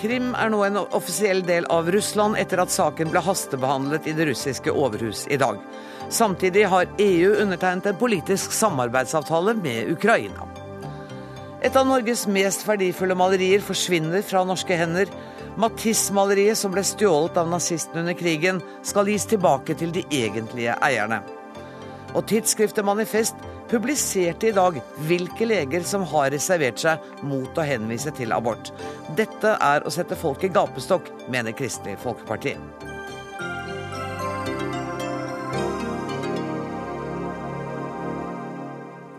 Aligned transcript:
Krim 0.00 0.30
er 0.32 0.48
nå 0.48 0.62
en 0.64 0.78
offisiell 0.80 1.42
del 1.44 1.66
av 1.68 1.90
Russland 1.92 2.38
etter 2.40 2.62
at 2.62 2.72
saken 2.72 3.10
ble 3.12 3.20
hastebehandlet 3.20 4.06
i 4.08 4.14
det 4.16 4.30
russiske 4.30 4.72
overhus 4.72 5.26
i 5.28 5.36
dag. 5.40 5.58
Samtidig 6.08 6.62
har 6.72 6.88
EU 7.04 7.34
undertegnet 7.42 7.90
en 7.90 7.98
politisk 8.00 8.54
samarbeidsavtale 8.56 9.54
med 9.60 9.90
Ukraina. 9.92 10.48
Et 11.60 11.76
av 11.76 11.84
Norges 11.84 12.24
mest 12.32 12.64
verdifulle 12.64 13.14
malerier 13.18 13.60
forsvinner 13.60 14.24
fra 14.24 14.40
norske 14.48 14.78
hender. 14.80 15.12
Matisse-maleriet, 15.60 16.56
som 16.56 16.72
ble 16.72 16.80
stjålet 16.86 17.36
av 17.36 17.50
nazistene 17.52 18.00
under 18.00 18.16
krigen, 18.16 18.62
skal 18.80 19.10
gis 19.12 19.28
tilbake 19.28 19.76
til 19.76 19.92
de 19.92 20.06
egentlige 20.08 20.78
eierne. 20.80 21.20
Og 22.14 22.26
tidsskriftet 22.26 22.86
Manifest 22.86 23.38
publiserte 23.70 24.50
i 24.50 24.54
dag 24.56 24.80
hvilke 25.06 25.46
leger 25.46 25.84
som 25.86 26.02
har 26.10 26.32
reservert 26.34 26.80
seg 26.82 27.26
mot 27.26 27.58
å 27.58 27.66
henvise 27.66 28.10
til 28.16 28.34
abort. 28.34 28.72
Dette 29.18 29.54
er 29.62 29.86
å 29.86 29.94
sette 29.94 30.18
folk 30.18 30.44
i 30.46 30.52
gapestokk, 30.52 31.12
mener 31.30 31.54
Kristelig 31.56 31.98
Folkeparti. 32.02 32.56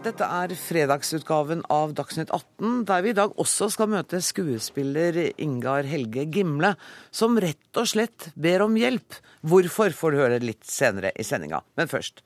Dette 0.01 0.26
er 0.26 0.51
fredagsutgaven 0.57 1.62
av 1.71 1.91
Dagsnytt 1.95 2.31
18, 2.34 2.81
der 2.89 3.03
vi 3.05 3.12
i 3.13 3.15
dag 3.15 3.35
også 3.39 3.67
skal 3.71 3.87
møte 3.93 4.17
skuespiller 4.26 5.20
Ingar 5.39 5.85
Helge 5.87 6.26
Gimle, 6.26 6.73
som 7.13 7.37
rett 7.39 7.79
og 7.79 7.87
slett 7.87 8.31
ber 8.34 8.65
om 8.65 8.76
hjelp. 8.76 9.21
Hvorfor 9.45 9.93
får 9.95 10.12
du 10.12 10.20
høre 10.20 10.41
litt 10.43 10.65
senere 10.67 11.13
i 11.15 11.23
sendinga. 11.23 11.62
Men 11.77 11.91
først. 11.91 12.26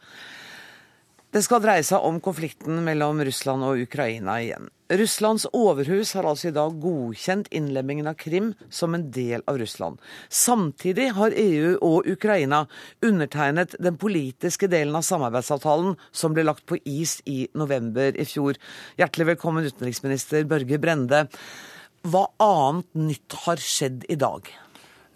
Det 1.35 1.41
skal 1.43 1.59
dreie 1.59 1.83
seg 1.83 1.99
om 2.07 2.21
konflikten 2.23 2.77
mellom 2.85 3.17
Russland 3.27 3.65
og 3.67 3.81
Ukraina 3.83 4.37
igjen. 4.39 4.69
Russlands 4.87 5.43
overhus 5.51 6.13
har 6.15 6.23
altså 6.29 6.47
i 6.47 6.53
dag 6.55 6.77
godkjent 6.79 7.49
innlemmingen 7.51 8.07
av 8.07 8.15
Krim 8.21 8.53
som 8.71 8.95
en 8.95 9.03
del 9.11 9.43
av 9.43 9.59
Russland. 9.59 9.99
Samtidig 10.31 11.09
har 11.17 11.35
EU 11.35 11.73
og 11.83 12.07
Ukraina 12.07 12.61
undertegnet 13.03 13.75
den 13.83 13.99
politiske 13.99 14.69
delen 14.71 14.95
av 14.95 15.03
samarbeidsavtalen 15.03 15.97
som 16.15 16.37
ble 16.37 16.45
lagt 16.47 16.63
på 16.71 16.79
is 16.87 17.17
i 17.27 17.49
november 17.51 18.15
i 18.15 18.23
fjor. 18.23 18.55
Hjertelig 18.95 19.33
velkommen, 19.33 19.67
utenriksminister 19.67 20.47
Børge 20.47 20.79
Brende. 20.79 21.25
Hva 22.07 22.29
annet 22.39 22.93
nytt 22.95 23.41
har 23.43 23.59
skjedd 23.59 24.07
i 24.07 24.15
dag? 24.23 24.47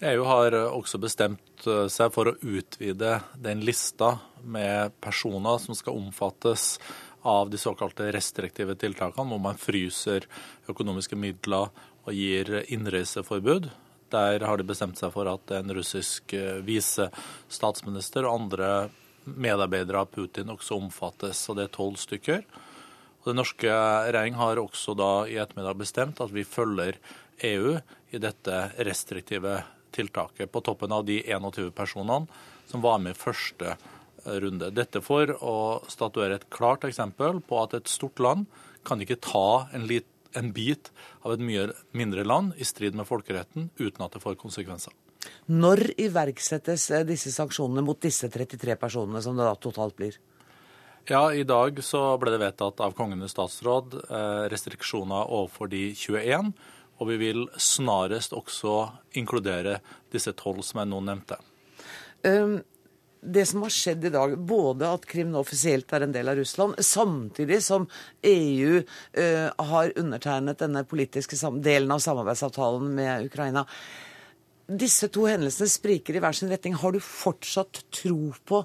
EU 0.04 0.28
har 0.28 0.66
også 0.66 1.00
bestemt 1.00 1.64
eh, 1.64 1.88
seg 1.88 2.12
for 2.12 2.28
å 2.28 2.36
utvide 2.44 3.22
den 3.40 3.64
lista 3.64 4.18
med 4.44 4.96
personer 5.02 5.58
som 5.62 5.78
skal 5.78 5.98
omfattes 6.00 6.78
av 7.22 7.50
de 7.50 7.58
såkalte 7.58 8.12
restriktive 8.16 8.76
tiltakene, 8.80 9.28
hvor 9.28 9.42
man 9.44 9.60
fryser 9.60 10.28
økonomiske 10.72 11.18
midler 11.20 11.70
og 12.06 12.16
gir 12.16 12.64
innreiseforbud. 12.72 13.70
Der 14.10 14.46
har 14.46 14.58
de 14.58 14.66
bestemt 14.66 14.98
seg 14.98 15.12
for 15.14 15.30
at 15.30 15.52
en 15.54 15.74
russisk 15.76 16.34
eh, 16.34 16.62
visestatsminister 16.66 18.26
og 18.26 18.42
andre 18.42 18.72
medarbeidere 19.30 20.02
av 20.02 20.10
Putin 20.14 20.50
også 20.50 20.80
omfattes, 20.80 21.44
og 21.50 21.60
det 21.60 21.68
er 21.68 21.76
tolv 21.76 22.00
stykker. 22.02 22.46
Og 23.20 23.28
Den 23.28 23.42
norske 23.42 23.70
regjering 23.70 24.40
har 24.40 24.62
også 24.62 24.96
da 24.98 25.12
i 25.28 25.38
ettermiddag 25.38 25.78
bestemt 25.78 26.22
at 26.24 26.32
vi 26.34 26.48
følger 26.48 26.98
EU 27.46 27.76
i 28.10 28.22
dette 28.22 28.64
restriktive 28.88 29.60
tiltaket, 29.94 30.50
på 30.52 30.62
toppen 30.66 30.94
av 30.96 31.06
de 31.06 31.20
21 31.28 31.72
personene 31.76 32.30
som 32.70 32.82
var 32.82 33.00
med 33.04 33.18
i 33.18 33.20
første 33.20 33.76
eh, 33.76 33.88
runde. 34.26 34.72
Dette 34.76 35.02
for 35.06 35.32
å 35.40 35.58
statuere 35.92 36.40
et 36.40 36.48
klart 36.54 36.88
eksempel 36.88 37.42
på 37.46 37.60
at 37.64 37.76
et 37.78 37.92
stort 37.92 38.20
land 38.24 38.48
kan 38.88 39.02
ikke 39.02 39.20
ta 39.24 39.68
en, 39.76 39.86
lit, 39.90 40.08
en 40.38 40.52
bit 40.56 40.92
av 41.26 41.36
et 41.36 41.44
mye 41.44 41.70
mindre 41.98 42.26
land 42.28 42.56
i 42.58 42.68
strid 42.68 42.98
med 42.98 43.08
folkeretten 43.10 43.70
uten 43.80 44.06
at 44.06 44.16
det 44.16 44.24
får 44.24 44.40
konsekvenser. 44.42 44.96
Når 45.52 45.84
iverksettes 46.00 46.90
eh, 46.96 47.06
disse 47.08 47.32
sanksjonene 47.36 47.84
mot 47.86 48.00
disse 48.02 48.30
33 48.32 48.78
personene, 48.80 49.22
som 49.22 49.38
det 49.38 49.48
da 49.48 49.56
totalt 49.60 49.98
blir? 49.98 50.16
Ja, 51.10 51.32
I 51.34 51.44
dag 51.48 51.80
så 51.84 52.02
ble 52.22 52.32
det 52.36 52.42
vedtatt 52.44 52.82
av 52.86 52.94
Kongen 52.98 53.24
i 53.26 53.30
statsråd 53.32 53.96
eh, 54.04 54.44
restriksjoner 54.52 55.32
overfor 55.34 55.72
de 55.72 55.90
21. 55.98 56.52
Og 57.00 57.08
vi 57.10 57.18
vil 57.18 57.46
snarest 57.58 58.36
også 58.36 58.76
inkludere 59.18 59.80
disse 60.14 60.36
tolv 60.38 60.62
som 60.68 60.82
jeg 60.82 60.92
nå 60.92 61.00
nevnte. 61.08 61.40
Um, 62.28 62.60
det 63.22 63.46
som 63.46 63.64
har 63.66 63.74
skjedd 63.74 64.06
i 64.06 64.12
dag, 64.14 64.36
både 64.38 64.88
at 64.88 65.06
Krim 65.10 65.32
nå 65.34 65.42
offisielt 65.44 65.92
er 65.94 66.06
en 66.06 66.14
del 66.16 66.32
av 66.32 66.40
Russland, 66.40 66.78
samtidig 66.86 67.60
som 67.66 67.88
EU 68.26 68.80
uh, 68.80 69.66
har 69.72 69.92
undertegnet 70.00 70.62
denne 70.62 70.86
politiske 70.88 71.40
delen 71.60 71.92
av 71.92 72.04
samarbeidsavtalen 72.04 72.94
med 72.96 73.28
Ukraina. 73.28 73.66
Disse 74.70 75.10
to 75.12 75.26
hendelsene 75.28 75.70
spriker 75.72 76.16
i 76.16 76.24
hver 76.24 76.38
sin 76.38 76.52
retning. 76.52 76.78
Har 76.78 76.94
du 76.96 77.02
fortsatt 77.04 77.84
tro 77.92 78.32
på 78.48 78.64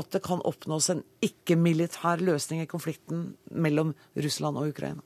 at 0.00 0.10
det 0.14 0.22
kan 0.24 0.40
oppnås 0.46 0.92
en 0.92 1.02
ikke-militær 1.26 2.22
løsning 2.22 2.62
i 2.62 2.70
konflikten 2.70 3.32
mellom 3.50 3.92
Russland 4.14 4.60
og 4.60 4.70
Ukraina? 4.70 5.02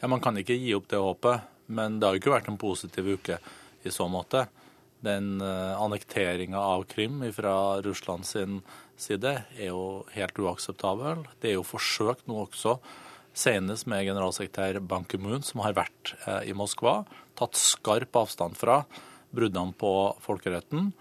Ja, 0.00 0.08
Man 0.08 0.24
kan 0.24 0.36
ikke 0.40 0.56
gi 0.56 0.72
opp 0.74 0.88
det 0.90 1.00
håpet. 1.00 1.50
Men 1.66 1.98
det 1.98 2.06
har 2.06 2.16
jo 2.16 2.20
ikke 2.20 2.34
vært 2.34 2.48
en 2.52 2.60
positiv 2.60 3.06
uke 3.16 3.38
i 3.84 3.92
så 3.92 4.04
måte. 4.10 4.46
Den 5.04 5.42
uh, 5.42 5.76
annekteringa 5.80 6.60
av 6.60 6.84
Krim 6.88 7.20
fra 7.36 7.82
Russland 7.84 8.26
sin 8.26 8.60
side 8.96 9.34
er 9.58 9.68
jo 9.68 10.04
helt 10.14 10.38
uakseptabel. 10.38 11.24
Det 11.42 11.50
er 11.50 11.58
jo 11.58 11.66
forsøkt 11.66 12.28
nå 12.30 12.38
også, 12.46 12.78
senest 13.34 13.88
med 13.90 14.06
generalsekretær 14.06 14.78
Ban 14.86 15.04
Ki-moon, 15.10 15.42
som 15.44 15.64
har 15.64 15.76
vært 15.76 16.14
uh, 16.24 16.40
i 16.46 16.54
Moskva, 16.56 17.02
tatt 17.36 17.58
skarp 17.58 18.16
avstand 18.16 18.56
fra 18.56 18.82
bruddene 19.34 19.74
på 19.76 19.92
folkeretten. 20.24 20.92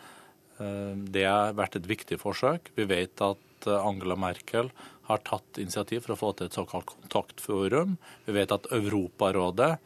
Uh, 0.59 0.93
det 1.13 1.27
har 1.29 1.55
vært 1.55 1.79
et 1.79 1.89
viktig 1.89 2.19
forsøk. 2.21 2.73
Vi 2.75 2.89
vet 2.89 3.23
at 3.23 3.69
Angela 3.79 4.17
Merkel 4.19 4.73
har 5.07 5.21
tatt 5.23 5.59
initiativ 5.61 6.03
for 6.03 6.15
å 6.15 6.19
få 6.19 6.31
til 6.35 6.49
et 6.49 6.57
såkalt 6.57 6.89
kontaktforum. 6.89 7.95
Vi 8.25 8.35
vet 8.35 8.51
at 8.51 8.67
Europarådet 8.75 9.77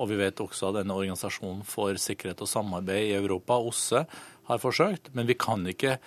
og 0.00 0.08
vi 0.10 0.18
vet 0.20 0.40
også 0.42 0.70
at 0.70 0.80
denne 0.80 0.96
organisasjonen 0.96 1.62
for 1.68 1.98
sikkerhet 2.00 2.40
og 2.42 2.50
samarbeid 2.50 3.10
i 3.10 3.16
Europa, 3.18 3.58
OSSE, 3.60 4.04
har 4.48 4.60
forsøkt. 4.62 5.12
Men 5.16 5.28
vi 5.28 5.36
kan 5.38 5.64
ikke 5.68 5.98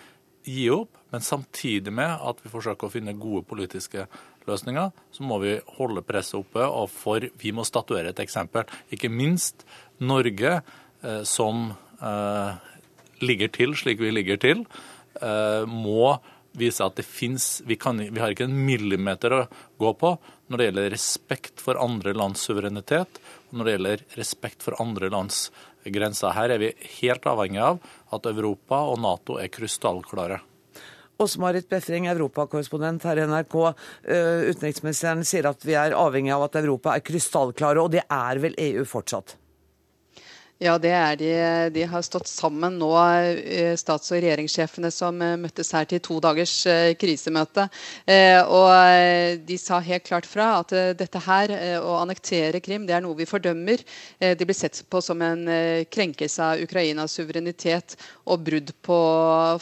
gi 0.46 0.68
opp. 0.74 0.98
Men 1.14 1.24
samtidig 1.24 1.94
med 1.96 2.12
at 2.28 2.42
vi 2.44 2.52
forsøker 2.52 2.88
å 2.88 2.94
finne 2.94 3.16
gode 3.18 3.46
politiske 3.48 4.08
løsninger, 4.50 4.92
så 5.16 5.26
må 5.26 5.40
vi 5.42 5.56
holde 5.78 6.04
presset 6.06 6.42
oppe. 6.42 6.66
Og 6.66 6.90
for 6.92 7.26
vi 7.42 7.54
må 7.56 7.66
statuere 7.68 8.14
et 8.14 8.22
eksempel. 8.24 8.68
Ikke 8.94 9.12
minst 9.12 9.66
Norge, 10.04 10.60
eh, 11.04 11.24
som 11.24 11.70
eh, 12.02 12.72
ligger 13.24 13.54
til 13.54 13.76
slik 13.78 14.02
vi 14.02 14.14
ligger 14.14 14.42
til, 14.42 14.66
eh, 15.22 15.64
må 15.70 16.18
vise 16.56 16.86
at 16.86 16.96
det 16.96 17.06
fins 17.08 17.62
vi, 17.66 17.76
vi, 17.76 18.20
har 18.22 18.32
ikke 18.32 18.48
en 18.48 18.66
millimeter 18.66 19.34
å 19.36 19.42
gå 19.82 19.92
på 20.00 20.14
når 20.48 20.58
det 20.58 20.68
gjelder 20.68 20.94
respekt 20.94 21.64
for 21.64 21.80
andre 21.82 22.14
lands 22.16 22.44
suverenitet 22.48 23.20
når 23.52 23.66
det 23.66 23.76
gjelder 23.76 24.04
respekt 24.18 24.66
for 24.66 24.78
andre 24.82 25.12
lands 25.14 25.50
grenser. 25.86 26.34
Her 26.36 26.56
er 26.56 26.62
vi 26.62 26.74
helt 27.00 27.26
avhengig 27.30 27.62
av 27.62 27.80
at 28.16 28.30
Europa 28.32 28.82
og 28.90 29.00
Nato 29.04 29.40
er 29.42 29.52
krystallklare. 29.54 30.42
Åse-Marit 31.22 31.70
Befring, 31.72 32.10
europakorrespondent 32.12 33.06
her 33.08 33.22
i 33.22 33.28
NRK. 33.30 33.56
Eh, 34.04 34.50
utenriksministeren 34.52 35.24
sier 35.28 35.48
at 35.48 35.64
vi 35.64 35.78
er 35.80 35.96
avhengig 35.96 36.34
av 36.36 36.50
at 36.50 36.60
Europa 36.60 36.96
er 36.96 37.06
krystallklare, 37.06 37.80
og 37.80 37.94
det 37.96 38.04
er 38.04 38.42
vel 38.44 38.58
EU 38.60 38.84
fortsatt? 38.90 39.38
Ja, 40.64 40.78
det 40.80 40.92
er 40.96 41.18
de. 41.20 41.30
De 41.76 41.82
har 41.92 42.04
stått 42.06 42.30
sammen 42.32 42.78
nå, 42.80 42.88
eh, 42.96 43.74
stats- 43.76 44.14
og 44.14 44.22
regjeringssjefene 44.24 44.88
som 44.88 45.18
eh, 45.22 45.34
møttes 45.36 45.74
her 45.76 45.84
til 45.84 46.00
to 46.00 46.22
dagers 46.24 46.54
eh, 46.72 46.94
krisemøte. 46.96 47.66
Og 48.48 49.42
de 49.50 49.58
sa 49.60 49.82
helt 49.84 50.06
klart 50.08 50.26
fra 50.26 50.62
at 50.62 50.72
dette 50.96 51.20
her, 51.26 51.52
å 51.84 51.98
annektere 52.00 52.62
Krim, 52.64 52.86
det 52.88 52.96
er 52.96 53.04
noe 53.04 53.18
vi 53.18 53.28
fordømmer. 53.28 53.84
Det 54.20 54.46
blir 54.48 54.56
sett 54.56 54.80
på 54.90 55.02
som 55.04 55.22
en 55.26 55.44
krenkelse 55.92 56.44
av 56.44 56.64
Ukrainas 56.64 57.18
suverenitet 57.18 57.98
og 58.26 58.46
brudd 58.48 58.72
på 58.86 59.00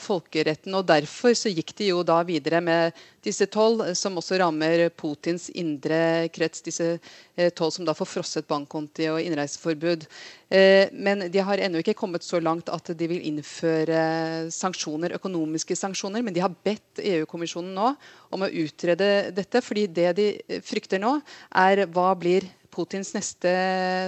folkeretten. 0.04 0.76
Og 0.78 0.86
derfor 0.86 1.34
så 1.38 1.50
gikk 1.50 1.74
de 1.80 1.90
jo 1.94 2.04
da 2.06 2.22
videre 2.28 2.62
med 2.62 2.94
disse 3.24 3.48
tolv, 3.52 3.86
som 3.98 4.18
også 4.20 4.38
rammer 4.42 4.88
Putins 4.98 5.50
indre 5.56 6.30
krets. 6.34 6.64
Disse 6.66 6.98
tolv 7.58 7.74
som 7.76 7.88
da 7.88 7.96
får 7.98 8.10
frosset 8.10 8.48
bankkonti 8.50 9.08
og 9.12 9.22
innreiseforbud. 9.24 10.08
Eh, 10.54 10.92
men 10.94 11.28
de 11.32 11.44
har 11.44 11.62
ennå 11.64 11.82
ikke 11.82 11.98
kommet 11.98 12.26
så 12.26 12.42
langt 12.44 12.72
at 12.74 12.92
de 12.98 13.10
vil 13.10 13.24
innføre 13.30 14.50
sanksjoner, 14.54 15.16
økonomiske 15.20 15.78
sanksjoner. 15.80 16.26
Men 16.26 16.36
de 16.36 16.44
har 16.44 16.54
bedt 16.66 17.04
EU-kommisjonen 17.04 17.74
nå 17.78 17.94
om 18.34 18.46
å 18.46 18.52
utrede 18.52 19.32
dette. 19.36 19.62
fordi 19.62 19.88
det 19.88 20.12
de 20.18 20.28
frykter 20.66 21.00
nå, 21.00 21.20
er 21.56 21.86
hva 21.88 22.12
blir 22.20 22.50
Putins 22.74 23.14
neste 23.16 23.54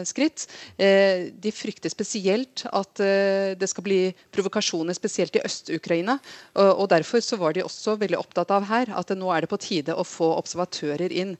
skritt. 0.09 0.47
Eh, 0.77 1.31
de 1.31 1.53
frykter 1.53 1.93
spesielt 1.93 2.65
at 2.71 3.01
eh, 3.03 3.53
det 3.59 3.69
skal 3.71 3.85
bli 3.85 3.99
provokasjoner, 4.33 4.97
spesielt 4.97 5.37
i 5.37 5.43
Øst-Ukraina. 5.45 6.17
Og, 6.55 6.85
Derfor 6.89 7.19
så 7.23 7.37
var 7.41 7.55
de 7.55 7.63
også 7.65 7.95
veldig 7.99 8.17
opptatt 8.19 8.51
av 8.53 8.67
her 8.69 8.91
at 8.95 9.09
nå 9.17 9.31
er 9.33 9.43
det 9.43 9.49
på 9.51 9.59
tide 9.59 9.95
å 9.95 10.05
få 10.07 10.29
observatører 10.37 11.11
inn. 11.11 11.33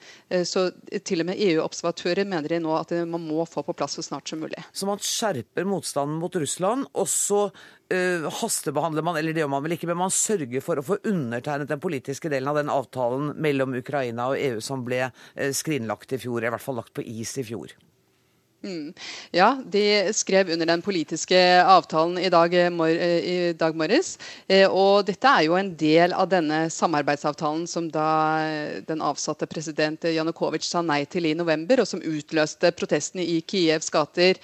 Så 0.44 0.68
Til 1.06 1.22
og 1.24 1.30
med 1.30 1.40
EU-observatører 1.40 2.28
mener 2.28 2.52
de 2.52 2.60
nå 2.64 2.74
at 2.76 2.92
man 3.08 3.24
må 3.24 3.46
få 3.48 3.64
på 3.66 3.76
plass 3.78 3.96
så 4.00 4.04
snart 4.04 4.30
som 4.30 4.42
mulig. 4.42 4.60
Så 4.74 4.90
man 4.90 5.00
skjerper 5.00 5.68
motstanden 5.70 6.20
mot 6.20 6.36
Russland, 6.36 6.90
og 6.94 7.08
så 7.12 7.48
uh, 7.94 8.28
hastebehandler 8.42 9.06
man, 9.06 9.20
eller 9.20 9.36
det 9.36 9.44
gjør 9.44 9.52
man 9.54 9.66
vel 9.66 9.76
ikke, 9.78 9.90
men 9.92 10.02
man 10.06 10.14
sørger 10.14 10.64
for 10.66 10.80
å 10.80 10.86
få 10.86 11.00
undertegnet 11.04 11.72
den 11.72 11.84
politiske 11.84 12.32
delen 12.32 12.52
av 12.52 12.60
den 12.60 12.72
avtalen 12.74 13.34
mellom 13.42 13.78
Ukraina 13.78 14.32
og 14.32 14.40
EU 14.42 14.62
som 14.64 14.86
ble 14.88 15.08
uh, 15.10 15.52
skrinlagt 15.56 16.16
i 16.16 16.22
fjor, 16.22 16.44
i 16.44 16.54
hvert 16.54 16.64
fall 16.64 16.80
lagt 16.82 16.96
på 16.96 17.06
is 17.06 17.36
i 17.42 17.46
fjor. 17.48 17.76
Mm. 18.66 18.94
Ja, 19.32 19.62
de 19.66 20.14
skrev 20.14 20.50
under 20.50 20.66
den 20.66 20.82
politiske 20.82 21.38
avtalen 21.62 22.18
i 22.18 22.30
dag, 22.34 22.54
eh, 22.54 23.20
i 23.20 23.54
dag 23.54 23.76
morges. 23.78 24.16
Og 24.72 25.06
dette 25.06 25.30
er 25.30 25.44
jo 25.46 25.58
en 25.60 25.70
del 25.78 26.16
av 26.18 26.32
denne 26.32 26.64
samarbeidsavtalen 26.74 27.68
som 27.70 27.92
da 27.94 28.08
den 28.88 29.04
avsatte 29.06 29.46
president 29.46 30.08
Janukovitsj 30.10 30.70
sa 30.72 30.82
nei 30.82 31.04
til 31.06 31.30
i 31.30 31.36
november, 31.38 31.84
og 31.84 31.88
som 31.88 32.02
utløste 32.02 32.72
protestene 32.74 33.22
i 33.22 33.42
Kievs 33.46 33.92
gater. 33.94 34.42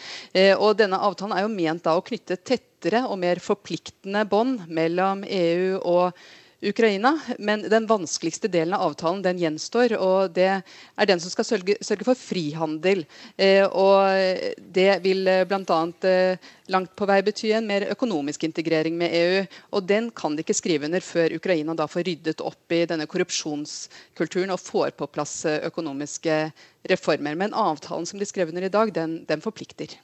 Og 0.60 0.78
denne 0.78 1.02
avtalen 1.02 1.34
er 1.38 1.48
jo 1.48 1.56
ment 1.56 1.88
da 1.88 1.98
å 1.98 2.06
knytte 2.06 2.38
tettere 2.38 3.08
og 3.08 3.18
mer 3.24 3.42
forpliktende 3.42 4.22
bånd 4.30 4.68
mellom 4.70 5.26
EU 5.26 5.82
og 5.82 6.14
Ukraina. 6.62 7.20
Men 7.40 7.64
den 7.70 7.88
vanskeligste 7.88 8.48
delen 8.48 8.74
av 8.74 8.92
avtalen 8.92 9.22
den 9.26 9.40
gjenstår. 9.42 9.96
og 9.98 10.34
Det 10.36 10.48
er 10.62 11.10
den 11.10 11.20
som 11.20 11.34
skal 11.34 11.48
sørge, 11.48 11.78
sørge 11.82 12.06
for 12.06 12.18
frihandel. 12.18 13.06
Eh, 13.38 13.66
og 13.66 14.56
Det 14.58 14.90
vil 15.04 15.28
eh, 15.28 15.46
bl.a. 15.46 15.82
Eh, 16.08 16.38
langt 16.72 16.94
på 16.96 17.08
vei 17.10 17.20
bety 17.26 17.52
en 17.52 17.68
mer 17.68 17.88
økonomisk 17.92 18.44
integrering 18.48 18.98
med 18.98 19.14
EU. 19.14 19.46
og 19.72 19.88
Den 19.88 20.12
kan 20.12 20.36
de 20.36 20.46
ikke 20.46 20.58
skrive 20.58 20.86
under 20.86 21.02
før 21.02 21.36
Ukraina 21.36 21.76
da 21.76 21.88
får 21.88 22.06
ryddet 22.08 22.42
opp 22.42 22.72
i 22.72 22.86
denne 22.86 23.08
korrupsjonskulturen 23.10 24.54
og 24.54 24.62
får 24.62 24.94
på 24.98 25.10
plass 25.10 25.46
eh, 25.46 25.66
økonomiske 25.68 26.52
reformer. 26.90 27.36
Men 27.36 27.54
avtalen 27.54 28.06
som 28.06 28.20
de 28.20 28.26
skrev 28.26 28.50
under 28.50 28.64
i 28.64 28.74
dag, 28.74 28.94
den, 28.94 29.24
den 29.26 29.42
forplikter. 29.42 29.98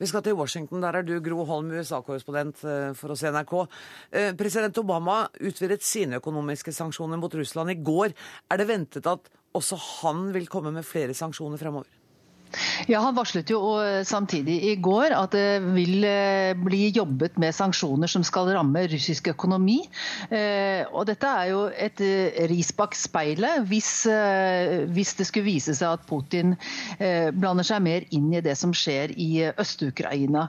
Vi 0.00 0.08
skal 0.08 0.22
til 0.24 0.36
Washington. 0.38 0.80
Der 0.80 0.96
er 0.96 1.04
du, 1.04 1.18
Gro 1.20 1.44
Holm, 1.44 1.74
USA-korrespondent 1.76 2.62
eh, 2.64 2.92
for 2.96 3.12
oss 3.12 3.20
i 3.20 3.28
NRK. 3.28 3.52
Eh, 4.16 4.30
president 4.38 4.80
Obama 4.80 5.26
utvidet 5.44 5.84
sine 5.84 6.22
økonomiske 6.22 6.72
sanksjoner 6.72 7.20
mot 7.20 7.36
Russland 7.36 7.74
i 7.74 7.76
går. 7.84 8.16
Er 8.48 8.62
det 8.62 8.70
ventet 8.70 9.10
at 9.10 9.28
også 9.52 9.76
han 10.00 10.30
vil 10.32 10.48
komme 10.48 10.72
med 10.72 10.88
flere 10.88 11.12
sanksjoner 11.16 11.60
fremover? 11.60 11.99
Ja, 12.90 13.00
Han 13.04 13.16
varslet 13.16 13.50
jo 13.50 13.60
samtidig 14.06 14.56
i 14.70 14.74
går 14.82 15.14
at 15.16 15.34
det 15.34 15.60
vil 15.74 16.04
eh, 16.06 16.52
bli 16.58 16.88
jobbet 16.94 17.38
med 17.40 17.54
sanksjoner 17.54 18.10
som 18.10 18.24
skal 18.26 18.50
ramme 18.54 18.84
russisk 18.90 19.30
økonomi. 19.32 19.80
Eh, 20.30 20.82
og 20.90 21.06
Dette 21.10 21.30
er 21.30 21.50
jo 21.52 21.62
et 21.70 22.02
eh, 22.04 22.42
ris 22.50 22.72
bak 22.76 22.96
speilet 22.98 23.66
hvis, 23.70 23.90
hvis, 24.90 25.14
det 25.18 25.26
skulle 25.28 25.48
vise 25.48 25.74
seg 25.76 25.98
at 25.98 26.06
Putin 26.08 26.54
blander 27.36 27.66
seg 27.66 27.82
mer 27.84 28.06
inn 28.14 28.30
i 28.34 28.42
det 28.44 28.56
som 28.58 28.72
skjer 28.76 29.12
i 29.16 29.30
Øst-Ukraina. 29.50 30.48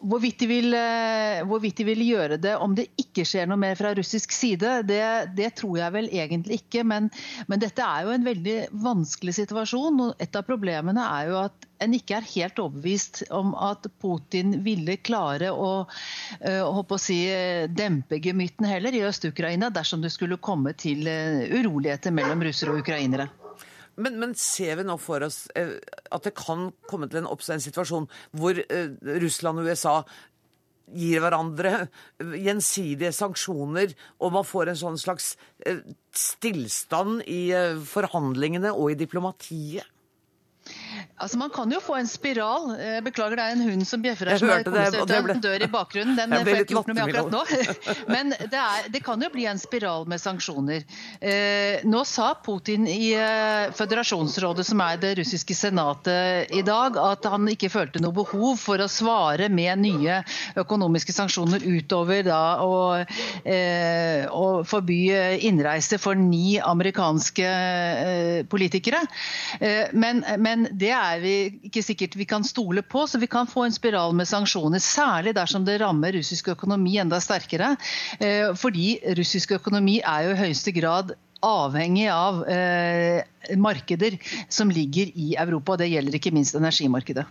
Hvorvidt 0.00 0.40
de, 0.40 0.46
vil, 0.48 0.74
eh, 0.74 1.42
hvorvidt 1.44 1.80
de, 1.82 1.84
vil, 1.84 2.00
gjøre 2.06 2.38
det 2.40 2.54
om 2.56 2.72
det 2.76 2.86
ikke 3.00 3.24
skjer 3.28 3.48
noe 3.50 3.60
mer 3.60 3.76
fra 3.76 3.92
russisk 3.96 4.32
side, 4.32 4.78
det, 4.88 5.00
det 5.36 5.50
tror 5.60 5.76
jeg 5.76 5.94
vel 5.96 6.08
egentlig 6.08 6.62
ikke. 6.62 6.84
Men, 6.88 7.10
men, 7.50 7.60
dette 7.60 7.84
er 7.84 8.06
jo 8.06 8.14
en 8.14 8.24
veldig 8.24 8.56
vanskelig 8.80 9.36
situasjon. 9.42 10.00
og 10.06 10.22
Et 10.24 10.38
av 10.40 10.46
problemene 10.46 11.04
er 11.04 11.28
jo 11.28 11.40
at 11.42 11.68
en 11.84 11.96
ikke 11.96 12.18
er 12.18 12.30
helt 12.32 12.60
overbevist 12.60 13.22
om 13.34 13.52
at 13.56 13.88
Putin 14.00 14.58
ville 14.64 14.98
klare 15.04 15.52
å, 15.52 15.72
eh, 16.40 16.64
å 16.64 17.00
si, 17.00 17.20
dempe 17.68 18.20
gemytten 18.24 18.68
heller 18.68 18.96
i 18.96 19.04
Øst-Ukraina 19.08 19.72
dersom 19.72 20.04
det 20.04 20.12
skulle 20.16 20.40
komme 20.40 20.72
til 20.80 21.08
eh, 21.08 21.44
uroligheter 21.52 22.14
mellom 22.16 22.48
russere 22.48 22.72
og 22.72 22.84
ukrainere. 22.84 23.28
Men, 24.00 24.18
men, 24.20 24.34
ser 24.38 24.78
vi 24.80 24.86
nå 24.88 24.96
for 25.00 25.24
oss 25.26 25.44
eh, 25.58 25.76
at 26.10 26.26
det 26.26 26.34
kan 26.38 26.70
komme 26.88 27.08
til 27.10 27.22
en 27.22 27.30
oppstå 27.30 27.56
en 27.56 27.64
situasjon 27.64 28.08
hvor 28.38 28.58
eh, 28.62 28.92
Russland 29.22 29.60
og 29.60 29.70
USA 29.70 29.94
gir 30.90 31.22
hverandre 31.22 31.74
eh, 31.84 32.34
gjensidige 32.46 33.12
sanksjoner, 33.14 33.94
og 34.18 34.34
man 34.38 34.48
får 34.48 34.72
en 34.72 34.80
sånn 34.80 35.00
slags 35.00 35.34
stillstand 36.16 37.22
i 37.30 37.42
forhandlingene 37.92 38.72
og 38.74 38.94
i 38.94 39.00
diplomatiet? 39.00 39.86
Altså 41.20 41.38
Man 41.40 41.50
kan 41.54 41.72
jo 41.72 41.80
få 41.84 41.98
en 42.00 42.08
spiral. 42.08 42.72
Jeg 42.80 43.04
beklager, 43.06 43.36
det 43.38 43.44
er 43.44 43.56
en 43.56 43.64
hund 43.68 43.86
som 43.88 44.02
bjeffer 44.02 44.32
her. 44.32 44.40
som 44.40 44.50
er 44.52 44.64
det, 44.64 45.20
ble... 45.26 45.36
dør 45.42 45.64
i 45.66 45.68
bakgrunnen. 45.70 46.16
Den 46.18 46.32
får 46.36 46.50
jeg 46.52 46.66
ikke 46.66 46.76
gjort 46.76 46.90
noe 46.90 46.96
med 46.98 47.04
akkurat 47.04 47.34
nå. 47.34 47.42
Men 48.14 48.34
det, 48.36 48.60
er, 48.60 48.88
det, 48.92 49.02
kan 49.04 49.22
jo 49.22 49.30
bli 49.32 49.46
en 49.50 49.60
spiral 49.60 50.06
med 50.10 50.22
sanksjoner. 50.22 50.86
Eh, 51.20 51.84
nå 51.88 52.02
sa 52.08 52.32
Putin 52.44 52.88
i 52.90 53.12
eh, 53.16 53.70
Føderasjonsrådet, 53.76 54.66
som 54.68 54.82
er 54.84 55.00
det 55.02 55.14
russiske 55.20 55.56
senatet 55.56 56.54
i 56.56 56.64
dag, 56.66 56.96
at 57.00 57.28
han 57.30 57.48
ikke 57.52 57.72
følte 57.72 58.02
noe 58.02 58.16
behov 58.16 58.58
for 58.60 58.80
å 58.80 58.88
svare 58.90 59.50
med 59.52 59.84
nye 59.84 60.20
økonomiske 60.60 61.14
sanksjoner 61.14 61.64
utover 61.66 62.24
da 62.26 62.42
å, 62.64 62.74
eh, 63.44 64.26
å 64.30 64.62
forby 64.68 65.00
innreise 65.46 65.98
for 66.00 66.18
ni 66.18 66.58
amerikanske 66.60 67.46
eh, 67.46 68.46
politikere. 68.50 69.02
Eh, 69.60 69.90
men, 69.92 70.24
men 70.38 70.68
det 70.72 70.89
er 70.94 71.10
er 71.10 71.22
vi 71.22 71.34
ikke 71.68 71.82
sikkert 71.84 72.16
vi 72.18 72.26
kan 72.28 72.44
stole 72.46 72.82
på. 72.82 73.06
Så 73.08 73.20
vi 73.22 73.28
kan 73.30 73.48
få 73.50 73.66
en 73.66 73.74
spiral 73.74 74.14
med 74.16 74.28
sanksjoner, 74.28 74.82
særlig 74.82 75.34
dersom 75.38 75.66
det 75.66 75.80
rammer 75.82 76.14
russisk 76.16 76.52
økonomi 76.54 76.98
enda 77.02 77.20
sterkere. 77.22 77.74
Eh, 78.20 78.52
fordi 78.58 78.98
russisk 79.18 79.56
økonomi 79.58 80.00
er 80.00 80.28
jo 80.28 80.36
i 80.36 80.40
høyeste 80.44 80.74
grad 80.76 81.14
avhengig 81.40 82.08
av 82.12 82.42
eh, 82.52 83.22
markeder 83.56 84.18
som 84.52 84.72
ligger 84.72 85.12
i 85.14 85.34
Europa. 85.40 85.78
Det 85.80 85.90
gjelder 85.92 86.20
ikke 86.20 86.34
minst 86.36 86.58
energimarkedet. 86.58 87.26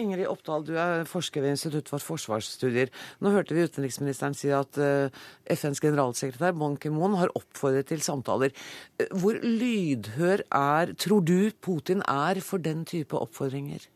Ingrid 0.00 0.28
Oppdal, 0.30 0.64
du 0.66 0.74
er 0.80 1.04
forsker 1.08 1.44
ved 1.44 1.54
Institutt 1.54 1.90
for 1.92 2.02
forsvarsstudier. 2.02 2.90
Nå 3.20 3.34
hørte 3.34 3.56
vi 3.56 3.66
utenriksministeren 3.68 4.36
si 4.38 4.50
at 4.54 4.80
eh, 4.80 5.12
FNs 5.50 5.82
generalsekretær 5.84 6.56
Ban 6.58 6.76
Ki-moon 6.80 7.18
har 7.20 7.32
oppfordret 7.38 7.90
til 7.92 8.02
samtaler. 8.04 8.54
Eh, 8.98 9.10
hvor 9.20 9.38
lydhør 9.44 10.44
er, 10.48 10.94
tror 11.00 11.24
du 11.26 11.50
Putin 11.62 12.04
er 12.08 12.42
for 12.44 12.62
den 12.62 12.84
type 12.88 13.16
oppfordringer? 13.16 13.86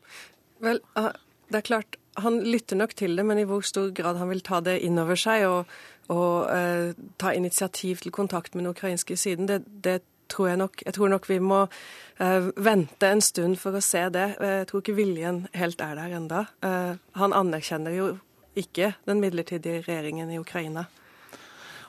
Vel, 0.63 0.81
ah, 0.95 1.13
det 1.51 1.61
er 1.61 1.69
klart, 1.73 1.99
han 2.21 2.39
lytter 2.45 2.79
nok 2.79 2.95
til 2.95 3.17
det, 3.17 3.25
men 3.27 3.41
i 3.41 3.47
hvor 3.47 3.65
stor 3.65 3.91
grad 3.95 4.19
han 4.21 4.31
vil 4.31 4.43
ta 4.45 4.61
det 4.63 4.79
inn 4.87 4.99
over 5.01 5.19
seg 5.19 5.45
og, 5.49 5.71
og 6.13 6.47
eh, 6.53 6.93
ta 7.21 7.33
initiativ 7.35 8.03
til 8.03 8.15
kontakt 8.15 8.55
med 8.55 8.63
den 8.63 8.75
ukrainske 8.75 9.17
siden, 9.19 9.49
det, 9.51 9.63
det 9.65 10.01
tror 10.31 10.49
jeg 10.49 10.59
nok. 10.61 10.81
Jeg 10.85 10.93
tror 10.97 11.11
nok 11.13 11.29
vi 11.29 11.39
må 11.39 11.61
uh, 11.65 12.49
vente 12.55 13.09
en 13.09 13.23
stund 13.23 13.59
for 13.61 13.77
å 13.77 13.83
se 13.83 14.03
det. 14.13 14.27
Eh, 14.39 14.59
jeg 14.61 14.69
tror 14.69 14.83
ikke 14.83 14.97
viljen 14.97 15.45
helt 15.55 15.81
er 15.83 15.95
der 15.99 16.15
enda. 16.19 16.45
Uh, 16.65 16.95
han 17.19 17.35
anerkjenner 17.35 17.95
jo 17.95 18.11
ikke 18.55 18.93
den 19.07 19.21
midlertidige 19.23 19.83
regjeringen 19.87 20.31
i 20.31 20.39
Ukraina. 20.39 20.87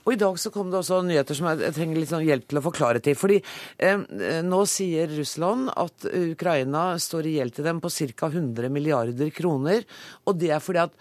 Og 0.06 0.14
I 0.14 0.18
dag 0.20 0.36
så 0.38 0.52
kom 0.54 0.68
det 0.70 0.78
også 0.78 1.00
nyheter 1.02 1.34
som 1.34 1.48
jeg, 1.50 1.72
trenger 1.75 1.98
litt 1.98 2.12
sånn 2.12 2.22
hjelp 2.22 2.46
til 2.46 2.60
å 2.60 2.62
forklare 2.62 3.00
til. 3.02 3.16
Fordi 3.18 3.40
eh, 3.82 4.04
Nå 4.46 4.60
sier 4.70 5.10
Russland 5.10 5.72
at 5.75 6.06
Ukraina 6.06 6.84
står 7.02 7.26
i 7.26 7.32
gjeld 7.40 7.56
til 7.56 7.66
dem 7.66 7.80
på 7.82 7.90
ca. 7.90 8.30
100 8.30 8.70
milliarder 8.70 9.32
kroner. 9.34 9.82
Og 10.30 10.38
det 10.38 10.52
er 10.54 10.62
fordi 10.62 10.84
at 10.84 10.94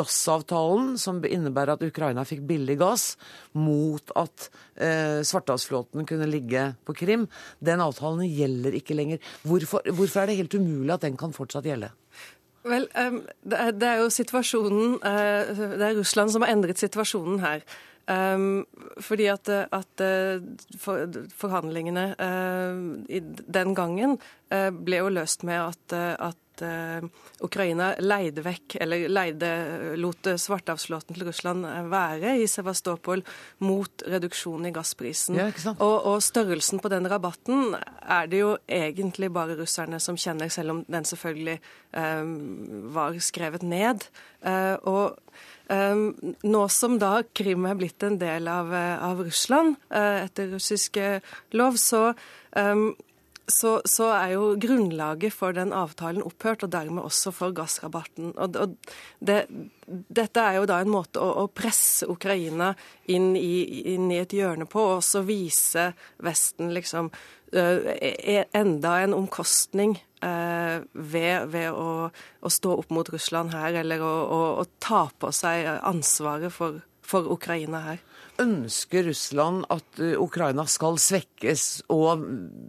gassavtalen, 0.00 0.96
som 0.98 1.22
innebærer 1.22 1.76
at 1.76 1.86
Ukraina 1.86 2.26
fikk 2.26 2.42
billig 2.50 2.80
gass, 2.82 3.12
mot 3.54 4.10
at 4.18 4.50
eh, 4.74 5.22
Svartehavsflåten 5.22 6.08
kunne 6.08 6.26
ligge 6.26 6.72
på 6.82 6.96
Krim, 6.98 7.28
den 7.62 7.84
avtalen 7.84 8.26
gjelder 8.26 8.74
ikke 8.80 8.98
lenger. 8.98 9.22
Hvorfor, 9.46 9.86
hvorfor 9.94 10.24
er 10.24 10.32
det 10.32 10.40
helt 10.42 10.58
umulig 10.58 10.96
at 10.96 11.06
den 11.06 11.18
kan 11.20 11.36
fortsatt 11.36 11.70
gjelde? 11.70 11.92
Vel, 12.68 12.88
det, 12.92 13.58
er, 13.88 14.00
jo 14.02 14.08
situasjonen 14.12 14.98
uh, 15.02 15.52
Det 15.56 15.84
er 15.84 15.98
Russland 15.98 16.34
som 16.34 16.44
har 16.44 16.54
endret 16.54 16.80
situasjonen 16.80 17.44
her. 17.44 17.64
Fordi 19.04 19.26
at, 19.28 19.50
at 19.52 20.02
forhandlingene 21.36 22.04
uh, 22.16 22.78
den 23.58 23.74
gangen 23.76 24.14
ble 24.48 25.02
jo 25.02 25.10
løst 25.12 25.44
med 25.44 25.60
at, 25.60 25.96
at 26.30 26.47
uh, 26.64 27.04
Ukraina 27.44 27.92
leide 28.00 28.44
vekk, 28.44 28.78
eller 28.82 29.06
leide, 29.10 29.50
lot 30.00 30.30
Svartehavsflåten 30.38 31.16
til 31.16 31.26
Russland 31.28 31.66
være 31.92 32.36
i 32.42 32.46
Sevastopol 32.50 33.22
mot 33.64 34.04
reduksjon 34.08 34.66
i 34.68 34.72
gassprisen. 34.74 35.38
Ja, 35.38 35.48
og, 35.76 35.96
og, 35.96 36.18
størrelsen 36.24 36.82
på 36.82 36.90
den 36.92 37.08
rabatten 37.10 37.76
er 38.02 38.30
det 38.30 38.42
jo 38.42 38.54
egentlig 38.66 39.30
bare 39.34 39.58
russerne 39.58 40.00
som 40.02 40.18
kjenner, 40.18 40.50
selv 40.52 40.74
om 40.74 40.82
den 40.88 41.06
selvfølgelig 41.08 41.58
um, 41.92 42.34
var 42.94 43.16
skrevet 43.22 43.64
ned. 43.66 44.08
og 44.88 45.18
Um, 45.68 46.14
nå 46.48 46.62
som 46.72 46.94
da 46.96 47.18
Krim 47.36 47.66
er 47.68 47.76
blitt 47.76 48.04
en 48.06 48.16
del 48.16 48.46
av, 48.48 48.70
eh, 48.72 49.02
av 49.04 49.18
Russland 49.20 49.74
uh, 49.92 50.24
etter 50.24 50.48
russisk 50.54 50.96
lov, 51.52 51.76
så, 51.76 52.14
ehm, 52.56 52.94
så, 53.48 53.78
så, 53.88 54.10
er 54.12 54.34
jo 54.34 54.48
grunnlaget 54.60 55.32
for 55.32 55.56
den 55.56 55.72
avtalen 55.72 56.24
opphørt, 56.26 56.66
og 56.66 56.72
dermed 56.72 57.06
også 57.06 57.32
for 57.32 57.54
gassrabatten. 57.56 58.34
Og, 58.36 58.56
og 58.60 58.74
det, 59.24 59.38
dette 59.86 60.44
er 60.44 60.58
jo 60.58 60.66
da 60.68 60.80
en 60.82 60.92
måte 60.92 61.22
å, 61.22 61.44
å 61.44 61.46
presse 61.48 62.08
Ukraina 62.10 62.74
inn 63.08 63.32
i, 63.38 63.84
inn 63.94 64.10
i, 64.12 64.20
et 64.20 64.36
hjørne 64.36 64.68
på, 64.68 64.82
og 64.84 64.98
også 65.00 65.24
vise 65.28 65.90
Vesten 66.24 66.74
liksom 66.76 67.08
uh, 67.08 67.88
enda 68.52 68.98
en 69.04 69.16
omkostning 69.16 69.96
uh, 70.20 70.84
ved, 70.92 71.48
ved 71.54 71.72
å, 71.72 72.10
å, 72.12 72.52
stå 72.52 72.76
opp 72.82 72.92
mot 72.92 73.08
Russland 73.14 73.56
her, 73.56 73.80
eller 73.80 74.04
å, 74.04 74.14
å 74.60 74.68
ta 74.82 75.06
på 75.08 75.32
seg 75.32 75.70
ansvaret 75.78 76.52
for, 76.52 76.82
for 77.00 77.32
Ukraina 77.32 77.86
her. 77.92 78.04
Ønsker 78.38 79.08
Russland 79.08 79.64
at 79.74 79.98
eh, 79.98 80.14
Ukraina 80.20 80.64
skal 80.70 80.98
svekkes 81.02 81.82
og 81.90 82.22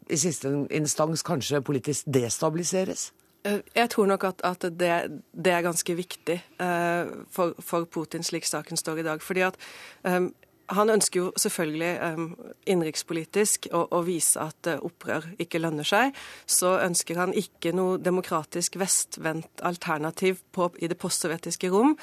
i 0.09 0.17
siste 0.17 0.49
instans 0.73 1.21
kanskje 1.25 1.61
politisk 1.61 2.09
destabiliseres? 2.09 3.11
Eh, 3.45 3.61
jeg 3.75 3.89
tror 3.89 4.09
nok 4.09 4.23
at, 4.23 4.41
at 4.43 4.61
det, 4.79 5.21
det, 5.31 5.53
er 5.53 5.61
ganske 5.63 5.95
viktig 5.95 6.41
uh, 6.59 7.07
for, 7.31 7.55
for, 7.59 7.85
Putin 7.85 8.23
slik 8.23 8.45
saken 8.45 8.77
står 8.77 8.99
i 8.99 9.07
dag. 9.07 9.21
fordi 9.21 9.45
at 9.47 9.55
um, 10.03 10.33
han 10.69 10.89
ønsker 10.89 11.19
jo 11.19 11.29
selvfølgelig 11.37 11.93
um, 12.01 12.25
innenrikspolitisk 12.65 13.69
å, 13.73 13.87
å, 13.89 14.01
vise 14.05 14.41
at 14.41 14.67
opprør 14.75 15.25
ikke 15.41 15.61
lønner 15.61 15.87
seg. 15.87 16.13
Så 16.45 16.75
ønsker 16.83 17.17
han 17.17 17.33
ikke 17.33 17.71
noe 17.73 17.97
demokratisk 17.97 18.77
vestvendt 18.77 19.63
alternativ 19.65 20.43
på, 20.51 20.69
i 20.77 20.89
det 20.91 20.99
postsovjetiske 20.99 21.71
rom. 21.73 21.95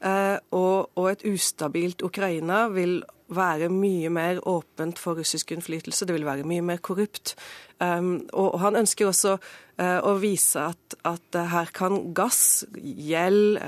Uh, 0.00 0.38
og, 0.56 0.94
og, 0.94 1.10
et 1.10 1.26
ustabilt 1.28 2.04
Ukraina 2.06 2.68
vil 2.72 3.02
være 3.32 3.70
mye 3.72 4.10
mer 4.12 4.40
åpent 4.48 5.00
for 5.00 5.16
russisk 5.18 5.54
innflytelse. 5.54 6.06
Det 6.06 6.16
vil 6.16 6.26
være 6.28 6.46
mye 6.48 6.64
mer 6.64 6.82
korrupt. 6.84 7.34
Um, 7.80 8.26
og, 8.32 8.54
og 8.54 8.60
han 8.62 8.78
ønsker 8.82 9.08
også 9.08 9.38
uh, 9.38 10.00
å 10.04 10.14
vise 10.22 10.60
at, 10.60 10.98
at 11.08 11.40
her 11.54 11.72
kan 11.74 12.12
gass, 12.16 12.64
gjeld 12.74 13.58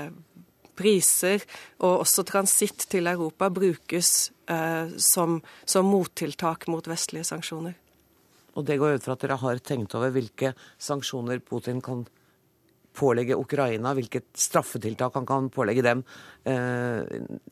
priser 0.77 1.43
og 1.81 2.03
også 2.03 2.25
transitt 2.27 2.87
til 2.91 3.09
Europa 3.09 3.49
brukes 3.53 4.29
eh, 4.49 4.93
som, 5.01 5.39
som, 5.65 5.89
mottiltak 5.89 6.67
mot 6.71 6.87
vestlige 6.87 7.27
sanksjoner. 7.31 7.75
Og 8.57 8.65
det 8.65 8.79
går 8.81 8.97
ut 8.97 9.05
fra 9.05 9.17
at 9.17 9.25
dere 9.25 9.39
har 9.41 9.61
tenkt 9.61 9.95
over 9.97 10.13
hvilke 10.13 10.53
sanksjoner 10.81 11.41
Putin 11.45 11.81
kan 11.85 12.05
pålegge 12.97 13.37
Ukraina, 13.37 13.93
hvilket 13.93 14.31
straffetiltak 14.37 15.13
han 15.13 15.25
kan 15.25 15.49
pålegge 15.53 15.83
dem 15.85 16.03
eh, 16.43 17.03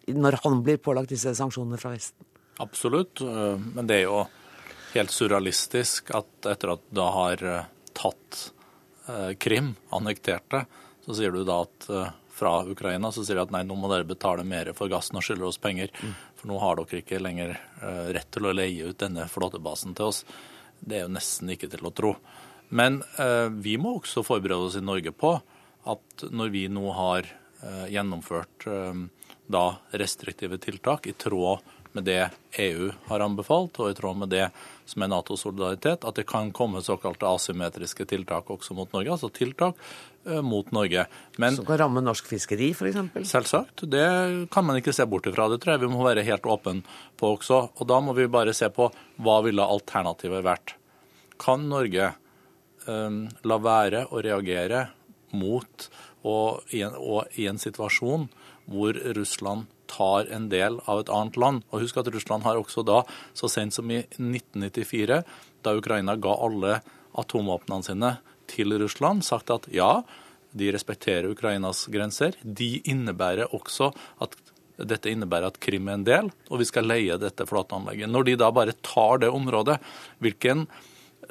når 0.08 0.40
han 0.44 0.64
blir 0.66 0.82
pålagt 0.82 1.14
disse 1.14 1.36
sanksjonene 1.38 1.80
fra 1.82 1.94
Vesten? 1.94 2.25
Absolutt, 2.64 3.22
eh, 3.22 3.56
men 3.75 3.88
det 3.88 4.02
er 4.02 4.06
jo 4.08 4.24
helt 4.96 5.14
surrealistisk 5.14 6.14
at 6.16 6.50
etter 6.56 6.75
at 6.75 6.86
du 6.90 7.04
har 7.04 7.48
eh, 7.54 7.72
tatt 7.94 8.52
Krim, 9.38 9.68
annektert 9.94 10.48
det, 10.50 10.64
så 11.06 11.14
sier 11.14 11.30
du 11.30 11.44
da 11.46 11.60
at 11.62 11.84
fra 12.34 12.54
Ukraina, 12.66 13.12
så 13.14 13.22
sier 13.22 13.38
de 13.38 13.44
at 13.44 13.52
nei, 13.54 13.60
nå 13.62 13.75
må 13.78 13.86
dere 13.92 14.08
betale 14.10 14.42
mer 14.42 14.72
for 14.74 14.90
gassen 14.90 15.20
og 15.20 15.22
skylder 15.28 15.46
oss 15.46 15.60
penger. 15.62 15.92
Mm. 16.02 16.16
For 16.40 16.50
nå 16.50 16.58
har 16.64 16.80
dere 16.80 17.04
ikke 17.04 17.20
lenger 17.22 17.54
rett 18.18 18.32
til 18.34 18.50
å 18.50 18.56
leie 18.58 18.90
ut 18.90 18.98
denne 19.04 19.28
flåtebasen 19.30 19.94
til 19.94 20.10
oss. 20.10 20.24
Det 20.80 20.98
er 20.98 21.06
jo 21.06 21.14
nesten 21.14 21.54
ikke 21.54 21.70
til 21.70 21.86
å 21.86 21.94
tro. 21.94 22.16
Men 22.69 23.01
eh, 23.22 23.48
vi 23.50 23.77
må 23.81 23.98
også 24.00 24.24
forberede 24.25 24.69
oss 24.69 24.79
i 24.79 24.84
Norge 24.84 25.13
på 25.15 25.36
at 25.86 26.25
når 26.31 26.53
vi 26.53 26.65
nå 26.72 26.86
har 26.98 27.27
eh, 27.27 27.86
gjennomført 27.93 28.69
da 29.45 29.65
restriktive 29.93 30.57
tiltak 30.57 31.05
i 31.07 31.13
tråd 31.13 31.62
med 31.95 32.03
det 32.03 32.29
EU 32.60 32.89
har 33.07 33.24
anbefalt, 33.24 33.77
og 33.79 33.91
i 33.91 33.95
tråd 33.95 34.17
med 34.19 34.31
det 34.34 34.50
som 34.89 35.05
er 35.05 35.10
Natos 35.13 35.45
solidaritet, 35.45 36.03
at 36.03 36.17
det 36.19 36.25
kan 36.27 36.50
komme 36.55 36.81
såkalte 36.84 37.29
asymmetriske 37.29 38.03
tiltak 38.10 38.51
også 38.51 38.75
mot 38.75 38.91
Norge. 38.91 39.13
Altså 39.13 39.29
tiltak 39.31 39.79
uh, 40.27 40.41
mot 40.43 40.74
Norge. 40.75 41.05
Men, 41.39 41.55
som 41.55 41.67
kan 41.67 41.79
ramme 41.79 42.03
norsk 42.03 42.27
fiskeri, 42.27 42.74
f.eks.? 42.75 43.00
Selvsagt. 43.31 43.86
Det 43.88 44.03
kan 44.51 44.67
man 44.67 44.81
ikke 44.81 44.93
se 44.95 45.07
bort 45.07 45.29
ifra. 45.31 45.48
Det 45.53 45.62
tror 45.63 45.77
jeg 45.77 45.86
vi 45.86 45.93
må 45.93 46.03
være 46.03 46.27
helt 46.27 46.51
åpne 46.51 46.84
på 47.15 47.31
også. 47.38 47.62
Og 47.79 47.88
da 47.88 48.01
må 48.03 48.17
vi 48.17 48.27
bare 48.27 48.55
se 48.57 48.67
på 48.75 48.89
hva 49.24 49.39
ville 49.48 49.72
alternativet 49.77 50.43
vært. 50.43 50.75
Kan 51.39 51.69
Norge 51.72 52.12
la 52.86 53.58
være 53.62 54.06
å 54.13 54.22
reagere 54.22 54.88
mot 55.36 55.88
og 56.25 56.74
i, 56.74 56.82
en, 56.86 56.96
og 56.98 57.30
i 57.38 57.48
en 57.50 57.60
situasjon 57.62 58.27
hvor 58.72 58.98
Russland 59.18 59.70
tar 59.92 60.30
en 60.34 60.48
del 60.50 60.80
av 60.89 61.04
et 61.04 61.12
annet 61.13 61.38
land. 61.38 61.65
Og 61.70 61.84
husk 61.86 62.00
at 62.01 62.10
Russland 62.13 62.46
har 62.48 62.58
også 62.58 62.82
da, 62.86 63.04
så 63.38 63.50
sent 63.51 63.75
som 63.75 63.92
i 63.94 64.01
1994, 64.18 65.22
da 65.65 65.75
Ukraina 65.77 66.18
ga 66.18 66.34
alle 66.48 66.80
atomvåpnene 67.15 67.86
sine 67.86 68.15
til 68.50 68.74
Russland, 68.82 69.25
sagt 69.25 69.54
at 69.54 69.70
ja, 69.74 70.01
de 70.56 70.72
respekterer 70.74 71.30
Ukrainas 71.30 71.86
grenser. 71.92 72.36
De 72.42 72.80
innebærer 72.89 73.54
også 73.56 73.92
at 74.24 74.36
dette 74.75 75.12
innebærer 75.12 75.54
at 75.54 75.62
Krim 75.63 75.88
er 75.88 76.00
en 76.00 76.08
del, 76.08 76.34
og 76.50 76.60
vi 76.60 76.68
skal 76.68 76.89
leie 76.89 77.15
dette 77.22 77.48
flåteanlegget. 77.48 78.12
Når 78.12 78.27
de 78.27 78.36
da 78.42 78.51
bare 78.56 78.75
tar 78.84 79.22
det 79.24 79.32
området, 79.32 79.77
hvilken 80.24 80.65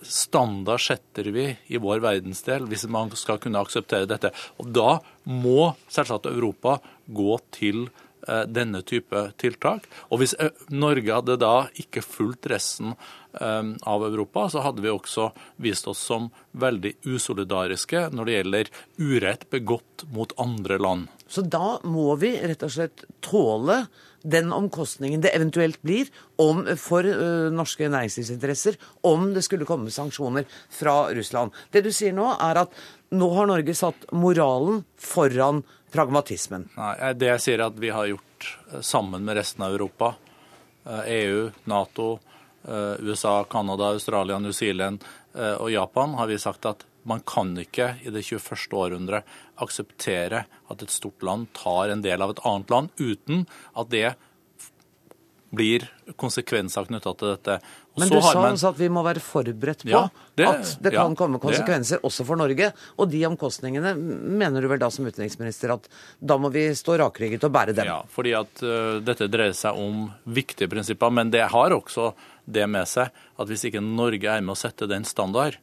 standard 0.03 0.83
setter 0.83 1.31
vi 1.35 1.49
i 1.69 1.81
vår 1.81 2.03
verdensdel 2.05 2.67
hvis 2.71 2.87
man 2.91 3.13
skal 3.19 3.41
kunne 3.43 3.63
akseptere 3.63 4.09
dette? 4.11 4.33
Og 4.59 4.73
Da 4.75 4.99
må 5.25 5.75
selvsagt 5.93 6.27
Europa 6.31 6.79
gå 7.07 7.39
til 7.55 7.87
Eh, 8.25 8.45
denne 8.49 8.81
type 8.81 9.21
tiltak. 9.37 9.85
Og 10.09 10.23
hvis 10.23 10.33
eh, 10.41 10.55
Norge 10.73 11.13
hadde 11.13 11.35
da 11.37 11.67
ikke 11.77 12.01
fulgt 12.01 12.47
resten 12.49 12.95
av 13.41 14.05
Europa, 14.07 14.47
så 14.53 14.63
hadde 14.63 14.85
vi 14.85 14.93
også 14.93 15.31
vist 15.63 15.89
oss 15.91 16.03
som 16.07 16.29
veldig 16.53 16.93
usolidariske 17.03 18.09
når 18.15 18.29
det 18.29 18.37
gjelder 18.37 18.71
urett 18.99 19.47
begått 19.51 20.05
mot 20.15 20.33
andre 20.39 20.79
land. 20.79 21.09
Så 21.27 21.43
da 21.43 21.79
må 21.83 22.15
vi 22.21 22.37
rett 22.39 22.63
og 22.63 22.75
slett 22.75 23.07
tåle 23.25 23.85
den 24.25 24.53
omkostningen 24.53 25.21
det 25.21 25.35
eventuelt 25.37 25.83
blir 25.85 26.09
om, 26.41 26.63
for 26.81 27.05
ø, 27.05 27.51
norske 27.53 27.89
næringslivsinteresser 27.93 28.79
om 29.05 29.33
det 29.35 29.45
skulle 29.45 29.69
komme 29.69 29.93
sanksjoner 29.93 30.47
fra 30.73 31.11
Russland. 31.15 31.53
Det 31.71 31.85
du 31.85 31.91
sier 31.93 32.15
nå, 32.17 32.31
er 32.41 32.63
at 32.65 32.79
nå 33.15 33.29
har 33.37 33.51
Norge 33.51 33.77
satt 33.77 34.07
moralen 34.17 34.85
foran 34.97 35.63
pragmatismen? 35.93 36.71
Nei, 36.79 37.13
Det 37.21 37.35
jeg 37.35 37.45
sier 37.45 37.61
er 37.61 37.69
at 37.69 37.81
vi 37.81 37.93
har 37.93 38.09
gjort 38.09 38.49
eh, 38.73 38.81
sammen 38.81 39.25
med 39.25 39.37
resten 39.39 39.67
av 39.67 39.77
Europa, 39.77 40.15
EU, 40.89 41.43
eh, 41.47 41.53
e 41.53 41.69
Nato, 41.71 42.15
eh, 42.17 42.34
USA, 42.65 43.45
Canada, 43.51 43.91
Australia, 43.93 44.39
New 44.41 44.53
Zealand 44.57 45.05
og 45.35 45.69
Japan, 45.69 46.15
har 46.17 46.31
vi 46.31 46.39
sagt 46.41 46.65
at 46.71 46.85
man 47.05 47.21
kan 47.27 47.53
ikke 47.61 47.91
i 48.05 48.13
det 48.13 48.25
21. 48.25 48.79
århundre 48.81 49.21
akseptere 49.61 50.45
at 50.73 50.85
et 50.85 50.93
stort 50.93 51.25
land 51.27 51.51
tar 51.57 51.93
en 51.93 52.05
del 52.05 52.25
av 52.25 52.33
et 52.33 52.41
annet 52.49 52.73
land 52.73 53.03
uten 53.03 53.45
at 53.77 53.91
det 53.93 54.15
blir 55.57 55.87
konsekvenser 56.21 56.87
knytta 56.89 57.13
til 57.19 57.31
dette. 57.33 57.57
Og 57.95 58.03
Men 58.03 58.11
du 58.13 58.17
sa 58.23 58.33
man... 58.43 58.59
at 58.59 58.79
vi 58.79 58.89
må 58.93 59.03
være 59.07 59.23
forberedt 59.23 59.85
på 59.87 59.93
ja, 59.93 60.03
det, 60.37 60.47
at 60.51 60.73
det 60.83 60.93
kan 60.95 61.15
ja, 61.15 61.19
komme 61.19 61.41
konsekvenser 61.43 62.01
det. 62.01 62.05
også 62.09 62.27
for 62.29 62.41
Norge. 62.41 62.71
Og 62.99 63.11
de 63.13 63.23
omkostningene 63.29 63.95
mener 63.95 64.65
du 64.65 64.71
vel 64.71 64.83
da 64.83 64.91
som 64.95 65.07
utenriksminister 65.07 65.75
at 65.77 65.89
da 66.19 66.39
må 66.41 66.51
vi 66.55 66.67
stå 66.77 66.99
rakrygget 67.03 67.47
og 67.47 67.55
bære 67.55 67.77
dem? 67.77 67.91
Ja, 67.91 68.01
fordi 68.11 68.35
at 68.39 68.65
uh, 68.67 68.99
dette 69.05 69.31
dreier 69.33 69.57
seg 69.57 69.79
om 69.81 70.09
viktige 70.27 70.71
prinsipper. 70.73 71.15
Men 71.15 71.33
det 71.35 71.47
har 71.55 71.77
også 71.77 72.13
det 72.45 72.67
med 72.71 72.91
seg 72.91 73.09
at 73.13 73.51
hvis 73.51 73.69
ikke 73.71 73.83
Norge 73.85 74.29
er 74.31 74.45
med 74.45 74.57
å 74.57 74.59
sette 74.59 74.91
den 74.91 75.07
standard 75.09 75.57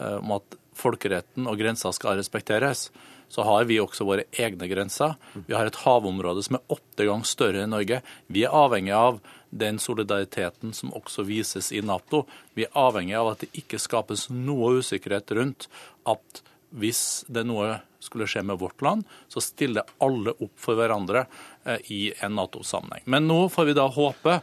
uh, 0.00 0.18
om 0.18 0.38
at 0.40 0.58
folkeretten 0.80 1.48
og 1.50 1.58
grensa 1.60 1.92
skal 1.92 2.16
respekteres, 2.18 2.88
så 3.30 3.44
har 3.46 3.64
vi 3.70 3.78
også 3.80 4.04
våre 4.08 4.26
egne 4.34 4.66
grenser. 4.70 5.14
Vi 5.46 5.54
har 5.54 5.68
et 5.70 5.82
havområde 5.84 6.42
som 6.42 6.58
er 6.58 6.74
åtte 6.74 7.06
ganger 7.06 7.28
større 7.30 7.62
enn 7.62 7.70
Norge. 7.70 8.00
Vi 8.26 8.42
er 8.44 8.56
avhengig 8.56 8.94
av 8.96 9.20
den 9.50 9.78
solidariteten 9.82 10.74
som 10.74 10.92
også 10.98 11.24
vises 11.26 11.70
i 11.74 11.82
Nato. 11.82 12.24
Vi 12.58 12.66
er 12.66 12.78
avhengig 12.78 13.14
av 13.18 13.32
at 13.32 13.44
det 13.44 13.52
ikke 13.62 13.78
skapes 13.82 14.28
noe 14.34 14.80
usikkerhet 14.82 15.30
rundt 15.38 15.68
at 16.10 16.42
hvis 16.70 17.24
det 17.30 17.46
noe 17.46 17.80
skulle 18.00 18.26
skje 18.30 18.42
med 18.46 18.58
vårt 18.58 18.82
land, 18.82 19.04
så 19.28 19.42
stiller 19.42 19.88
alle 20.02 20.34
opp 20.38 20.54
for 20.58 20.78
hverandre 20.78 21.26
eh, 21.64 21.78
i 21.92 22.00
en 22.22 22.34
Nato-sammenheng. 22.38 23.04
Men 23.10 23.28
nå 23.28 23.44
får 23.52 23.70
vi 23.70 23.76
da 23.76 23.86
håpe 23.90 24.36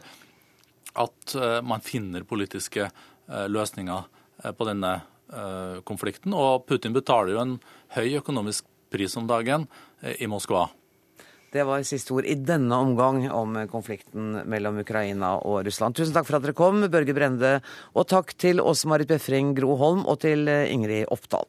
at 0.98 1.34
eh, 1.34 1.60
man 1.66 1.84
finner 1.84 2.28
politiske 2.28 2.88
eh, 2.88 3.46
løsninger 3.48 4.14
på 4.54 4.66
denne 4.68 5.00
konflikten. 5.84 6.32
Og 6.32 6.62
Putin 6.64 6.94
betaler 6.94 7.34
jo 7.34 7.40
en 7.42 7.56
høy 7.92 8.14
økonomisk 8.20 8.64
pris 8.90 9.16
om 9.20 9.28
dagen 9.28 9.66
i 10.18 10.28
Moskva. 10.30 10.66
Det 11.52 11.64
var 11.64 11.80
siste 11.86 12.12
ord 12.12 12.26
i 12.28 12.34
denne 12.36 12.76
omgang 12.76 13.22
om 13.32 13.54
konflikten 13.72 14.42
mellom 14.44 14.82
Ukraina 14.82 15.38
og 15.40 15.62
Russland. 15.64 15.96
Tusen 15.96 16.12
takk 16.12 16.28
for 16.28 16.36
at 16.36 16.44
dere 16.44 16.56
kom, 16.56 16.82
Børge 16.92 17.14
Brende, 17.16 17.54
og 17.96 18.08
takk 18.10 18.34
til 18.36 18.60
Åse 18.60 18.90
Marit 18.90 19.08
Befring 19.08 19.54
Gro 19.56 19.78
Holm 19.80 20.04
og 20.04 20.20
til 20.26 20.44
Ingrid 20.48 21.08
Oppdal. 21.08 21.48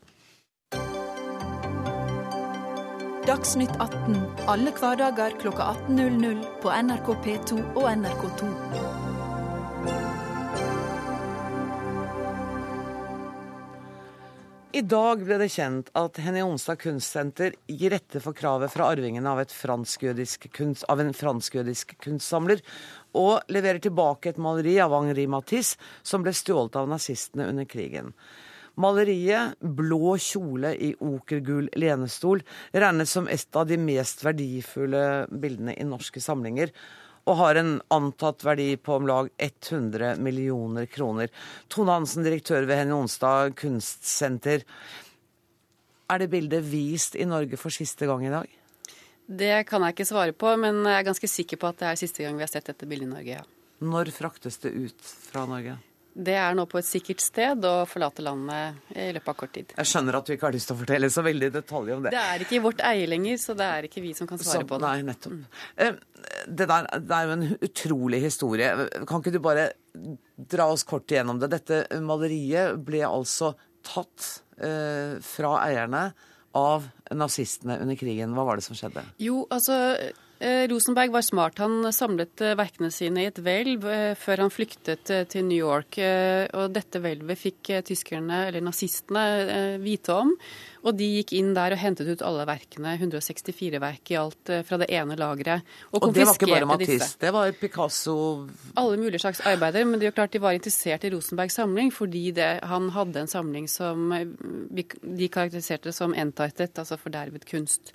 Dagsnytt 3.30 3.76
18 3.78 4.16
alle 4.50 4.72
hverdager 4.74 5.36
kl 5.38 5.52
18.00 5.54 6.40
på 6.64 6.72
NRK 6.74 7.12
P2 7.26 7.60
og 7.76 7.92
NRK2. 7.92 8.89
I 14.80 14.84
dag 14.88 15.26
ble 15.28 15.36
det 15.42 15.50
kjent 15.52 15.90
at 15.98 16.16
Henny 16.24 16.40
Onsdag 16.46 16.78
Kunstsenter 16.80 17.56
gir 17.68 17.92
rette 17.92 18.22
for 18.24 18.38
kravet 18.38 18.72
fra 18.72 18.86
arvingene 18.94 19.28
av, 19.28 19.42
av 19.42 21.02
en 21.04 21.10
fransk-jødisk 21.18 21.98
kunstsamler, 22.06 22.62
og 23.20 23.52
leverer 23.52 23.82
tilbake 23.84 24.32
et 24.32 24.40
maleri 24.40 24.78
av 24.80 24.96
Henri 24.96 25.26
Matisse 25.28 25.76
som 26.00 26.24
ble 26.24 26.32
stjålet 26.32 26.80
av 26.80 26.88
nazistene 26.88 27.50
under 27.52 27.68
krigen. 27.68 28.14
Maleriet 28.80 29.60
'Blå 29.60 30.16
kjole 30.16 30.72
i 30.78 30.94
okergul 30.96 31.68
lenestol' 31.76 32.46
regnes 32.72 33.12
som 33.12 33.28
et 33.28 33.60
av 33.60 33.68
de 33.68 33.76
mest 33.76 34.24
verdifulle 34.24 35.28
bildene 35.28 35.76
i 35.76 35.84
norske 35.84 36.24
samlinger, 36.24 36.72
og 37.30 37.38
har 37.38 37.60
en 37.62 37.76
antatt 37.94 38.42
verdi 38.46 38.72
på 38.82 38.96
om 38.98 39.08
lag 39.10 39.30
100 39.38 40.18
millioner 40.24 40.88
kroner. 40.90 41.30
Tone 41.70 41.94
Hansen, 41.94 42.26
direktør 42.26 42.66
ved 42.66 42.82
Henny 42.82 42.96
Onsdag 42.98 43.54
kunstsenter. 43.60 44.66
Er 46.10 46.24
det 46.24 46.32
bildet 46.32 46.66
vist 46.66 47.14
i 47.16 47.28
Norge 47.30 47.60
for 47.62 47.74
siste 47.74 48.10
gang 48.10 48.26
i 48.26 48.34
dag? 48.34 48.50
Det 49.30 49.54
kan 49.70 49.86
jeg 49.86 49.94
ikke 49.94 50.10
svare 50.10 50.34
på, 50.34 50.56
men 50.58 50.82
jeg 50.82 50.98
er 50.98 51.06
ganske 51.06 51.30
sikker 51.30 51.60
på 51.62 51.70
at 51.70 51.84
det 51.84 51.92
er 51.92 52.02
siste 52.02 52.26
gang 52.26 52.40
vi 52.40 52.48
har 52.48 52.50
sett 52.50 52.72
dette 52.72 52.90
bildet 52.90 53.06
i 53.06 53.14
Norge, 53.14 53.38
ja. 53.38 53.46
Når 53.80 54.10
fraktes 54.12 54.58
det 54.64 54.74
ut 54.74 55.12
fra 55.30 55.46
Norge? 55.48 55.78
Det 56.20 56.36
er 56.36 56.56
nå 56.58 56.66
på 56.68 56.80
et 56.82 56.88
sikkert 56.88 57.22
sted 57.24 57.64
og 57.68 57.86
forlater 57.88 58.26
landet 58.26 58.92
i 58.92 59.08
løpet 59.16 59.32
av 59.32 59.38
kort 59.40 59.54
tid. 59.56 59.72
Jeg 59.78 59.88
skjønner 59.88 60.18
at 60.20 60.28
du 60.28 60.34
ikke 60.36 60.50
har 60.50 60.56
lyst 60.56 60.68
til 60.68 60.76
å 60.76 60.80
fortelle 60.82 61.10
så 61.14 61.24
veldig 61.24 61.48
i 61.48 61.54
detalj 61.54 61.94
om 61.96 62.04
det. 62.04 62.12
Det 62.16 62.24
er 62.34 62.44
ikke 62.44 62.58
i 62.58 62.62
vårt 62.66 62.84
eie 62.90 63.06
lenger, 63.08 63.40
så 63.40 63.56
det 63.60 63.68
er 63.78 63.88
ikke 63.88 64.04
vi 64.04 64.12
som 64.18 64.28
kan 64.28 64.42
svare 64.42 64.66
så, 64.66 64.68
på 64.68 64.80
det. 64.82 64.90
Nei, 64.90 65.06
nettopp. 65.08 65.38
Mm. 65.38 66.02
Det, 66.50 66.68
der, 66.74 66.90
det 67.08 67.20
er 67.20 67.30
jo 67.30 67.38
en 67.38 67.48
utrolig 67.70 68.22
historie. 68.26 68.72
Kan 69.08 69.24
ikke 69.24 69.36
du 69.38 69.42
bare 69.44 69.70
dra 70.56 70.68
oss 70.74 70.84
kort 70.88 71.08
igjennom 71.12 71.40
det? 71.40 71.54
Dette 71.56 72.02
maleriet 72.04 72.80
ble 72.84 73.06
altså 73.08 73.54
tatt 73.88 74.32
eh, 74.60 75.16
fra 75.24 75.56
eierne 75.64 76.10
av 76.60 76.90
nazistene 77.16 77.80
under 77.80 77.96
krigen. 78.00 78.36
Hva 78.36 78.48
var 78.48 78.60
det 78.60 78.66
som 78.68 78.78
skjedde? 78.78 79.06
Jo, 79.22 79.46
altså 79.54 79.78
Rosenberg 80.40 81.12
var 81.12 81.22
smart. 81.22 81.58
Han 81.60 81.84
samlet 81.92 82.42
eh, 82.42 82.56
verkene 82.56 82.88
sine 82.96 83.26
i 83.26 83.28
et 83.28 83.40
hvelv 83.44 83.84
eh, 83.92 84.14
før 84.16 84.46
han 84.46 84.54
flyktet 84.54 85.12
til 85.28 85.44
New 85.48 85.60
York. 85.60 86.00
Og 86.56 86.72
dette 86.72 87.02
hvelvet 87.04 87.40
fikk 87.40 87.72
tyskerne, 87.88 88.46
eller 88.48 88.64
nazistene, 88.64 89.80
vite 89.84 90.16
om. 90.16 90.32
Og 90.88 90.96
de 90.96 91.10
gikk 91.18 91.34
inn 91.36 91.52
der 91.58 91.76
og 91.76 91.82
hentet 91.82 92.08
ut 92.08 92.24
alle 92.24 92.46
verkene, 92.48 92.94
164 92.96 93.82
verk 93.84 94.14
i 94.14 94.18
alt, 94.22 94.54
fra 94.64 94.80
det 94.80 94.88
ene 94.96 95.18
lageret. 95.20 95.68
Og, 95.92 96.00
og 96.08 96.16
det 96.16 96.24
var 96.24 96.40
ikke 96.40 96.52
bare 96.54 96.70
Matisse, 96.70 97.10
det 97.20 97.34
var 97.36 97.52
Picasso 97.60 98.16
Alle 98.80 98.96
mulige 99.02 99.20
slags 99.26 99.44
arbeider. 99.44 99.84
Men 99.84 100.00
det 100.00 100.08
er 100.08 100.14
jo 100.14 100.18
klart 100.22 100.36
de 100.36 100.44
var 100.44 100.56
interessert 100.56 101.04
i 101.04 101.12
Rosenbergs 101.12 101.60
samling 101.60 101.92
fordi 101.92 102.30
det, 102.40 102.50
han 102.70 102.90
hadde 102.96 103.26
en 103.26 103.32
samling 103.32 103.68
som 103.72 104.08
de 104.16 105.28
karakteriserte 105.28 105.92
som 105.96 106.16
entitled, 106.16 106.80
altså 106.80 107.00
fordervet 107.02 107.48
kunst. 107.50 107.92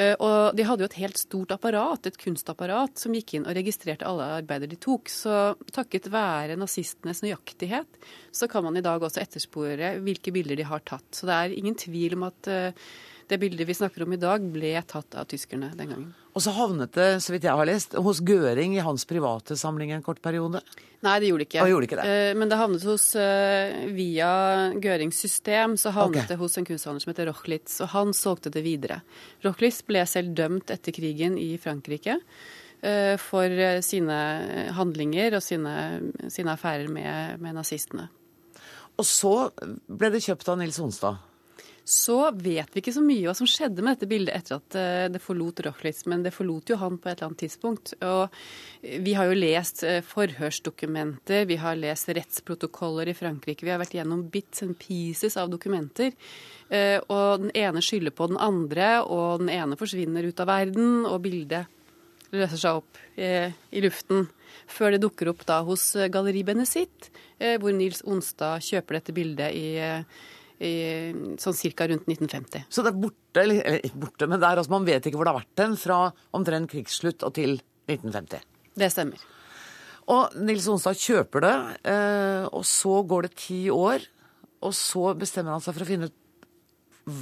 Eh, 0.00 0.14
og 0.16 0.56
de 0.56 0.64
hadde 0.64 0.84
jo 0.84 0.88
et 0.88 0.98
helt 1.02 1.20
stort 1.20 1.52
apparat, 1.52 2.06
et 2.08 2.18
kunstapparat, 2.20 2.96
som 3.00 3.12
gikk 3.16 3.36
inn 3.36 3.46
og 3.46 3.56
registrerte 3.58 4.08
alle 4.08 4.28
arbeider 4.38 4.70
de 4.70 4.78
tok. 4.80 5.10
Så 5.12 5.54
takket 5.74 6.10
være 6.12 6.56
nazistenes 6.60 7.22
nøyaktighet, 7.24 8.00
så 8.32 8.48
kan 8.50 8.64
man 8.66 8.78
i 8.78 8.84
dag 8.84 9.02
også 9.02 9.22
etterspore 9.22 9.96
hvilke 10.04 10.34
bilder 10.34 10.58
de 10.58 10.68
har 10.68 10.84
tatt. 10.88 11.08
Så 11.12 11.28
det 11.28 11.38
er 11.38 11.56
ingen 11.58 11.76
tvil 11.78 12.16
om 12.16 12.28
at 12.30 12.52
eh, 12.52 12.86
det 13.28 13.38
bildet 13.42 13.68
vi 13.68 13.76
snakker 13.76 14.04
om 14.04 14.12
i 14.14 14.20
dag, 14.20 14.42
ble 14.54 14.74
tatt 14.88 15.14
av 15.18 15.28
tyskerne 15.30 15.72
den 15.76 15.92
gangen. 15.92 16.10
Og 16.32 16.40
så 16.40 16.54
havnet 16.56 16.94
det, 16.96 17.08
så 17.20 17.34
vidt 17.34 17.44
jeg 17.44 17.58
har 17.58 17.68
lest, 17.68 17.94
hos 18.00 18.22
Gøring 18.24 18.76
i 18.76 18.84
hans 18.84 19.04
private 19.08 19.56
samling 19.60 19.92
en 19.92 20.04
kort 20.04 20.22
periode? 20.24 20.62
Nei, 21.04 21.16
det 21.20 21.28
gjorde 21.28 21.42
det 21.42 21.48
ikke. 21.50 21.64
Og 21.64 21.72
gjorde 21.72 21.88
ikke 21.88 21.98
det. 21.98 22.06
Eh, 22.08 22.32
men 22.38 22.48
det 22.48 22.58
havnet 22.60 22.86
hos 22.88 23.08
eh, 23.18 23.82
Via 23.92 24.30
Gørings 24.80 25.18
system 25.18 25.76
så 25.80 25.92
havnet 25.92 26.22
okay. 26.22 26.30
det 26.30 26.38
hos 26.40 26.56
en 26.56 26.68
kunsthandler 26.68 27.04
som 27.04 27.12
heter 27.12 27.28
Rochlitz, 27.28 27.80
og 27.84 27.92
han 27.92 28.14
solgte 28.16 28.52
det 28.54 28.64
videre. 28.64 29.02
Rochlitz 29.44 29.82
ble 29.88 30.06
selv 30.08 30.32
dømt 30.38 30.72
etter 30.72 30.94
krigen 30.96 31.36
i 31.42 31.50
Frankrike 31.60 32.16
eh, 32.80 33.18
for 33.20 33.82
sine 33.84 34.20
handlinger 34.78 35.36
og 35.36 35.44
sine, 35.44 35.74
sine 36.32 36.54
affærer 36.56 36.88
med, 36.92 37.42
med 37.42 37.58
nazistene. 37.60 38.08
Og 39.00 39.08
så 39.08 39.34
ble 39.88 40.12
det 40.14 40.24
kjøpt 40.24 40.48
av 40.52 40.60
Nils 40.60 40.80
Onstad? 40.80 41.20
Så 41.84 42.30
vet 42.30 42.70
vi 42.70 42.78
ikke 42.78 42.94
så 42.94 43.02
mye 43.02 43.24
hva 43.26 43.34
som 43.34 43.48
skjedde 43.48 43.82
med 43.82 43.96
dette 43.96 44.08
bildet 44.10 44.36
etter 44.36 44.60
at 44.60 44.76
eh, 44.78 45.06
det 45.10 45.22
forlot 45.22 45.64
Rochlitz, 45.66 46.04
men 46.06 46.22
det 46.22 46.30
forlot 46.34 46.70
jo 46.70 46.78
han 46.78 46.98
på 46.98 47.10
et 47.10 47.16
eller 47.16 47.32
annet 47.32 47.42
tidspunkt. 47.42 47.94
Og 48.06 48.36
vi 49.02 49.14
har 49.18 49.26
jo 49.26 49.38
lest 49.38 49.82
eh, 49.86 49.98
forhørsdokumenter, 50.06 51.48
vi 51.50 51.58
har 51.58 51.80
lest 51.80 52.12
rettsprotokoller 52.14 53.10
i 53.10 53.16
Frankrike, 53.18 53.66
vi 53.66 53.72
har 53.74 53.82
vært 53.82 53.96
gjennom 53.98 54.28
bits 54.30 54.62
and 54.62 54.78
pieces 54.78 55.34
av 55.40 55.50
dokumenter. 55.50 56.14
Eh, 56.70 57.00
og 57.10 57.48
den 57.48 57.54
ene 57.58 57.82
skylder 57.82 58.14
på 58.14 58.30
den 58.30 58.38
andre, 58.38 59.00
og 59.02 59.42
den 59.42 59.50
ene 59.50 59.78
forsvinner 59.80 60.28
ut 60.28 60.42
av 60.42 60.52
verden, 60.52 61.02
og 61.08 61.18
bildet 61.26 61.66
løser 62.32 62.60
seg 62.60 62.78
opp 62.78 63.00
i 63.20 63.80
luften. 63.84 64.22
Før 64.64 64.94
det 64.94 65.02
dukker 65.02 65.28
opp 65.28 65.42
da 65.44 65.58
hos 65.66 65.90
Galleri 66.08 66.40
Benezit, 66.48 67.10
hvor 67.60 67.74
Nils 67.76 68.00
Onstad 68.08 68.64
kjøper 68.64 68.96
dette 68.96 69.12
bildet 69.12 69.52
i 69.52 69.66
sånn 71.42 71.56
cirka 71.58 71.88
rundt 71.90 72.06
1950. 72.06 72.68
Så 72.70 72.84
det 72.84 72.92
er 72.92 73.02
borte, 73.02 73.42
eller, 73.42 73.60
eller 73.66 73.98
borte, 73.98 74.28
men 74.30 74.38
det 74.38 74.48
er, 74.48 74.62
altså, 74.62 74.74
man 74.74 74.88
vet 74.88 75.08
ikke 75.08 75.20
hvor 75.20 75.28
det 75.28 75.34
har 75.34 75.42
vært 75.42 75.60
den 75.62 75.76
fra 75.80 75.98
omtrent 76.38 76.70
krigsslutt 76.72 77.26
og 77.26 77.34
til 77.38 77.58
1950? 77.90 78.48
Det 78.78 78.90
stemmer. 78.92 79.22
Og 80.10 80.34
Nils 80.42 80.66
Onstad 80.70 80.98
kjøper 80.98 81.44
det, 81.44 81.56
eh, 81.92 82.44
og 82.50 82.64
så 82.66 83.02
går 83.06 83.28
det 83.28 83.36
ti 83.38 83.62
år. 83.70 84.04
Og 84.62 84.74
så 84.74 85.10
bestemmer 85.18 85.56
han 85.56 85.62
seg 85.62 85.74
for 85.76 85.84
å 85.84 85.88
finne 85.88 86.10
ut 86.10 86.18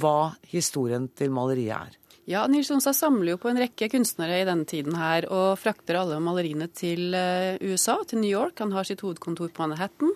hva 0.01 0.33
historien 0.51 1.07
til 1.17 1.33
maleriet 1.33 1.73
er. 1.77 1.97
Ja, 2.29 2.45
Nils 2.47 2.69
Onstad 2.73 2.95
samler 2.95 3.33
jo 3.33 3.39
på 3.41 3.49
en 3.49 3.59
rekke 3.59 3.89
kunstnere 3.89 4.41
i 4.41 4.45
denne 4.47 4.67
tiden 4.69 4.93
her, 4.95 5.25
og 5.33 5.57
frakter 5.59 5.97
alle 5.99 6.19
maleriene 6.21 6.69
til 6.69 7.15
eh, 7.17 7.57
USA, 7.65 7.97
til 8.07 8.21
New 8.21 8.29
York. 8.29 8.61
Han 8.61 8.73
har 8.75 8.87
sitt 8.87 9.01
hovedkontor 9.01 9.49
på 9.53 9.65
Manhattan. 9.65 10.13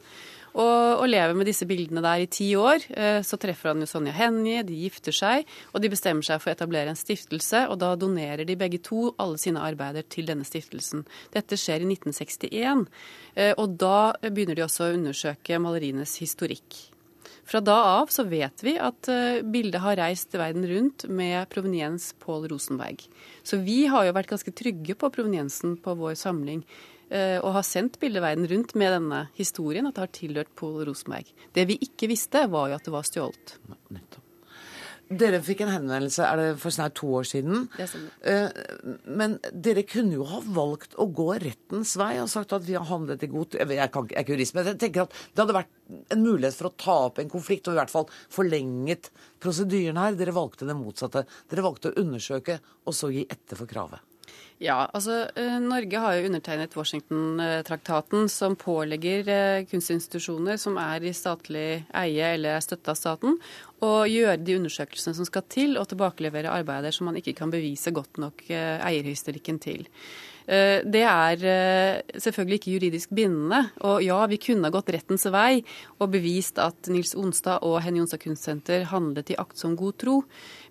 Og, 0.56 1.02
og, 1.02 1.06
lever 1.12 1.36
med 1.36 1.50
disse 1.50 1.68
bildene 1.68 2.04
der 2.04 2.24
i 2.24 2.30
ti 2.32 2.48
år. 2.56 2.88
Eh, 2.96 3.20
så 3.28 3.40
treffer 3.42 3.74
han 3.74 3.84
jo 3.84 3.90
Sonja 3.90 4.14
Hennie, 4.16 4.64
de 4.64 4.78
gifter 4.86 5.16
seg, 5.16 5.50
og 5.74 5.84
de 5.84 5.92
bestemmer 5.92 6.24
seg 6.24 6.40
for 6.40 6.52
å 6.52 6.56
etablere 6.56 6.94
en 6.94 7.00
stiftelse. 7.00 7.66
Og 7.72 7.80
da 7.84 7.92
donerer 8.00 8.48
de 8.48 8.58
begge 8.60 8.80
to 8.86 9.10
alle 9.20 9.42
sine 9.42 9.64
arbeider 9.64 10.08
til 10.08 10.30
denne 10.32 10.48
stiftelsen. 10.48 11.04
Dette 11.36 11.60
skjer 11.60 11.84
i 11.84 11.92
1961, 11.92 12.88
eh, 13.36 13.54
og 13.60 13.76
da 13.82 14.16
begynner 14.24 14.56
de 14.56 14.68
også 14.68 14.88
å 14.88 14.96
undersøke 14.96 15.60
malerienes 15.60 16.16
historikk. 16.24 16.95
Fra 17.46 17.62
da 17.62 17.76
av 18.00 18.10
så 18.14 18.26
vet 18.26 18.64
vi 18.66 18.74
at 18.82 19.10
eh, 19.12 19.44
bildet 19.46 19.84
har 19.84 20.00
reist 20.00 20.34
verden 20.34 20.66
rundt 20.70 21.06
med 21.06 21.46
proveniens 21.52 22.10
Pål 22.24 22.50
Rosenberg. 22.50 23.06
Så 23.46 23.62
vi 23.62 23.84
har 23.92 24.08
jo 24.08 24.16
vært 24.18 24.34
ganske 24.34 24.54
trygge 24.56 24.98
på 24.98 25.12
proveniensen 25.14 25.78
på 25.78 25.94
vår 26.00 26.18
samling. 26.18 26.66
Eh, 27.14 27.38
og 27.38 27.54
har 27.60 27.68
sendt 27.68 28.00
bildet 28.02 28.26
verden 28.26 28.50
rundt 28.50 28.74
med 28.74 28.96
denne 28.98 29.26
historien, 29.38 29.86
at 29.86 29.94
det 29.98 30.08
har 30.08 30.14
tilhørt 30.18 30.54
Pål 30.58 30.88
Rosenberg. 30.90 31.30
Det 31.54 31.70
vi 31.70 31.78
ikke 31.86 32.10
visste, 32.10 32.48
var 32.50 32.72
jo 32.72 32.80
at 32.80 32.90
det 32.90 32.96
var 32.98 33.06
stjålet. 33.06 33.58
Nettopp. 33.94 34.25
Dere 35.06 35.38
fikk 35.46 35.62
en 35.62 35.70
henvendelse 35.70 36.26
er 36.26 36.40
det 36.40 36.46
for 36.62 36.74
snart 36.74 36.96
to 36.98 37.12
år 37.20 37.28
siden. 37.30 37.68
Det 37.76 37.86
stemmer. 37.92 38.14
Eh, 38.26 39.04
men 39.06 39.36
dere 39.54 39.84
kunne 39.86 40.18
jo 40.18 40.26
ha 40.30 40.40
valgt 40.42 40.98
å 40.98 41.06
gå 41.14 41.28
rettens 41.44 41.94
vei 42.02 42.16
og 42.24 42.32
sagt 42.32 42.56
at 42.58 42.66
vi 42.66 42.74
har 42.78 42.88
handlet 42.90 43.26
i 43.26 43.30
god 43.30 43.60
jeg, 43.60 43.92
kan, 43.94 44.10
jeg 44.10 44.18
er 44.18 44.26
ikke 44.26 44.34
jurist, 44.34 44.56
men 44.58 44.72
jeg 44.72 44.80
tenker 44.82 45.06
at 45.06 45.14
det 45.14 45.44
hadde 45.44 45.58
vært 45.60 45.72
en 46.16 46.26
mulighet 46.26 46.58
for 46.58 46.72
å 46.72 46.76
ta 46.82 46.98
opp 47.12 47.22
en 47.22 47.30
konflikt, 47.30 47.70
og 47.70 47.78
i 47.78 47.82
hvert 47.82 47.94
fall 47.94 48.10
forlenget 48.34 49.12
prosedyren 49.44 50.02
her. 50.02 50.18
Dere 50.18 50.34
valgte 50.36 50.66
det 50.66 50.78
motsatte. 50.80 51.26
Dere 51.52 51.68
valgte 51.68 51.94
å 51.94 52.02
undersøke, 52.02 52.58
og 52.86 52.98
så 52.98 53.14
gi 53.14 53.28
etter 53.30 53.62
for 53.62 53.70
kravet. 53.70 54.02
Ja, 54.64 54.86
altså 54.96 55.26
eh, 55.36 55.58
Norge 55.60 56.00
har 56.00 56.16
jo 56.16 56.30
undertegnet 56.30 56.76
Washington-traktaten 56.80 58.30
som 58.32 58.56
pålegger 58.56 59.28
eh, 59.28 59.66
kunstinstitusjoner 59.68 60.60
som 60.62 60.80
er 60.80 61.04
i 61.04 61.12
statlig 61.16 61.66
eie 61.92 62.30
eller 62.38 62.56
er 62.56 62.64
støtta 62.64 62.94
av 62.94 63.00
staten, 63.00 63.36
å 63.84 64.06
gjøre 64.08 64.40
de 64.40 64.56
undersøkelsene 64.62 65.18
som 65.18 65.28
skal 65.28 65.44
til, 65.52 65.76
og 65.76 65.90
tilbakelevere 65.92 66.54
arbeider 66.56 66.96
som 66.96 67.10
man 67.10 67.20
ikke 67.20 67.36
kan 67.42 67.52
bevise 67.52 67.92
godt 67.96 68.22
nok 68.24 68.46
eierhysterikken 68.48 68.94
eierhistorikken 68.96 69.60
til. 69.60 69.86
Eh, 70.46 70.84
det 70.86 71.02
er 71.02 71.46
eh, 71.50 72.20
selvfølgelig 72.22 72.60
ikke 72.60 72.74
juridisk 72.76 73.14
bindende. 73.18 73.62
Og 73.90 74.04
ja, 74.06 74.20
vi 74.30 74.40
kunne 74.42 74.72
gått 74.74 74.92
rettens 74.94 75.26
vei 75.34 75.64
og 75.98 76.12
bevist 76.14 76.62
at 76.62 76.90
Nils 76.94 77.16
Onstad 77.18 77.66
og 77.66 77.80
Henny 77.86 78.04
Onstad 78.04 78.22
Kunstsenter 78.22 78.86
handlet 78.92 79.34
i 79.34 79.40
aktsom 79.42 79.76
god 79.80 79.98
tro. 80.02 80.20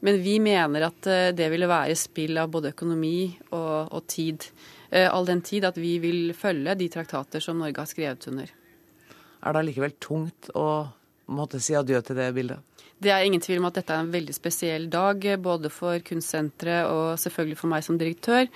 Men 0.07 0.21
vi 0.23 0.39
mener 0.43 0.89
at 0.91 1.11
eh, 1.11 1.33
det 1.37 1.51
ville 1.53 1.71
være 1.71 1.99
spill 1.99 2.39
av 2.39 2.53
både 2.55 2.75
økonomi 2.75 3.19
og, 3.51 3.91
og 3.91 4.07
tid. 4.11 4.49
All 4.95 5.25
den 5.27 5.41
tid 5.43 5.65
at 5.67 5.79
vi 5.81 5.97
vil 5.99 6.29
følge 6.39 6.77
de 6.79 6.87
traktater 6.93 7.43
som 7.43 7.59
Norge 7.59 7.83
har 7.83 7.89
skrevet 7.91 8.29
under. 8.31 8.47
Er 8.47 9.57
det 9.57 9.63
allikevel 9.65 9.97
tungt 9.99 10.53
å 10.55 10.85
måtte 11.35 11.59
si 11.59 11.75
adjø 11.75 11.99
til 12.05 12.21
det 12.21 12.29
bildet? 12.37 12.84
Det 13.03 13.11
er 13.11 13.25
ingen 13.27 13.43
tvil 13.43 13.59
om 13.59 13.67
at 13.69 13.77
dette 13.77 13.93
er 13.93 14.05
en 14.05 14.13
veldig 14.13 14.35
spesiell 14.37 14.87
dag, 14.93 15.25
både 15.43 15.69
for 15.73 15.99
kunstsenteret 16.07 16.87
og 16.89 17.19
selvfølgelig 17.21 17.59
for 17.59 17.73
meg 17.73 17.85
som 17.85 17.99
direktør. 18.01 18.47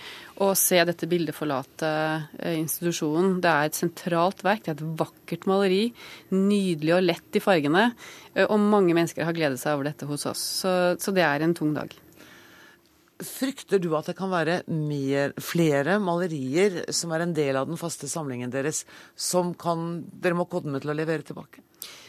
Å 0.41 0.53
se 0.57 0.79
dette 0.89 1.09
bildet 1.11 1.37
forlate 1.37 1.91
eh, 2.39 2.55
institusjonen. 2.61 3.41
Det 3.45 3.51
er 3.51 3.69
et 3.69 3.79
sentralt 3.79 4.45
verk, 4.47 4.65
det 4.65 4.73
er 4.73 4.79
et 4.79 5.01
vakkert 5.03 5.49
maleri. 5.51 5.83
Nydelig 6.33 6.95
og 6.97 7.05
lett 7.05 7.39
i 7.41 7.43
fargene. 7.45 7.89
Eh, 8.35 8.47
og 8.47 8.63
mange 8.63 8.95
mennesker 8.97 9.27
har 9.27 9.37
gledet 9.37 9.61
seg 9.61 9.77
over 9.77 9.91
dette 9.91 10.09
hos 10.09 10.29
oss. 10.31 10.45
Så, 10.63 10.75
så 11.03 11.15
det 11.17 11.27
er 11.27 11.45
en 11.45 11.57
tung 11.59 11.75
dag. 11.77 11.93
Frykter 13.19 13.83
du 13.83 13.91
at 13.99 14.07
det 14.07 14.15
kan 14.17 14.31
være 14.31 14.61
mer, 14.71 15.35
flere 15.43 15.99
malerier 15.99 16.85
som 16.95 17.11
er 17.11 17.27
en 17.27 17.35
del 17.35 17.59
av 17.59 17.67
den 17.67 17.81
faste 17.81 18.07
samlingen 18.07 18.55
deres, 18.55 18.85
som 19.19 19.51
kan, 19.59 20.05
dere 20.23 20.39
må 20.39 20.47
komme 20.47 20.79
til 20.79 20.95
å 20.95 20.97
levere 20.97 21.27
tilbake? 21.27 21.67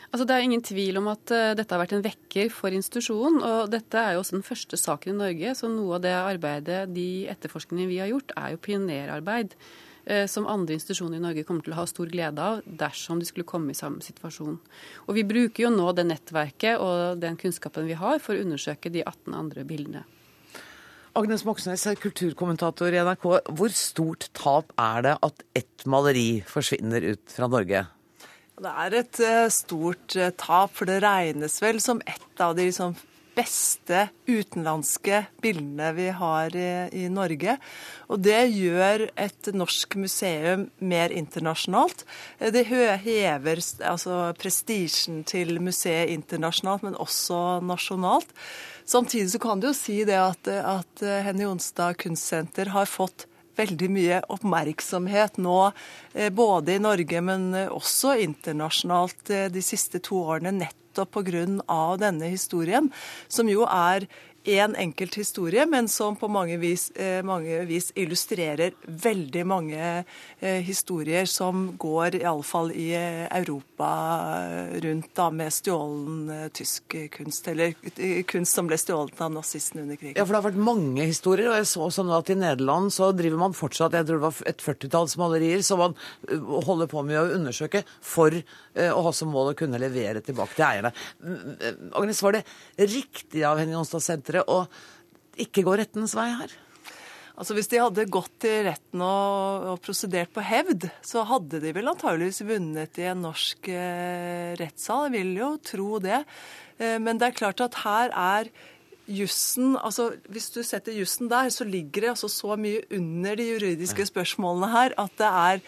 Altså, 0.09 0.25
det 0.25 0.35
er 0.35 0.45
ingen 0.45 0.63
tvil 0.65 0.97
om 0.97 1.09
at 1.11 1.31
uh, 1.35 1.51
dette 1.57 1.75
har 1.75 1.83
vært 1.83 1.93
en 1.99 2.05
vekker 2.05 2.49
for 2.53 2.73
institusjonen. 2.73 3.43
Og 3.45 3.69
dette 3.73 3.99
er 3.99 4.15
jo 4.15 4.23
også 4.23 4.39
den 4.39 4.47
første 4.47 4.79
saken 4.79 5.13
i 5.13 5.19
Norge, 5.19 5.53
så 5.57 5.69
noe 5.69 5.99
av 5.99 6.05
det 6.05 6.15
arbeidet, 6.17 6.87
de 6.95 7.27
etterforskningene 7.29 7.91
vi 7.91 8.01
har 8.01 8.09
gjort, 8.09 8.33
er 8.39 8.55
jo 8.55 8.63
pionerarbeid. 8.65 9.53
Uh, 10.09 10.25
som 10.31 10.47
andre 10.49 10.79
institusjoner 10.79 11.19
i 11.19 11.25
Norge 11.27 11.43
kommer 11.45 11.65
til 11.65 11.75
å 11.75 11.81
ha 11.81 11.85
stor 11.89 12.09
glede 12.09 12.41
av 12.41 12.63
dersom 12.65 13.21
de 13.21 13.27
skulle 13.29 13.45
komme 13.49 13.75
i 13.75 13.77
samme 13.77 14.01
situasjon. 14.01 14.57
Og 15.05 15.17
vi 15.17 15.27
bruker 15.29 15.67
jo 15.67 15.73
nå 15.75 15.91
det 15.93 16.07
nettverket 16.09 16.81
og 16.81 17.21
den 17.21 17.37
kunnskapen 17.37 17.85
vi 17.85 17.99
har 17.99 18.17
for 18.23 18.33
å 18.33 18.47
undersøke 18.47 18.89
de 18.89 19.05
18 19.05 19.37
andre 19.37 19.67
bildene. 19.69 20.07
Agnes 21.19 21.43
Moxnes, 21.45 21.83
kulturkommentator 22.01 22.93
i 22.93 23.01
NRK. 23.03 23.29
Hvor 23.59 23.73
stort 23.75 24.29
tap 24.37 24.73
er 24.79 25.05
det 25.05 25.15
at 25.25 25.45
ett 25.57 25.85
maleri 25.89 26.41
forsvinner 26.47 27.11
ut 27.11 27.33
fra 27.33 27.49
Norge? 27.51 27.85
Det 28.59 28.71
er 28.83 28.95
et 28.99 29.19
uh, 29.23 29.45
stort 29.53 30.15
uh, 30.19 30.31
tap, 30.35 30.73
for 30.75 30.89
det 30.89 30.99
regnes 31.05 31.61
vel 31.63 31.79
som 31.83 32.01
et 32.03 32.41
av 32.43 32.57
de 32.57 32.65
liksom, 32.67 32.95
beste 33.37 34.01
utenlandske 34.27 35.21
bildene 35.39 35.93
vi 35.95 36.09
har 36.11 36.55
i, 36.57 36.71
i, 36.99 37.05
Norge. 37.13 37.55
Og 38.11 38.19
det 38.25 38.41
gjør 38.51 39.05
et 39.15 39.51
norsk 39.55 39.95
museum 40.01 40.65
mer 40.83 41.13
internasjonalt. 41.15 42.03
Eh, 42.39 42.51
det 42.51 42.65
hever 42.67 43.63
altså, 43.87 44.19
prestisjen 44.35 45.23
til 45.23 45.61
museet 45.63 46.11
internasjonalt, 46.11 46.83
men 46.83 46.99
også 46.99 47.61
nasjonalt. 47.63 48.35
Samtidig 48.83 49.31
så 49.37 49.39
kan 49.39 49.63
du 49.63 49.69
jo 49.69 49.77
si 49.77 50.01
det 50.03 50.19
at, 50.19 50.49
at 50.49 51.07
Henny 51.29 51.45
Jonstad 51.47 51.95
kunstsenter 52.01 52.73
har 52.75 52.91
fått 52.91 53.29
veldig 53.59 53.89
mye 53.93 54.19
oppmerksomhet 54.31 55.39
nå, 55.41 55.59
eh, 56.13 56.31
både 56.33 56.75
i 56.75 56.83
Norge, 56.83 57.21
men 57.25 57.49
eh, 57.55 57.71
også 57.73 58.15
internasjonalt 58.25 59.33
eh, 59.35 59.47
de 59.53 59.63
siste 59.65 60.01
to 60.05 60.23
årene, 60.23 60.55
nettopp 60.63 61.19
pga. 61.19 61.45
denne 62.01 62.27
historien, 62.31 62.89
som 63.27 63.47
jo 63.47 63.63
er 63.69 64.07
én 64.43 64.75
enkelt 64.75 65.15
historie, 65.15 65.65
men 65.65 65.87
som 65.87 66.15
på 66.15 66.27
mange 66.27 66.57
vis, 66.57 66.89
eh, 66.95 67.23
mange 67.23 67.65
vis 67.65 67.91
illustrerer 67.95 68.71
veldig 68.83 69.45
mange 69.47 70.05
eh, 70.39 70.61
historier 70.63 71.25
som 71.25 71.77
går 71.77 72.19
iallfall 72.21 72.71
i 72.71 72.89
eh, 72.95 73.25
Europa 73.39 73.89
rundt 74.83 75.11
da, 75.15 75.29
med 75.29 75.53
stjålen 75.53 76.49
tysk 76.55 76.95
kunst, 77.11 77.47
eller 77.47 77.75
kunst 78.27 78.55
som 78.55 78.69
ble 78.69 78.77
stjålet 78.79 79.21
av 79.21 79.33
nazistene 79.33 79.83
under 79.83 79.99
krigen. 79.99 80.15
Ja, 80.17 80.25
for 80.25 80.33
det 80.33 80.41
har 80.41 80.49
vært 80.51 80.63
mange 80.69 81.09
historier, 81.09 81.51
og 81.51 81.59
jeg 81.59 81.69
så 81.69 81.85
også 81.89 82.07
nå 82.07 82.15
at 82.17 82.31
i 82.31 82.39
Nederland 82.39 82.93
så 82.95 83.11
driver 83.15 83.43
man 83.43 83.57
fortsatt 83.57 83.97
jeg 83.97 84.07
tror 84.07 84.21
det 84.21 84.27
var 84.27 84.41
et 84.49 84.63
40-talls 84.63 85.17
malerier 85.19 85.63
som 85.65 85.83
man 85.83 85.97
holder 86.65 86.89
på 86.91 87.03
med 87.05 87.19
å 87.19 87.27
undersøke 87.37 87.83
for 87.99 88.35
å 88.95 89.03
ha 89.05 89.13
som 89.15 89.31
mål 89.33 89.51
å 89.51 89.57
kunne 89.59 89.81
levere 89.81 90.23
tilbake 90.25 90.55
til 90.55 90.67
eierne. 90.69 90.93
Agnes, 91.97 92.23
var 92.23 92.39
det 92.39 92.45
riktig 92.79 93.43
av 93.47 93.59
Henny 93.59 93.75
Jonstad-senteret 93.75 94.29
lettere 94.29 94.45
å 94.47 94.67
ikke 95.39 95.63
gå 95.63 95.77
rettens 95.79 96.15
vei 96.17 96.29
her? 96.31 96.51
Altså 97.39 97.55
Hvis 97.55 97.69
de 97.71 97.79
hadde 97.79 98.09
gått 98.11 98.33
til 98.43 98.65
retten 98.67 98.99
og, 98.99 99.67
og 99.71 99.77
prosedert 99.79 100.33
på 100.35 100.43
hevd, 100.43 100.89
så 101.01 101.23
hadde 101.23 101.61
de 101.63 101.71
vel 101.71 101.87
antageligvis 101.87 102.43
vunnet 102.43 102.99
i 102.99 103.07
en 103.07 103.23
norsk 103.23 103.69
eh, 103.71 104.57
rettssal. 104.59 105.07
Jeg 105.07 105.13
vil 105.15 105.37
jo 105.39 105.53
tro 105.63 106.01
det. 106.03 106.25
Eh, 106.79 106.97
men 106.99 107.15
det 107.15 107.29
er 107.29 107.39
klart 107.39 107.63
at 107.63 107.79
her 107.85 108.11
er 108.11 108.51
jussen 109.09 109.71
altså 109.79 110.11
Hvis 110.29 110.51
du 110.53 110.59
setter 110.61 110.93
jussen 110.93 111.31
der, 111.31 111.47
så 111.49 111.65
ligger 111.65 112.03
det 112.03 112.11
altså 112.11 112.27
så 112.29 112.53
mye 112.59 112.83
under 112.93 113.39
de 113.39 113.47
juridiske 113.47 114.05
spørsmålene 114.11 114.69
her 114.69 114.93
at 115.01 115.15
det 115.17 115.29
er 115.29 115.63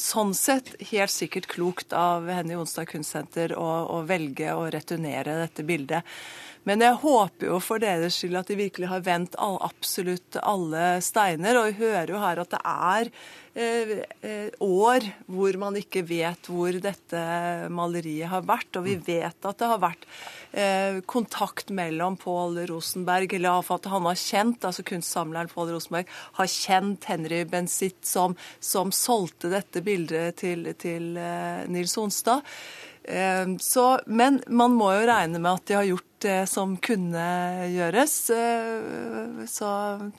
sånn 0.00 0.32
sett 0.34 0.70
helt 0.92 1.12
sikkert 1.12 1.46
klokt 1.52 1.92
av 1.92 2.28
Henny 2.32 2.56
Onsdag 2.56 2.88
Kunstsenter 2.92 3.52
å, 3.58 3.68
å 3.92 4.02
velge 4.08 4.54
å 4.56 4.64
returnere 4.72 5.36
dette 5.42 5.64
bildet. 5.68 6.08
Men 6.68 6.82
jeg 6.84 6.98
håper 7.02 7.48
jo 7.48 7.58
for 7.62 7.82
deres 7.82 8.20
skyld 8.20 8.38
at 8.38 8.50
de 8.52 8.56
virkelig 8.60 8.90
har 8.92 9.02
vendt 9.02 9.34
absolutt 9.38 10.38
alle 10.38 11.00
steiner. 11.02 11.58
Og 11.58 11.70
vi 11.72 11.88
hører 11.88 12.12
jo 12.14 12.20
her 12.22 12.42
at 12.42 12.52
det 12.52 12.60
er 12.62 13.10
eh, 13.58 13.90
eh, 14.22 14.60
år 14.62 15.08
hvor 15.26 15.58
man 15.58 15.78
ikke 15.80 16.04
vet 16.06 16.46
hvor 16.46 16.78
dette 16.84 17.22
maleriet 17.74 18.30
har 18.30 18.46
vært. 18.46 18.78
Og 18.78 18.86
vi 18.86 18.94
mm. 19.00 19.02
vet 19.08 19.48
at 19.50 19.58
det 19.58 19.70
har 19.72 19.82
vært 19.82 20.06
eh, 20.52 21.00
kontakt 21.10 21.74
mellom 21.74 22.18
Pål 22.22 22.62
Rosenberg, 22.70 23.34
eller 23.34 23.74
at 23.74 23.90
han 23.90 24.06
har 24.06 24.22
kjent, 24.22 24.68
altså 24.68 24.86
kunstsamleren 24.86 25.50
Pål 25.50 25.74
Rosenberg, 25.74 26.14
har 26.38 26.52
kjent 26.54 27.10
Henry 27.10 27.42
Bensitt, 27.50 28.04
som, 28.06 28.38
som 28.62 28.94
solgte 28.94 29.50
dette 29.50 29.82
bildet 29.82 30.38
til, 30.44 30.68
til 30.78 31.16
Nils 31.74 31.98
Onstad. 31.98 32.46
Så, 33.58 33.84
men 34.06 34.36
man 34.46 34.76
må 34.78 34.92
jo 34.94 35.06
regne 35.10 35.40
med 35.42 35.56
at 35.58 35.64
de 35.66 35.74
har 35.74 35.88
gjort 35.88 36.11
det 36.22 36.38
som 36.50 36.74
kunne 36.82 37.24
gjøres. 37.72 38.14
Eh, 38.34 39.42
så 39.50 39.70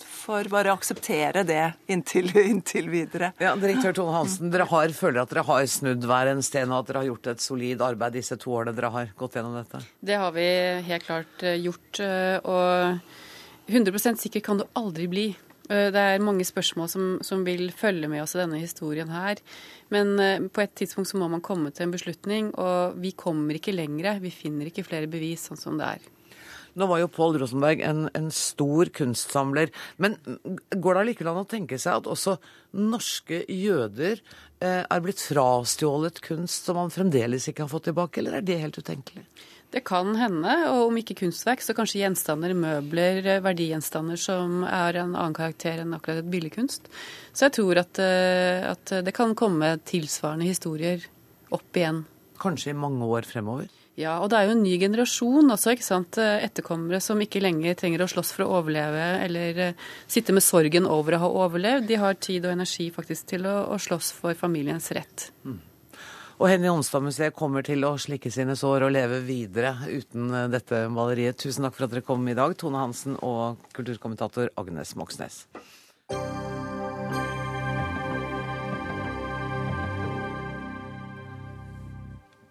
får 0.03 0.49
bare 0.53 0.73
akseptere 0.75 1.45
det 1.47 1.63
inntil, 1.91 2.31
inntil 2.53 2.91
videre. 2.93 3.33
Ja, 3.41 3.55
Direktør 3.59 3.97
Tone 3.97 4.15
Hansen, 4.17 4.51
dere 4.53 4.67
har, 4.71 4.93
føler 4.97 5.23
at 5.23 5.33
dere 5.33 5.45
har 5.49 5.65
snudd 5.71 6.07
hver 6.09 6.33
en 6.33 6.43
sten, 6.45 6.71
og 6.71 6.83
at 6.83 6.91
dere 6.91 7.03
har 7.03 7.11
gjort 7.13 7.31
et 7.33 7.43
solid 7.43 7.83
arbeid 7.85 8.19
disse 8.19 8.37
to 8.41 8.53
årene 8.53 8.75
dere 8.77 8.91
har 8.93 9.13
gått 9.19 9.39
gjennom 9.39 9.57
dette? 9.59 9.83
Det 10.03 10.19
har 10.19 10.35
vi 10.35 10.47
helt 10.89 11.07
klart 11.07 11.47
gjort. 11.63 12.03
Og 12.03 13.71
100% 13.71 14.19
sikker 14.25 14.43
kan 14.43 14.59
du 14.59 14.67
aldri 14.77 15.07
bli. 15.07 15.27
Eh, 15.69 15.89
det 15.95 15.99
er 15.99 16.23
mange 16.23 16.45
spørsmål 16.47 16.89
som, 16.91 17.05
som, 17.23 17.45
vil 17.47 17.69
følge 17.75 18.09
med 18.11 18.23
oss 18.23 18.35
i 18.35 18.41
denne 18.41 18.59
historien 18.61 19.11
her. 19.13 19.39
Men 19.93 20.17
eh, 20.19 20.49
på 20.51 20.63
et 20.63 20.73
tidspunkt 20.75 21.11
så 21.11 21.21
må 21.21 21.29
man 21.31 21.43
komme 21.45 21.71
til 21.71 21.87
en 21.87 21.95
beslutning, 21.95 22.51
og 22.59 22.99
vi 22.99 23.13
kommer 23.15 23.59
ikke 23.59 23.75
lenger. 23.75 24.19
Vi 24.23 24.33
finner 24.33 24.69
ikke 24.69 24.85
flere 24.87 25.11
bevis 25.11 25.47
sånn 25.49 25.61
som 25.61 25.79
det 25.79 25.95
er. 25.95 26.11
Nå 26.73 26.87
var 26.89 27.03
jo 27.03 27.09
Pål 27.13 27.37
Rosenberg 27.37 27.83
en, 27.85 28.07
en, 28.17 28.31
stor 28.33 28.89
kunstsamler. 28.97 29.69
Men 30.01 30.17
går 30.25 30.95
det 30.97 31.03
allikevel 31.03 31.29
an 31.29 31.43
å 31.43 31.49
tenke 31.49 31.77
seg 31.77 32.01
at 32.01 32.09
også 32.09 32.39
norske 32.81 33.43
jøder 33.45 34.17
eh, 34.17 34.81
er 34.81 35.03
blitt 35.05 35.21
frastjålet 35.21 36.17
kunst 36.25 36.65
som 36.65 36.81
man 36.81 36.93
fremdeles 36.93 37.45
ikke 37.49 37.67
har 37.67 37.71
fått 37.71 37.91
tilbake, 37.91 38.21
eller 38.21 38.39
er 38.39 38.47
det 38.47 38.57
helt 38.63 38.81
utenkelig? 38.81 39.27
Det 39.73 39.81
kan 39.87 40.11
hende, 40.19 40.53
og 40.69 40.91
om 40.91 40.97
ikke 41.01 41.17
kunstverk, 41.23 41.63
så 41.65 41.73
kanskje 41.73 42.03
gjenstander, 42.03 42.53
møbler, 42.53 43.25
verdigjenstander 43.41 44.19
som 44.21 44.61
er 44.67 44.99
en 45.01 45.15
annen 45.15 45.33
karakter 45.33 45.81
enn 45.81 45.95
akkurat 45.97 46.21
et 46.21 46.29
billedkunst. 46.29 46.91
Så 47.33 47.47
jeg 47.47 47.55
tror 47.57 47.81
at, 47.81 48.01
eh, 48.01 48.61
at 48.69 48.99
det 49.05 49.15
kan 49.17 49.33
komme 49.33 49.73
tilsvarende 49.89 50.45
historier 50.45 51.01
opp 51.53 51.79
igjen. 51.79 52.03
Kanskje 52.43 52.73
i 52.73 52.77
mange 52.77 53.07
år 53.09 53.25
fremover? 53.25 53.71
Ja, 53.97 54.15
og 54.23 54.31
det 54.31 54.39
er 54.39 54.47
jo 54.47 54.55
en 54.55 54.63
ny 54.65 54.77
generasjon 54.81 55.53
også, 55.53 55.75
ikke 55.75 55.85
sant. 55.85 56.17
Etterkommere 56.17 57.01
som 57.01 57.19
ikke 57.21 57.41
lenger 57.43 57.77
trenger 57.77 58.05
å 58.05 58.09
slåss 58.09 58.31
for 58.33 58.45
å 58.45 58.55
overleve 58.59 59.03
eller 59.25 59.61
eh, 59.67 59.83
sitte 60.09 60.33
med 60.33 60.45
sorgen 60.45 60.89
over 60.89 61.17
å 61.17 61.25
ha 61.25 61.29
overlevd. 61.45 61.89
De 61.89 61.99
har 62.01 62.17
tid 62.17 62.45
og 62.45 62.55
energi 62.55 62.89
faktisk 62.93 63.29
til 63.35 63.45
å, 63.49 63.59
å 63.73 63.77
slåss 63.81 64.09
for 64.17 64.37
familiens 64.37 64.89
rett. 64.97 65.29
Mm. 65.45 65.61
Og 66.43 66.49
Henny 66.51 66.67
Onstad-museet 66.67 67.31
kommer 67.39 67.63
til 67.63 67.85
å 67.87 67.93
slikke 67.95 68.27
sine 68.27 68.57
sår 68.59 68.83
og 68.83 68.91
leve 68.91 69.21
videre 69.23 69.77
uten 69.87 70.27
eh, 70.27 70.49
dette 70.51 70.81
maleriet. 70.91 71.39
Tusen 71.39 71.63
takk 71.63 71.77
for 71.77 71.87
at 71.87 71.93
dere 71.95 72.03
kom 72.03 72.27
i 72.27 72.35
dag, 72.35 72.57
Tone 72.59 72.81
Hansen 72.83 73.15
og 73.23 73.63
kulturkommentator 73.77 74.51
Agnes 74.59 74.91
Moxnes. 74.99 75.45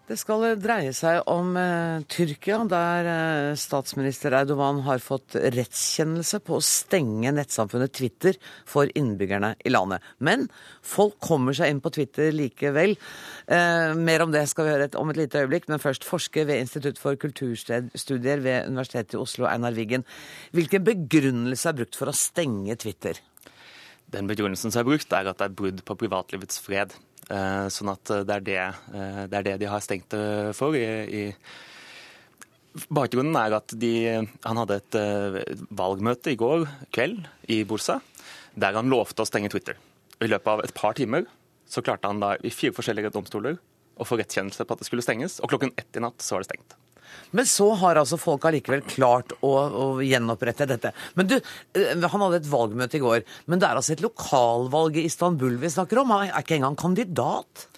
Det 0.03 0.17
skal 0.19 0.43
dreie 0.59 0.91
seg 0.97 1.21
om 1.31 1.53
eh, 1.55 2.03
Tyrkia, 2.11 2.57
der 2.67 3.07
eh, 3.07 3.51
statsminister 3.55 4.35
Eidovan 4.35 4.81
har 4.83 4.99
fått 4.99 5.37
rettskjennelse 5.38 6.41
på 6.43 6.57
å 6.57 6.65
stenge 6.67 7.31
nettsamfunnet 7.31 7.95
Twitter 7.95 8.35
for 8.67 8.91
innbyggerne 8.99 9.53
i 9.62 9.71
landet. 9.71 10.03
Men 10.19 10.49
folk 10.83 11.21
kommer 11.23 11.55
seg 11.55 11.71
inn 11.71 11.83
på 11.85 11.93
Twitter 11.95 12.35
likevel. 12.35 12.97
Eh, 13.47 13.95
mer 13.95 14.27
om 14.27 14.35
det 14.35 14.43
skal 14.51 14.67
vi 14.67 14.75
høre 14.75 14.91
om 14.99 15.15
et 15.15 15.23
lite 15.23 15.45
øyeblikk, 15.45 15.71
men 15.71 15.83
først 15.83 16.09
forsker 16.09 16.51
ved 16.51 16.65
Institutt 16.65 16.99
for 16.99 17.15
kulturstudier 17.23 18.43
ved 18.43 18.73
Universitetet 18.73 19.15
i 19.15 19.23
Oslo, 19.23 19.47
Einar 19.47 19.79
Wiggen. 19.79 20.03
Hvilken 20.51 20.83
begrunnelse 20.91 21.71
er 21.71 21.79
brukt 21.79 22.01
for 22.01 22.11
å 22.11 22.17
stenge 22.17 22.75
Twitter? 22.75 23.23
Den 24.12 24.27
begrunnelsen 24.27 24.75
som 24.75 24.83
er 24.83 24.91
brukt, 24.91 25.15
er 25.15 25.31
at 25.31 25.38
det 25.38 25.47
er 25.47 25.59
brudd 25.62 25.87
på 25.87 26.01
privatlivets 26.03 26.59
fred. 26.67 26.99
Sånn 27.28 27.90
at 27.92 28.11
det 28.26 28.35
er 28.35 28.42
det, 28.44 28.62
det 29.30 29.37
er 29.38 29.44
det, 29.46 29.52
de 29.62 29.68
har 29.70 29.80
stengt 29.85 30.14
for. 30.58 30.74
i, 30.76 30.82
i 31.06 32.82
Bakgrunnen 32.92 33.37
er 33.38 33.54
at 33.56 33.72
de, 33.78 33.92
han 34.42 34.61
hadde 34.61 34.80
et 34.80 34.98
valgmøte 35.70 36.32
i 36.32 36.38
går 36.40 36.66
kveld 36.92 37.22
i 37.52 37.62
Bursa, 37.68 38.00
der 38.58 38.76
han 38.76 38.90
lovte 38.92 39.22
å 39.22 39.28
stenge 39.28 39.52
Twitter. 39.52 39.78
I 40.22 40.28
løpet 40.28 40.50
av 40.50 40.64
et 40.64 40.74
par 40.76 40.98
timer 40.98 41.28
så 41.68 41.82
klarte 41.85 42.11
han 42.11 42.20
da 42.20 42.35
i 42.42 42.52
fire 42.52 42.74
forskjellige 42.76 43.12
domstoler 43.14 43.56
å 44.00 44.06
få 44.08 44.18
rettskjennelse 44.20 44.66
på 44.66 44.74
at 44.74 44.82
det 44.82 44.88
skulle 44.88 45.04
stenges, 45.04 45.38
og 45.40 45.52
klokken 45.52 45.72
ett 45.78 45.96
i 45.96 46.02
natt 46.02 46.22
så 46.24 46.37
var 46.37 46.44
det 46.44 46.50
stengt. 46.50 46.76
Men 47.33 47.48
så 47.48 47.70
har 47.81 48.01
altså 48.01 48.18
folk 48.20 48.44
allikevel 48.48 48.85
klart 48.88 49.35
å, 49.40 49.53
å, 49.53 49.85
gjenopprette 50.05 50.68
dette. 50.68 50.92
Men 51.18 51.31
du, 51.31 51.37
eh, 51.38 51.92
Han 51.96 52.25
hadde 52.27 52.42
et 52.42 52.51
valgmøte 52.51 52.98
i 52.98 53.03
går, 53.03 53.27
men 53.46 53.62
det 53.62 53.68
er 53.68 53.81
altså 53.81 53.94
et 53.96 54.05
lokalvalg 54.05 54.98
i 55.01 55.07
Istanbul 55.09 55.57
vi 55.62 55.72
snakker 55.72 56.03
om? 56.03 56.12
Han 56.14 56.29
er 56.29 56.42
ikke 56.42 56.59
engang 56.59 56.79
kandidat? 56.79 57.68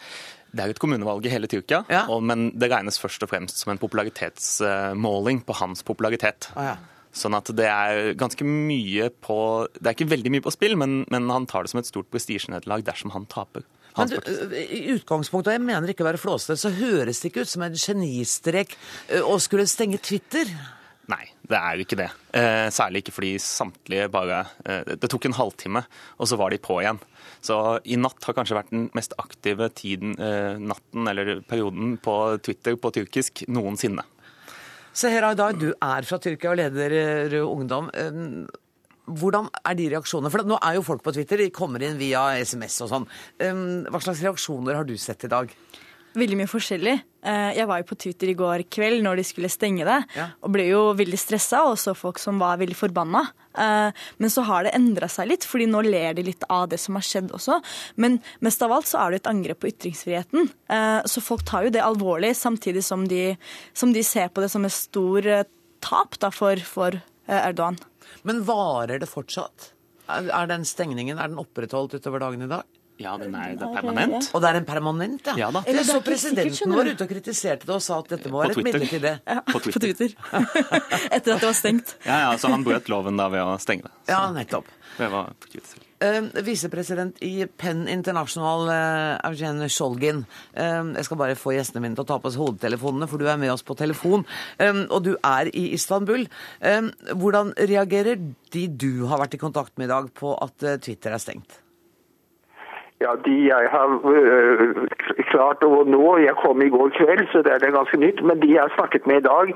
Det 0.55 0.63
er 0.63 0.71
jo 0.71 0.77
et 0.77 0.83
kommunevalg 0.83 1.27
i 1.27 1.33
hele 1.33 1.51
Tyrkia, 1.51 1.83
ja. 1.91 2.05
og, 2.07 2.23
men 2.23 2.53
det 2.55 2.71
regnes 2.71 2.99
først 3.03 3.25
og 3.27 3.31
fremst 3.33 3.59
som 3.59 3.73
en 3.73 3.81
popularitetsmåling 3.83 5.43
på 5.47 5.57
hans 5.59 5.83
popularitet. 5.87 6.51
Ah, 6.55 6.75
ja. 6.75 6.77
Sånn 7.15 7.35
at 7.39 7.51
det 7.55 7.67
er 7.71 8.17
ganske 8.19 8.43
mye 8.43 9.07
på 9.23 9.37
Det 9.79 9.87
er 9.87 9.95
ikke 9.95 10.11
veldig 10.11 10.33
mye 10.35 10.43
på 10.43 10.51
spill, 10.51 10.75
men, 10.79 11.03
men 11.15 11.31
han 11.31 11.47
tar 11.51 11.63
det 11.63 11.71
som 11.71 11.79
et 11.83 11.91
stort 11.91 12.11
prestisjenederlag 12.11 12.83
dersom 12.87 13.15
han 13.15 13.27
taper. 13.31 13.67
Men 13.95 14.11
du, 14.11 14.17
I 14.59 14.81
utgangspunktet, 14.97 15.53
og 15.53 15.59
jeg 15.59 15.65
mener 15.65 15.93
ikke 15.93 16.03
å 16.03 16.09
være 16.09 16.21
flåsete, 16.21 16.57
så 16.59 16.73
høres 16.75 17.21
det 17.23 17.31
ikke 17.31 17.45
ut 17.45 17.53
som 17.53 17.63
en 17.67 17.77
genistrek 17.79 18.75
å 19.23 19.37
skulle 19.43 19.69
stenge 19.71 20.03
Twitter? 20.03 20.51
Nei, 21.13 21.25
det 21.45 21.59
er 21.59 21.77
jo 21.77 21.85
ikke 21.85 21.99
det. 22.01 22.09
Eh, 22.33 22.69
særlig 22.73 23.03
ikke 23.03 23.13
fordi 23.19 23.35
samtlige 23.43 24.07
bare 24.13 24.39
eh, 24.65 24.95
Det 24.97 25.11
tok 25.13 25.29
en 25.29 25.37
halvtime, 25.37 25.83
og 26.17 26.31
så 26.31 26.39
var 26.41 26.55
de 26.55 26.61
på 26.65 26.79
igjen. 26.81 27.01
Så 27.45 27.59
i 27.85 27.99
natt 28.01 28.25
har 28.25 28.37
kanskje 28.37 28.57
vært 28.57 28.73
den 28.73 28.87
mest 28.97 29.13
aktive 29.21 29.69
tiden, 29.77 30.17
eh, 30.17 30.57
natten 30.57 31.11
eller 31.11 31.43
perioden 31.45 31.99
på 32.01 32.17
Twitter 32.45 32.79
på 32.81 32.93
tyrkisk 32.97 33.45
noensinne. 33.53 34.07
Seher 34.95 35.27
Aydar, 35.27 35.57
du 35.59 35.73
er 35.75 36.07
fra 36.07 36.21
Tyrkia 36.23 36.53
og 36.53 36.61
leder 36.61 36.95
Rød 37.33 37.49
Ungdom. 37.51 37.89
Hvordan 39.05 39.51
er 39.61 39.79
de 39.79 39.89
reaksjonene? 39.93 40.33
For 40.33 40.49
nå 40.49 40.59
er 40.61 40.79
jo 40.79 40.87
folk 40.87 41.03
på 41.05 41.13
Twitter, 41.17 41.43
de 41.43 41.53
kommer 41.55 41.83
inn 41.85 41.99
via 42.01 42.31
SMS 42.41 42.81
og 42.87 42.93
sånn. 42.93 43.09
Hva 43.91 44.01
slags 44.01 44.23
reaksjoner 44.25 44.79
har 44.79 44.89
du 44.89 44.97
sett 45.01 45.27
i 45.29 45.33
dag? 45.33 45.53
Veldig 46.15 46.37
mye 46.39 46.51
forskjellig. 46.51 46.95
Eh, 47.27 47.51
jeg 47.57 47.67
var 47.67 47.81
jo 47.81 47.87
på 47.89 47.97
Twitter 47.99 48.31
i 48.31 48.37
går 48.39 48.63
kveld 48.71 49.03
når 49.03 49.19
de 49.19 49.25
skulle 49.27 49.51
stenge 49.51 49.87
det, 49.87 49.97
ja. 50.15 50.29
og 50.47 50.53
ble 50.55 50.69
jo 50.69 50.83
veldig 50.95 51.19
stressa, 51.19 51.65
og 51.67 51.75
så 51.81 51.95
folk 51.99 52.21
som 52.23 52.39
var 52.39 52.61
veldig 52.61 52.77
forbanna. 52.79 53.25
Eh, 53.59 54.05
men 54.23 54.31
så 54.31 54.45
har 54.47 54.67
det 54.67 54.77
endra 54.79 55.09
seg 55.11 55.33
litt, 55.33 55.47
fordi 55.49 55.67
nå 55.71 55.83
ler 55.89 56.15
de 56.15 56.27
litt 56.29 56.47
av 56.47 56.69
det 56.71 56.79
som 56.83 56.95
har 56.99 57.07
skjedd 57.07 57.33
også. 57.35 57.59
Men 57.99 58.21
mest 58.47 58.63
av 58.63 58.77
alt 58.77 58.91
så 58.91 59.01
er 59.03 59.11
det 59.11 59.25
et 59.25 59.33
angrep 59.33 59.63
på 59.65 59.73
ytringsfriheten. 59.73 60.53
Eh, 60.77 61.01
så 61.11 61.25
folk 61.25 61.43
tar 61.51 61.67
jo 61.67 61.75
det 61.75 61.83
alvorlig, 61.83 62.31
samtidig 62.39 62.87
som 62.87 63.09
de, 63.11 63.33
som 63.75 63.97
de 63.97 64.07
ser 64.07 64.31
på 64.31 64.45
det 64.45 64.53
som 64.55 64.69
et 64.69 64.77
stor 64.77 65.31
tap 65.83 66.21
da, 66.23 66.31
for, 66.31 66.63
for 66.63 67.03
Erdogan. 67.27 67.81
Men 68.23 68.45
varer 68.49 69.03
det 69.03 69.11
fortsatt? 69.11 69.73
Er 70.09 70.49
den 70.51 70.67
stengningen 70.69 71.19
er 71.19 71.31
den 71.33 71.41
opprettholdt 71.41 71.97
utover 71.97 72.21
dagen 72.27 72.45
i 72.45 72.51
dag? 72.51 72.65
Ja, 72.97 73.17
den 73.19 73.35
er, 73.35 73.57
det 73.59 73.67
er 73.67 73.73
permanent. 73.75 74.29
Og 74.37 74.43
det 74.43 74.51
er 74.53 74.57
en 74.61 74.67
permanent, 74.69 75.27
ja? 75.27 75.35
ja 75.41 75.49
da. 75.51 75.65
Jeg 75.67 75.83
så 75.89 75.97
presidenten 76.05 76.75
var 76.77 76.87
ute 76.87 77.03
og 77.03 77.11
kritiserte 77.11 77.67
det 77.67 77.75
og 77.75 77.83
sa 77.83 77.99
at 78.05 78.13
dette 78.13 78.31
må 78.31 78.45
være 78.45 78.55
et 78.55 78.69
midlertidig. 78.69 79.15
Ja, 79.35 79.41
på 79.49 79.59
Twitter. 79.65 79.81
På 79.81 79.83
Twitter. 79.83 80.15
Etter 81.17 81.35
at 81.35 81.43
det 81.43 81.49
var 81.49 81.57
stengt. 81.59 81.97
Ja, 82.05 82.21
ja, 82.29 82.37
så 82.39 82.53
han 82.55 82.63
brøt 82.67 82.91
loven 82.93 83.19
da 83.19 83.27
ved 83.33 83.43
å 83.43 83.57
stenge 83.63 83.89
det. 83.89 83.95
Så. 84.05 84.13
Ja, 84.15 84.21
nettopp. 84.37 84.71
Det 85.01 85.11
var 85.11 85.35
på 85.43 85.51
Twitter. 85.57 85.83
Uh, 86.05 86.27
Visepresident 86.45 87.21
i 87.25 87.47
Penn 87.47 87.87
International, 87.89 88.67
uh, 88.69 89.31
Eugene 89.31 89.69
Skjolgin. 89.73 90.25
Uh, 90.53 90.93
jeg 90.99 91.09
skal 91.09 91.21
bare 91.21 91.39
få 91.39 91.55
gjestene 91.57 91.85
mine 91.85 91.97
til 91.97 92.05
å 92.05 92.11
ta 92.13 92.21
på 92.21 92.29
oss 92.31 92.39
hodetelefonene, 92.41 93.09
for 93.09 93.23
du 93.23 93.29
er 93.31 93.41
med 93.41 93.55
oss 93.55 93.65
på 93.65 93.77
telefon. 93.79 94.27
Og 94.65 94.99
du 95.05 95.15
er 95.17 95.51
i 95.57 95.67
Istanbul. 95.77 96.27
Hvordan 96.61 97.53
reagerer 97.59 98.21
de 98.55 98.65
du 98.69 99.05
har 99.11 99.23
vært 99.23 99.37
i 99.39 99.43
kontakt 99.43 99.77
med 99.79 99.89
i 99.89 99.95
dag, 99.95 100.11
på 100.17 100.35
at 100.37 100.67
Twitter 100.85 101.15
er 101.15 101.23
stengt? 101.23 101.64
Ja, 103.05 103.13
De 103.25 103.37
jeg 103.47 103.67
har 103.75 103.89
øh, 104.17 104.77
klart 105.33 105.65
å 105.67 105.83
nå 105.95 106.05
Jeg 106.23 106.37
kom 106.41 106.63
i 106.65 106.71
går 106.73 106.93
kveld, 106.99 107.27
så 107.33 107.43
det 107.45 107.53
er, 107.53 107.67
er 107.67 107.75
ganske 107.77 107.99
nytt. 108.01 108.23
Men 108.29 108.41
de 108.43 108.53
jeg 108.55 108.63
har 108.63 108.73
snakket 108.77 109.09
med 109.11 109.21
i 109.21 109.27
dag, 109.27 109.53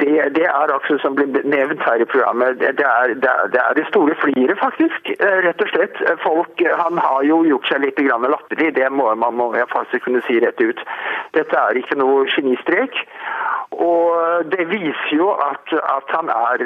det, 0.00 0.10
det 0.38 0.46
er 0.48 0.74
akkurat 0.74 1.04
som 1.04 1.18
ble 1.18 1.44
nevnt 1.54 1.84
her 1.86 2.02
i 2.02 2.08
programmet. 2.12 2.58
Det, 2.62 2.72
det, 2.80 2.88
er, 2.88 3.14
det, 3.22 3.60
er, 3.62 3.76
det 3.78 3.86
store 3.92 4.16
fliret, 4.22 4.58
faktisk. 4.64 5.12
Øh, 5.18 5.38
rett 5.46 5.62
og 5.66 5.70
slett. 5.74 6.02
Folk, 6.24 6.64
Han 6.82 6.98
har 7.06 7.22
jo 7.30 7.42
gjort 7.50 7.70
seg 7.70 7.84
litt 7.84 8.02
latterlig, 8.10 8.74
det 8.80 8.90
må 8.90 9.06
man 9.14 9.38
må 9.38 9.52
jeg 9.54 9.70
faktisk 9.70 10.08
kunne 10.08 10.24
si 10.26 10.40
rett 10.42 10.60
ut. 10.60 10.82
Dette 11.36 11.62
er 11.62 11.78
ikke 11.78 11.98
noe 12.00 12.26
genistrek. 12.34 13.04
Og 13.70 14.46
det 14.50 14.64
viser 14.66 15.12
jo 15.14 15.28
at, 15.38 15.70
at 15.78 16.10
han 16.10 16.30
er 16.34 16.64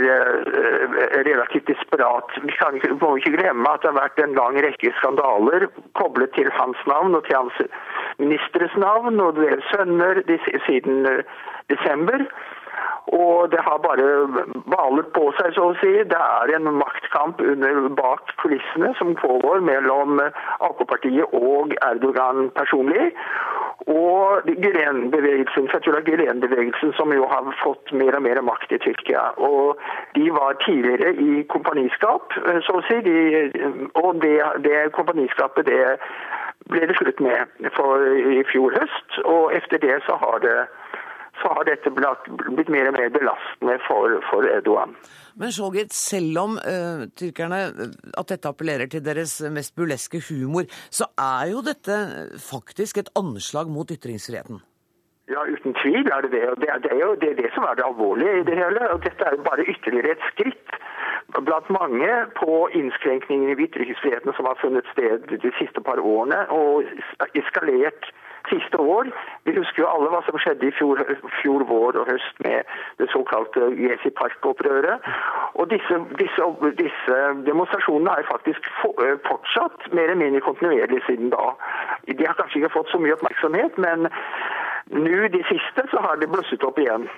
relativt 1.28 1.68
desperat. 1.68 2.32
Vi 2.42 2.54
kan 2.56 2.78
må 3.02 3.10
ikke 3.20 3.34
glemme 3.36 3.74
at 3.74 3.84
det 3.84 3.90
har 3.92 3.98
vært 3.98 4.22
en 4.24 4.36
lang 4.38 4.56
rekke 4.64 4.92
skandaler 5.00 5.68
koblet 6.14 6.30
til 6.34 6.50
hans 6.52 6.78
navn 6.86 7.14
og 7.14 7.24
til 7.26 7.36
hans 7.36 7.56
ministres 8.18 8.74
navn 8.76 9.20
og 9.20 9.36
deres 9.36 9.64
sønner 9.70 10.14
siden 10.66 11.06
uh, 11.06 11.18
desember. 11.72 12.18
Og 13.14 13.50
det 13.52 13.60
har 13.60 13.78
bare 13.84 14.06
balet 14.72 15.08
på 15.16 15.28
seg, 15.38 15.52
så 15.54 15.68
å 15.70 15.74
si. 15.80 15.92
Det 16.08 16.20
er 16.20 16.54
en 16.56 16.70
maktkamp 16.80 17.40
under, 17.44 17.88
bak 17.98 18.32
kulissene 18.40 18.94
som 18.98 19.12
pågår 19.20 19.60
mellom 19.64 20.22
AK-partiet 20.24 21.36
og 21.36 21.74
Erdogan 21.84 22.48
personlig. 22.56 23.10
Og 23.86 24.48
Gülen-bevegelsen, 24.48 25.68
Gülen-bevegelsen 26.08 26.94
som 26.96 27.12
jo 27.12 27.28
har 27.28 27.50
fått 27.60 27.92
mer 27.92 28.16
og 28.16 28.24
mer 28.24 28.40
makt 28.42 28.72
i 28.72 28.80
Tyrkia. 28.86 29.26
Og 29.36 29.76
De 30.14 30.30
var 30.32 30.56
tidligere 30.64 31.12
i 31.14 31.42
kompaniskap, 31.48 32.32
så 32.66 32.78
å 32.78 32.86
si. 32.88 33.00
De, 33.04 33.18
og 34.00 34.22
det, 34.22 34.38
det 34.64 34.88
kompaniskapet 34.96 35.68
det 35.68 35.82
ble 36.70 36.86
det 36.88 36.96
slutt 36.96 37.20
med 37.20 37.68
for 37.76 38.00
i 38.16 38.40
fjor 38.48 38.72
høst. 38.78 39.20
Og 39.28 39.52
etter 39.56 39.82
det 39.82 40.00
så 40.06 40.16
har 40.22 40.40
det 40.44 40.56
så 41.42 41.52
har 41.56 41.66
dette 41.68 41.90
blitt 41.94 42.70
mer 42.72 42.90
og 42.90 42.96
mer 42.98 43.10
belastende 43.14 43.78
for, 43.88 44.18
for 44.30 44.46
Erdogan. 44.48 44.94
Men 45.40 45.50
Shogit, 45.54 45.92
selv 45.92 46.38
om 46.44 46.58
uh, 46.58 47.06
tyrkerne 47.18 47.62
at 48.14 48.30
dette 48.30 48.50
appellerer 48.50 48.90
til 48.90 49.02
deres 49.04 49.40
mest 49.54 49.74
burleske 49.76 50.22
humor, 50.28 50.68
så 50.94 51.10
er 51.18 51.50
jo 51.54 51.64
dette 51.66 51.98
faktisk 52.38 53.02
et 53.02 53.10
anslag 53.18 53.72
mot 53.72 53.90
ytringsfriheten? 53.90 54.62
Ja, 55.32 55.40
uten 55.48 55.72
tvil 55.80 56.06
er 56.12 56.20
det 56.20 56.30
det. 56.36 56.44
Og 56.52 56.60
det 56.60 56.68
er, 56.70 56.78
det 56.84 56.90
er 56.92 57.00
jo 57.00 57.14
det, 57.20 57.30
er 57.32 57.38
det 57.42 57.50
som 57.54 57.64
er 57.64 57.78
det 57.78 57.86
alvorlige 57.86 58.40
i 58.40 58.46
det 58.48 58.56
hele. 58.60 58.90
Og 58.92 59.02
dette 59.06 59.24
er 59.24 59.36
jo 59.36 59.46
bare 59.48 59.64
ytterligere 59.72 60.12
et 60.12 60.26
skritt 60.32 60.76
blant 61.48 61.70
mange 61.70 62.10
på 62.40 62.68
innskrenkningene 62.78 63.56
i 63.56 63.64
ytringsfriheten 63.66 64.36
som 64.36 64.46
har 64.48 64.60
funnet 64.60 64.86
sted 64.92 65.24
de 65.44 65.52
siste 65.58 65.80
par 65.80 65.98
årene, 65.98 66.44
og 66.52 66.84
eskalert 67.34 68.10
siste 68.50 68.80
år. 68.80 69.10
Vi 69.44 69.54
husker 69.58 69.82
jo 69.82 69.90
alle 69.90 70.10
hva 70.12 70.20
som 70.26 70.38
skjedde 70.40 70.68
i 70.68 70.74
fjor, 70.78 71.00
fjor 71.40 71.64
vår 71.68 71.98
og 72.00 72.10
høst 72.10 72.42
med 72.46 72.68
det 73.00 73.08
såkalte 73.12 73.70
Jesi 73.78 74.12
Park-opprøret. 74.18 75.08
Og 75.54 75.70
disse, 75.72 76.00
disse, 76.20 76.50
disse, 76.80 77.20
demonstrasjonene 77.48 78.18
er 78.18 78.30
faktisk 78.30 78.68
fortsatt 78.82 79.88
mer 79.92 80.10
eller 80.10 80.22
mindre 80.24 80.44
kontinuerlig 80.48 81.02
siden 81.08 81.32
da. 81.34 81.52
De 82.10 82.20
har 82.26 82.38
kanskje 82.40 82.62
ikke 82.62 82.74
fått 82.78 82.92
så 82.92 83.00
mye 83.00 83.16
oppmerksomhet, 83.16 83.80
men 83.86 84.08
nå 84.92 85.32
de 85.32 85.42
siste 85.48 85.88
så 85.90 86.04
har 86.04 86.20
det 86.20 86.30
blusset 86.32 86.64
opp 86.66 86.78
igjen. 86.82 87.08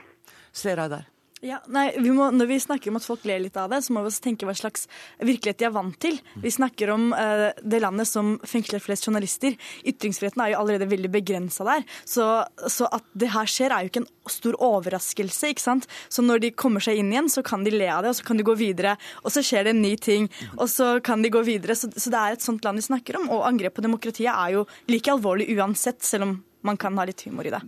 Ser 0.52 0.78
jeg 0.78 0.92
der. 0.94 1.15
Ja, 1.44 1.58
nei, 1.68 1.90
vi 2.00 2.10
må, 2.16 2.30
Når 2.32 2.48
vi 2.48 2.56
snakker 2.60 2.88
om 2.88 2.96
at 2.96 3.04
folk 3.04 3.26
ler 3.28 3.42
litt 3.42 3.56
av 3.60 3.68
det, 3.68 3.82
så 3.84 3.92
må 3.92 4.00
vi 4.00 4.08
også 4.08 4.22
tenke 4.24 4.46
hva 4.48 4.54
slags 4.56 4.86
virkelighet 5.20 5.60
de 5.60 5.66
er 5.68 5.74
vant 5.74 5.98
til. 6.00 6.16
Vi 6.40 6.52
snakker 6.52 6.94
om 6.94 7.10
uh, 7.12 7.50
det 7.60 7.80
landet 7.84 8.08
som 8.08 8.38
fengsler 8.48 8.80
flest 8.80 9.04
journalister. 9.04 9.58
Ytringsfriheten 9.84 10.40
er 10.42 10.54
jo 10.54 10.62
allerede 10.62 10.88
veldig 10.88 11.10
begrensa 11.12 11.66
der. 11.68 11.84
Så, 12.08 12.24
så, 12.72 12.88
at 12.88 13.04
det 13.12 13.34
her 13.34 13.52
skjer, 13.52 13.74
er 13.74 13.84
jo 13.84 13.92
ikke 13.92 14.04
en 14.06 14.32
stor 14.32 14.56
overraskelse. 14.64 15.52
ikke 15.52 15.66
sant? 15.66 15.88
Så 16.08 16.24
når 16.24 16.46
de 16.46 16.54
kommer 16.56 16.84
seg 16.84 17.02
inn 17.02 17.12
igjen, 17.12 17.28
så 17.32 17.44
kan 17.44 17.66
de 17.66 17.74
le 17.74 17.90
av 17.92 18.06
det, 18.06 18.14
og 18.14 18.20
så 18.22 18.30
kan 18.30 18.40
de 18.40 18.48
gå 18.48 18.56
videre. 18.56 18.96
Og 19.22 19.36
så 19.36 19.44
skjer 19.44 19.68
det 19.68 19.76
en 19.76 19.84
ny 19.84 19.92
ting, 20.00 20.32
og 20.56 20.70
så 20.72 20.94
kan 21.04 21.20
de 21.20 21.34
gå 21.36 21.44
videre. 21.44 21.76
Så, 21.76 21.92
så 21.92 22.12
det 22.12 22.22
er 22.22 22.38
et 22.38 22.48
sånt 22.48 22.64
land 22.64 22.80
vi 22.80 22.88
snakker 22.88 23.20
om. 23.20 23.28
Og 23.36 23.44
angrep 23.44 23.76
på 23.76 23.84
demokratiet 23.84 24.32
er 24.32 24.56
jo 24.56 24.64
like 24.88 25.12
alvorlig 25.12 25.50
uansett, 25.52 26.00
selv 26.00 26.30
om 26.30 26.38
man 26.64 26.80
kan 26.80 26.96
ha 26.96 27.04
litt 27.04 27.28
humor 27.28 27.44
i 27.44 27.52
det 27.52 27.60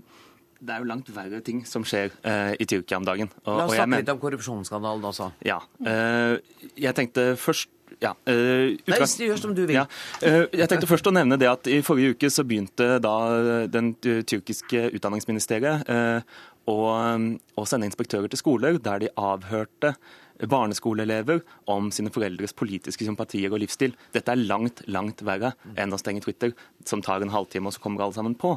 det 0.58 0.74
er 0.74 0.82
jo 0.82 0.88
langt 0.90 1.08
verre 1.14 1.40
ting 1.44 1.62
som 1.68 1.84
skjer 1.86 2.12
uh, 2.24 2.52
i 2.58 2.66
Tyrkia 2.68 2.98
om 2.98 3.06
dagen. 3.06 3.30
Og, 3.44 3.50
La 3.54 3.66
oss 3.68 3.76
snakke 3.78 4.02
litt 4.02 4.12
om 4.12 4.22
korrupsjonsskandalen 4.22 5.08
også. 5.10 5.30
Ja. 5.46 5.60
Uh, 5.78 6.38
jeg 6.74 6.94
tenkte 6.98 7.30
først 7.38 7.70
ja, 8.02 8.12
uh, 8.28 8.74
Nei, 8.90 8.98
gjør 9.24 9.40
som 9.40 9.54
du 9.56 9.64
vil. 9.64 9.78
Ja, 9.78 9.86
uh, 10.22 10.44
jeg 10.52 10.70
tenkte 10.70 10.90
først 10.90 11.08
å 11.10 11.14
nevne 11.14 11.38
det 11.40 11.48
at 11.50 11.70
I 11.70 11.80
forrige 11.86 12.16
uke 12.16 12.30
så 12.30 12.44
begynte 12.46 12.98
da 13.02 13.16
den 13.70 13.94
tyrkiske 14.02 14.88
utdanningsministeriet 14.98 15.88
å, 16.68 16.78
å, 16.78 17.62
sende 17.66 17.88
inspektører 17.88 18.28
til 18.30 18.40
skoler 18.40 18.76
der 18.82 19.00
de 19.02 19.12
avhørte 19.16 19.94
barneskoleelever 20.52 21.40
om 21.72 21.88
sine 21.94 22.12
foreldres 22.14 22.52
politiske 22.54 23.06
sympatier 23.06 23.50
og 23.50 23.62
livsstil. 23.64 23.96
Dette 24.14 24.34
er 24.34 24.44
langt, 24.44 24.84
langt 24.86 25.24
verre 25.26 25.54
enn 25.74 25.94
å 25.94 25.98
stenge 25.98 26.22
Twitter, 26.22 26.52
som 26.86 27.02
tar 27.02 27.24
en 27.24 27.32
halvtime, 27.34 27.66
og 27.66 27.74
så 27.74 27.82
kommer 27.82 28.04
alle 28.04 28.18
sammen 28.20 28.36
på. 28.38 28.52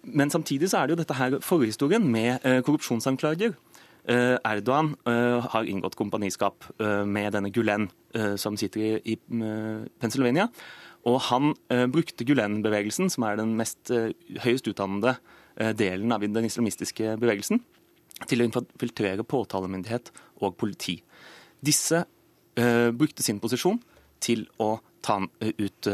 Eh, 0.00 0.10
men 0.12 0.30
samtidig 0.30 0.70
så 0.70 0.78
er 0.80 0.86
det 0.86 0.96
jo 0.96 1.00
dette 1.02 1.18
her 1.18 1.38
forhistorien 1.44 2.04
med 2.04 2.38
eh, 2.44 2.60
korrupsjonsanklager. 2.62 3.56
Erdogan 4.10 4.94
har 5.04 5.66
inngått 5.68 5.94
kompaniskap 5.94 6.64
med 6.80 7.34
denne 7.36 7.50
Gulen, 7.52 7.84
som 8.40 8.56
sitter 8.58 8.96
i 9.04 9.14
Pennsylvania. 10.00 10.46
Og 11.04 11.18
han 11.28 11.52
brukte 11.92 12.24
Gulen-bevegelsen, 12.24 13.10
som 13.12 13.26
er 13.28 13.36
den 13.38 13.52
mest 13.60 13.92
høyest 14.40 14.66
utdannede 14.72 15.14
delen 15.76 16.16
av 16.16 16.24
den 16.24 16.48
islamistiske 16.48 17.12
bevegelsen, 17.20 17.60
til 18.24 18.40
å 18.40 18.48
infiltrere 18.48 19.22
påtalemyndighet 19.22 20.10
og 20.40 20.56
politi. 20.58 20.96
Disse 21.60 22.06
brukte 22.56 23.22
sin 23.22 23.38
posisjon 23.38 23.78
til 24.18 24.48
å 24.58 24.78
ta 25.04 25.20
ut 25.44 25.92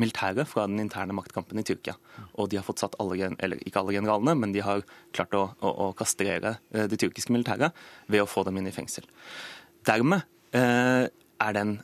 militæret 0.00 0.48
fra 0.48 0.66
den 0.68 0.80
interne 0.82 1.14
maktkampen 1.16 1.60
i 1.60 1.64
Tyrkia. 1.66 1.96
Og 2.40 2.50
de 2.50 2.58
har 2.58 2.66
fått 2.66 2.82
satt 2.82 2.96
alle, 3.02 3.30
eller 3.38 3.62
ikke 3.66 3.82
alle 3.82 3.94
generalene, 3.96 4.36
men 4.38 4.54
de 4.56 4.64
har 4.64 4.84
klart 5.16 5.36
å, 5.36 5.46
å, 5.60 5.72
å 5.86 5.88
kastrere 5.98 6.56
det 6.72 6.98
tyrkiske 7.00 7.34
militæret 7.34 7.76
ved 8.10 8.24
å 8.24 8.28
få 8.30 8.44
dem 8.48 8.60
inn 8.60 8.70
i 8.70 8.74
fengsel. 8.74 9.06
Dermed 9.88 10.26
er 10.50 11.54
den, 11.56 11.76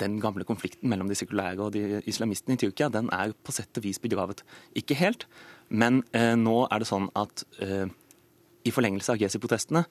den, 0.00 0.16
gamle 0.22 0.46
konflikten 0.48 0.90
mellom 0.90 1.10
de 1.10 1.18
sekulære 1.18 1.62
og 1.62 1.74
de 1.76 2.00
islamistene 2.08 2.56
i 2.56 2.62
Tyrkia 2.62 2.88
den 2.90 3.10
er 3.14 3.34
på 3.44 3.54
sett 3.54 3.78
og 3.78 3.84
vis 3.84 4.00
begravet. 4.02 4.40
Ikke 4.78 4.96
helt, 4.98 5.28
men 5.68 6.00
nå 6.40 6.56
er 6.66 6.82
det 6.82 6.88
sånn 6.90 7.10
at 7.18 7.44
i 8.66 8.74
forlengelse 8.74 9.14
av 9.14 9.22
Gezi-protestene, 9.22 9.84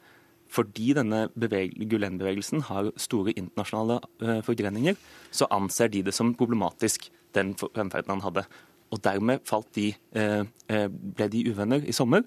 fordi 0.51 0.93
denne 0.95 1.25
Gulen-bevegelsen 1.35 2.65
har 2.69 2.91
store 3.01 3.33
internasjonale 3.33 3.99
uh, 4.21 4.41
forgreninger, 4.45 4.97
så 5.33 5.49
anser 5.53 5.91
de 5.91 6.03
det 6.05 6.13
som 6.15 6.35
problematisk, 6.37 7.09
den 7.35 7.53
fremferden 7.59 8.15
han 8.15 8.25
hadde. 8.25 8.45
Og 8.93 9.01
dermed 9.03 9.43
de, 9.75 9.89
uh, 10.15 10.87
ble 11.17 11.29
de 11.33 11.45
uvenner 11.49 11.85
i 11.85 11.95
sommer, 11.95 12.23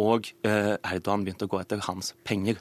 og 0.00 0.30
uh, 0.46 0.74
Erdogan 0.80 1.24
begynte 1.26 1.46
å 1.46 1.52
gå 1.52 1.60
etter 1.60 1.82
hans 1.88 2.14
penger. 2.24 2.60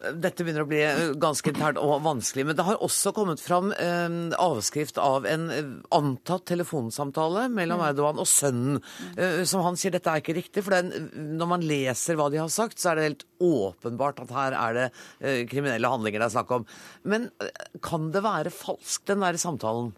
Dette 0.00 0.46
begynner 0.46 0.64
å 0.64 0.68
bli 0.68 0.78
eh, 0.80 1.10
ganske 1.20 1.50
internt 1.52 1.78
og 1.80 1.98
vanskelig. 2.06 2.46
Men 2.48 2.56
det 2.56 2.64
har 2.64 2.80
også 2.80 3.12
kommet 3.16 3.42
fram 3.42 3.68
eh, 3.74 4.08
avskrift 4.40 4.96
av 5.00 5.26
en 5.28 5.50
eh, 5.52 5.72
antatt 5.92 6.46
telefonsamtale 6.48 7.44
mellom 7.52 7.82
mm. 7.82 7.86
Erdogan 7.90 8.22
og 8.22 8.28
sønnen. 8.30 8.80
Eh, 9.20 9.42
som 9.48 9.60
han 9.66 9.76
sier 9.80 9.92
dette 9.92 10.08
er 10.08 10.24
ikke 10.24 10.38
riktig. 10.38 10.64
For 10.64 10.72
den, 10.72 11.10
når 11.36 11.50
man 11.52 11.66
leser 11.68 12.16
hva 12.16 12.30
de 12.32 12.40
har 12.40 12.48
sagt, 12.52 12.80
så 12.80 12.94
er 12.94 12.96
det 12.96 13.08
helt 13.10 13.26
åpenbart 13.44 14.24
at 14.24 14.32
her 14.38 14.56
er 14.56 14.78
det 14.78 14.86
eh, 15.20 15.42
kriminelle 15.50 15.92
handlinger 15.92 16.24
det 16.24 16.30
er 16.30 16.36
snakk 16.38 16.56
om. 16.56 16.68
Men 17.04 17.28
eh, 17.44 17.68
kan 17.84 18.08
det 18.14 18.24
være 18.24 18.54
falsk, 18.54 19.04
den 19.10 19.26
der 19.26 19.36
samtalen? 19.40 19.92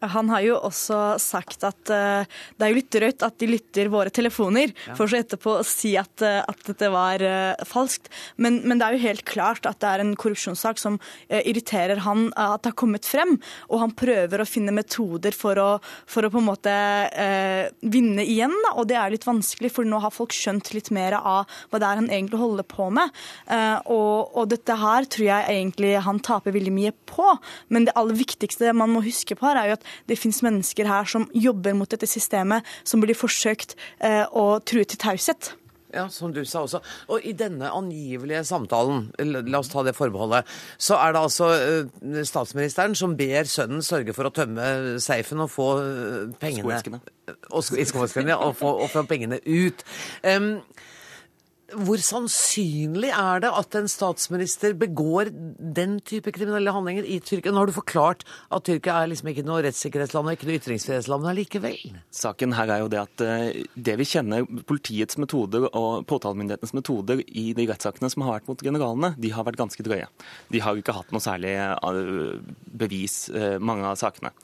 Han 0.00 0.30
har 0.32 0.40
jo 0.40 0.56
også 0.56 0.98
sagt 1.20 1.64
at 1.68 1.92
uh, 1.92 2.24
det 2.56 2.64
er 2.64 2.72
jo 2.72 2.78
litt 2.78 2.94
drøyt 2.94 3.24
at 3.26 3.36
de 3.40 3.48
lytter 3.50 3.90
våre 3.92 4.12
telefoner, 4.14 4.72
ja. 4.86 4.94
for 4.96 5.10
så 5.10 5.20
etterpå 5.20 5.58
å 5.58 5.66
si 5.66 5.92
at, 6.00 6.24
uh, 6.24 6.40
at 6.48 6.62
dette 6.70 6.88
var 6.92 7.20
uh, 7.20 7.64
falskt. 7.68 8.08
Men, 8.40 8.62
men, 8.64 8.80
det 8.80 8.86
er 8.86 8.96
jo 8.96 9.04
helt 9.04 9.26
klart 9.28 9.68
at 9.68 9.80
det 9.82 9.90
er 9.90 10.04
en 10.04 10.14
korrupsjonssak 10.16 10.80
som 10.80 10.96
irriterer 11.28 12.00
han 12.06 12.30
at 12.38 12.62
det 12.64 12.72
har 12.72 12.78
kommet 12.80 13.04
frem. 13.08 13.36
Og 13.68 13.82
han 13.82 13.92
prøver 13.96 14.40
å 14.40 14.48
finne 14.48 14.72
metoder 14.74 15.36
for 15.36 15.58
å, 15.60 15.68
for 16.08 16.24
å 16.24 16.30
på 16.32 16.40
en 16.40 16.48
måte 16.48 16.72
vinne 17.80 18.24
igjen. 18.24 18.54
Da. 18.64 18.72
Og 18.80 18.88
det 18.88 18.96
er 18.98 19.12
litt 19.12 19.26
vanskelig, 19.28 19.72
for 19.74 19.88
nå 19.88 20.00
har 20.02 20.14
folk 20.14 20.32
skjønt 20.36 20.72
litt 20.76 20.90
mer 20.94 21.18
av 21.18 21.50
hva 21.70 21.80
det 21.80 21.88
er 21.88 22.00
han 22.00 22.08
egentlig 22.08 22.40
holder 22.40 22.66
på 22.70 22.88
med. 22.96 23.12
Og, 23.90 24.32
og, 24.32 24.42
dette 24.50 24.76
her 24.80 25.08
tror 25.10 25.26
jeg 25.28 25.56
egentlig 25.56 25.92
han 26.06 26.22
taper 26.24 26.56
veldig 26.56 26.74
mye 26.74 26.94
på. 27.10 27.28
Men 27.68 27.88
det 27.88 27.96
aller 28.00 28.18
viktigste 28.18 28.72
man 28.76 28.94
må 28.94 29.04
huske 29.04 29.36
på 29.36 29.48
her, 29.50 29.60
er 29.60 29.72
jo 29.72 29.78
at 29.78 29.89
det 30.10 30.18
finnes 30.20 30.42
mennesker 30.46 30.88
her 30.90 31.08
som 31.08 31.28
jobber 31.36 31.76
mot 31.78 31.90
dette 31.90 32.08
systemet, 32.10 32.66
som 32.84 33.02
blir 33.02 33.18
forsøkt 33.18 33.76
eh, 33.98 34.26
å 34.26 34.60
true 34.66 34.86
til 34.88 35.00
taushet. 35.00 35.54
Ja, 35.90 36.04
som 36.08 36.30
du 36.34 36.44
sa 36.46 36.62
også. 36.62 36.78
Og 37.10 37.24
i 37.26 37.32
denne 37.34 37.70
angivelige 37.74 38.44
samtalen, 38.46 39.08
la 39.18 39.58
oss 39.58 39.70
ta 39.72 39.82
det 39.86 39.96
forbeholdet, 39.98 40.46
så 40.78 40.98
er 41.02 41.14
det 41.14 41.22
altså 41.24 41.48
uh, 41.50 42.20
statsministeren 42.26 42.94
som 42.98 43.16
ber 43.18 43.48
sønnen 43.50 43.82
sørge 43.82 44.14
for 44.14 44.28
å 44.28 44.34
tømme 44.34 45.00
safen 45.02 45.42
og 45.42 45.50
få 45.50 45.68
uh, 45.80 46.36
pengene 46.38 46.62
Skoeskene. 46.62 47.02
Og, 47.50 47.64
sko 47.64 48.06
ja, 48.22 48.38
og, 48.38 48.54
få, 48.58 48.70
og 48.84 48.90
få 48.92 49.02
pengene 49.10 49.40
ut. 49.46 49.82
Um, 50.22 50.62
hvor 51.78 52.00
sannsynlig 52.02 53.10
er 53.14 53.42
det 53.44 53.50
at 53.54 53.76
en 53.78 53.88
statsminister 53.90 54.74
begår 54.78 55.30
den 55.32 55.98
type 56.06 56.32
kriminelle 56.34 56.72
handlinger 56.74 57.06
i 57.06 57.18
Tyrkia? 57.22 57.52
Nå 57.52 57.62
har 57.62 57.70
du 57.70 57.76
forklart 57.76 58.24
at 58.50 58.64
Tyrkia 58.66 58.96
er 59.00 59.10
liksom 59.12 59.30
ikke 59.32 59.44
noe 59.46 59.62
rettssikkerhetsland 59.66 60.30
og 60.30 60.36
ikke 60.36 60.48
noe 60.48 60.58
ytringsfrihetsland, 60.60 61.28
allikevel? 61.32 61.78
Saken 62.14 62.56
her 62.58 62.74
er 62.74 62.82
jo 62.84 62.90
det 62.92 63.02
at 63.02 63.24
eh, 63.26 63.60
det 63.74 63.96
vi 64.00 64.08
kjenner 64.08 64.48
politiets 64.68 65.20
metoder 65.20 65.68
og 65.70 66.06
påtalemyndighetens 66.10 66.74
metoder 66.76 67.22
i 67.26 67.50
de 67.56 67.68
rettssakene 67.70 68.10
som 68.12 68.26
har 68.26 68.38
vært 68.38 68.50
mot 68.50 68.66
generalene, 68.70 69.14
de 69.20 69.34
har 69.34 69.46
vært 69.46 69.60
ganske 69.60 69.86
drøye. 69.86 70.08
De 70.50 70.64
har 70.64 70.80
ikke 70.80 70.96
hatt 70.96 71.14
noe 71.14 71.24
særlig 71.24 71.54
eh, 71.60 72.34
bevis, 72.82 73.22
eh, 73.34 73.56
mange 73.62 73.86
av 73.86 74.00
sakene. 74.00 74.34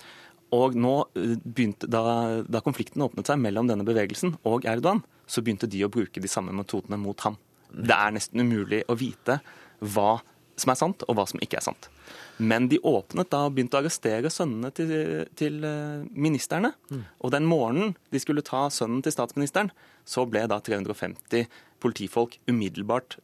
Og 0.54 0.76
nå 0.78 0.94
begynte, 1.16 1.88
da, 1.90 2.42
da 2.46 2.62
konflikten 2.62 3.02
åpnet 3.02 3.26
seg 3.26 3.40
mellom 3.42 3.66
denne 3.66 3.84
bevegelsen 3.86 4.36
og 4.46 4.68
Erdogan, 4.70 5.02
så 5.26 5.42
begynte 5.42 5.68
de 5.70 5.82
å 5.84 5.90
bruke 5.92 6.22
de 6.22 6.30
samme 6.30 6.54
metodene 6.56 6.98
mot 7.00 7.20
ham. 7.26 7.38
Det 7.70 7.94
er 7.94 8.14
nesten 8.14 8.42
umulig 8.46 8.84
å 8.88 8.96
vite 8.98 9.40
hva 9.82 10.20
som 10.56 10.72
er 10.72 10.78
sant, 10.78 11.04
og 11.04 11.18
hva 11.18 11.26
som 11.28 11.40
ikke 11.44 11.58
er 11.58 11.66
sant. 11.66 11.90
Men 12.36 12.68
de 12.70 12.78
åpnet 12.84 13.28
da 13.32 13.42
og 13.46 13.56
begynte 13.56 13.76
å 13.76 13.82
arrestere 13.82 14.30
sønnene 14.32 14.70
til, 14.76 14.92
til 15.36 15.58
eh, 15.64 16.06
ministerne. 16.12 16.72
Mm. 16.92 17.02
Og 17.24 17.32
den 17.34 17.48
morgenen 17.48 17.92
de 18.12 18.20
skulle 18.22 18.44
ta 18.46 18.66
sønnen 18.72 19.02
til 19.04 19.14
statsministeren, 19.14 19.72
så 20.08 20.24
ble 20.28 20.46
da 20.48 20.60
350 20.64 21.48
politifolk 21.82 22.38
umiddelbart 22.48 23.18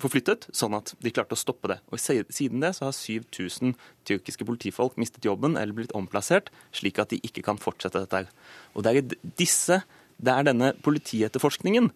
forflyttet, 0.00 0.48
sånn 0.56 0.74
at 0.78 0.94
de 1.02 1.12
klarte 1.14 1.36
å 1.36 1.38
stoppe 1.40 1.70
det. 1.70 1.78
Og 1.92 2.00
Siden 2.00 2.62
det 2.62 2.72
så 2.76 2.88
har 2.88 2.96
7000 2.96 3.76
tyrkiske 4.08 4.46
politifolk 4.48 4.96
mistet 5.00 5.26
jobben 5.26 5.56
eller 5.60 5.76
blitt 5.76 5.94
omplassert, 5.96 6.50
slik 6.74 6.98
at 7.02 7.12
de 7.12 7.20
ikke 7.26 7.44
kan 7.46 7.60
fortsette 7.60 8.02
dette. 8.02 8.26
Og 8.74 8.84
Det 8.84 8.94
er 8.94 9.16
disse 9.38 9.82
det 10.20 10.32
er 10.34 10.48
denne 10.50 10.72
politietterforskningen 10.84 11.90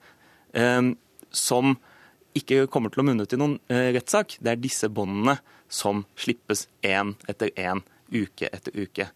eh, 0.56 0.92
som 1.34 1.76
ikke 2.34 2.64
kommer 2.72 2.92
til 2.92 3.04
å 3.04 3.06
munne 3.06 3.26
ut 3.26 3.34
i 3.34 3.40
noen 3.40 3.58
eh, 3.70 3.90
rettssak. 3.94 4.38
Det 4.42 4.54
er 4.54 4.62
disse 4.62 4.90
båndene 4.90 5.38
som 5.70 6.04
slippes 6.18 6.66
én 6.84 7.14
etter 7.30 7.52
én, 7.58 7.82
uke 8.14 8.50
etter 8.50 8.74
uke. 8.74 9.08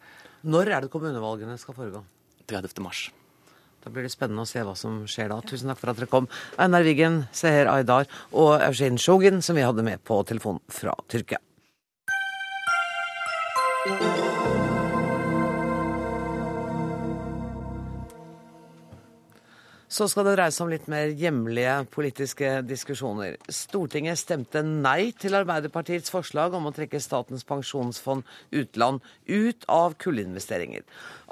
Når 0.48 0.70
er 0.70 0.84
det 0.84 0.92
kommunevalgene 0.92 1.58
skal 1.60 1.76
foregå? 1.76 2.04
30. 2.48 2.80
mars. 2.84 3.08
Da 3.84 3.92
blir 3.94 4.06
det 4.06 4.12
spennende 4.12 4.42
å 4.42 4.48
se 4.48 4.62
hva 4.66 4.74
som 4.78 5.02
skjer 5.10 5.30
da. 5.32 5.38
Tusen 5.46 5.70
takk 5.70 5.80
for 5.80 5.92
at 5.92 6.00
dere 6.00 6.10
kom. 6.10 6.26
Einar 6.60 6.86
Wiggen, 6.86 7.22
Seher 7.32 7.70
Aydar 7.70 8.08
og 8.32 8.56
Eugene 8.62 9.00
Sjogen 9.02 9.42
som 9.44 9.58
vi 9.58 9.66
hadde 9.66 9.86
med 9.86 10.02
på 10.06 10.20
telefon 10.28 10.62
fra 10.72 10.96
Tyrkia. 11.10 11.42
Så 19.98 20.06
skal 20.06 20.28
det 20.28 20.36
dreie 20.36 20.52
seg 20.54 20.62
om 20.62 20.70
litt 20.70 20.84
mer 20.86 21.08
hjemlige 21.18 21.72
politiske 21.90 22.50
diskusjoner. 22.62 23.32
Stortinget 23.50 24.20
stemte 24.20 24.60
nei 24.62 25.08
til 25.18 25.34
Arbeiderpartiets 25.34 26.12
forslag 26.14 26.54
om 26.54 26.68
å 26.68 26.72
trekke 26.76 27.00
Statens 27.02 27.42
pensjonsfond 27.48 28.22
utland 28.54 29.02
ut 29.26 29.66
av 29.66 29.96
kullinvesteringer. 29.98 30.84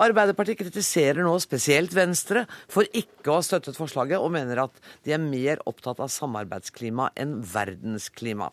Arbeiderpartiet 0.02 0.59
kritiserer 0.64 1.22
nå 1.22 1.37
spesielt 1.44 1.94
Venstre 1.94 2.42
for 2.66 2.90
ikke 2.90 3.31
å 3.31 3.38
ha 3.38 3.46
støttet 3.46 3.79
forslaget, 3.79 4.18
og 4.18 4.35
mener 4.35 4.64
at 4.64 4.83
de 5.07 5.14
er 5.14 5.22
mer 5.22 5.62
opptatt 5.70 6.02
av 6.02 6.11
samarbeidsklima 6.11 7.12
enn 7.14 7.38
verdensklima. 7.46 8.50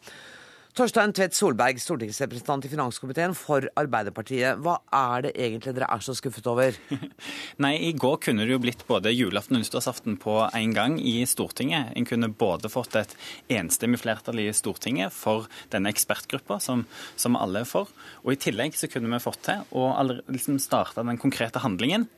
Torstein 0.73 1.11
Tvedt 1.13 1.35
Solberg, 1.37 1.77
stortingsrepresentant 1.77 2.65
i 2.65 2.69
finanskomiteen 2.71 3.35
for 3.37 3.67
Arbeiderpartiet. 3.77 4.57
Hva 4.65 4.79
er 4.89 5.27
det 5.27 5.33
egentlig 5.37 5.75
dere 5.77 5.85
er 5.93 6.01
så 6.01 6.15
skuffet 6.17 6.49
over? 6.49 6.73
Nei, 7.61 7.75
I 7.77 7.91
går 7.93 8.15
kunne 8.23 8.47
det 8.47 8.55
jo 8.55 8.61
blitt 8.63 8.81
både 8.87 9.13
julaften 9.13 9.59
og 9.59 9.61
nyttårsaften 9.61 10.17
på 10.23 10.39
en 10.47 10.73
gang 10.73 10.95
i 10.97 11.19
Stortinget. 11.29 11.91
En 11.93 12.09
kunne 12.09 12.31
både 12.33 12.73
fått 12.73 12.97
et 12.97 13.13
enstemmig 13.53 14.01
flertall 14.01 14.41
i 14.41 14.47
Stortinget 14.49 15.13
for 15.13 15.45
denne 15.69 15.93
ekspertgruppa, 15.93 16.57
som, 16.57 16.87
som 17.21 17.37
alle 17.37 17.61
er 17.61 17.69
for. 17.69 17.93
Og 18.25 18.33
i 18.33 18.41
tillegg 18.41 18.73
så 18.73 18.89
kunne 18.89 19.13
vi 19.13 19.21
fått 19.21 19.43
til 19.45 19.61
å 19.77 19.91
liksom 20.09 20.57
starte 20.57 21.05
den 21.05 21.21
konkrete 21.21 21.61
handlingen 21.61 22.09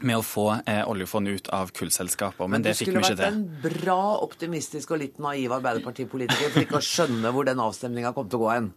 med 0.00 0.18
å 0.18 0.22
få 0.26 0.44
eh, 0.66 0.82
oljefondet 0.90 1.34
ut 1.38 1.48
av 1.54 1.70
kullselskaper. 1.76 2.48
Men, 2.48 2.58
Men 2.58 2.66
det 2.66 2.74
fikk 2.78 2.90
vi 2.90 2.98
ikke 2.98 3.10
til. 3.12 3.16
Du 3.16 3.22
skulle 3.22 3.30
vært 3.30 3.74
en 3.74 3.80
bra 3.84 3.98
optimistisk 4.24 4.94
og 4.94 5.00
litt 5.02 5.20
naiv 5.22 5.54
arbeiderpartipolitiker 5.54 6.50
for 6.50 6.64
ikke 6.64 6.80
å 6.80 6.84
skjønne 6.84 7.32
hvor 7.34 7.48
den 7.48 7.62
avstemninga 7.62 8.14
kom 8.16 8.28
til 8.30 8.40
å 8.40 8.44
gå 8.44 8.50
hen. 8.52 8.70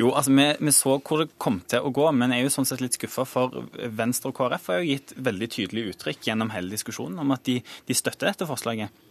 Jo, 0.00 0.12
altså 0.12 0.34
vi, 0.34 0.46
vi, 0.58 0.74
så 0.74 0.96
hvor 0.98 1.22
det 1.22 1.28
kom 1.40 1.60
til 1.70 1.84
å 1.84 1.92
gå, 1.94 2.06
men 2.16 2.34
jeg 2.34 2.44
er 2.44 2.48
jo 2.48 2.54
sånn 2.58 2.68
sett 2.68 2.82
litt 2.84 2.98
skuffa 2.98 3.26
for 3.28 3.68
Venstre 4.00 4.32
og 4.32 4.38
KrF 4.38 4.70
har 4.72 4.80
jo 4.82 4.94
gitt 4.94 5.14
veldig 5.28 5.50
tydelig 5.54 5.92
uttrykk 5.92 6.30
gjennom 6.30 6.50
hele 6.54 6.72
diskusjonen 6.74 7.22
om 7.22 7.36
at 7.36 7.44
de, 7.48 7.60
de 7.62 7.98
støtter 7.98 8.32
dette 8.32 8.48
forslaget. 8.48 9.04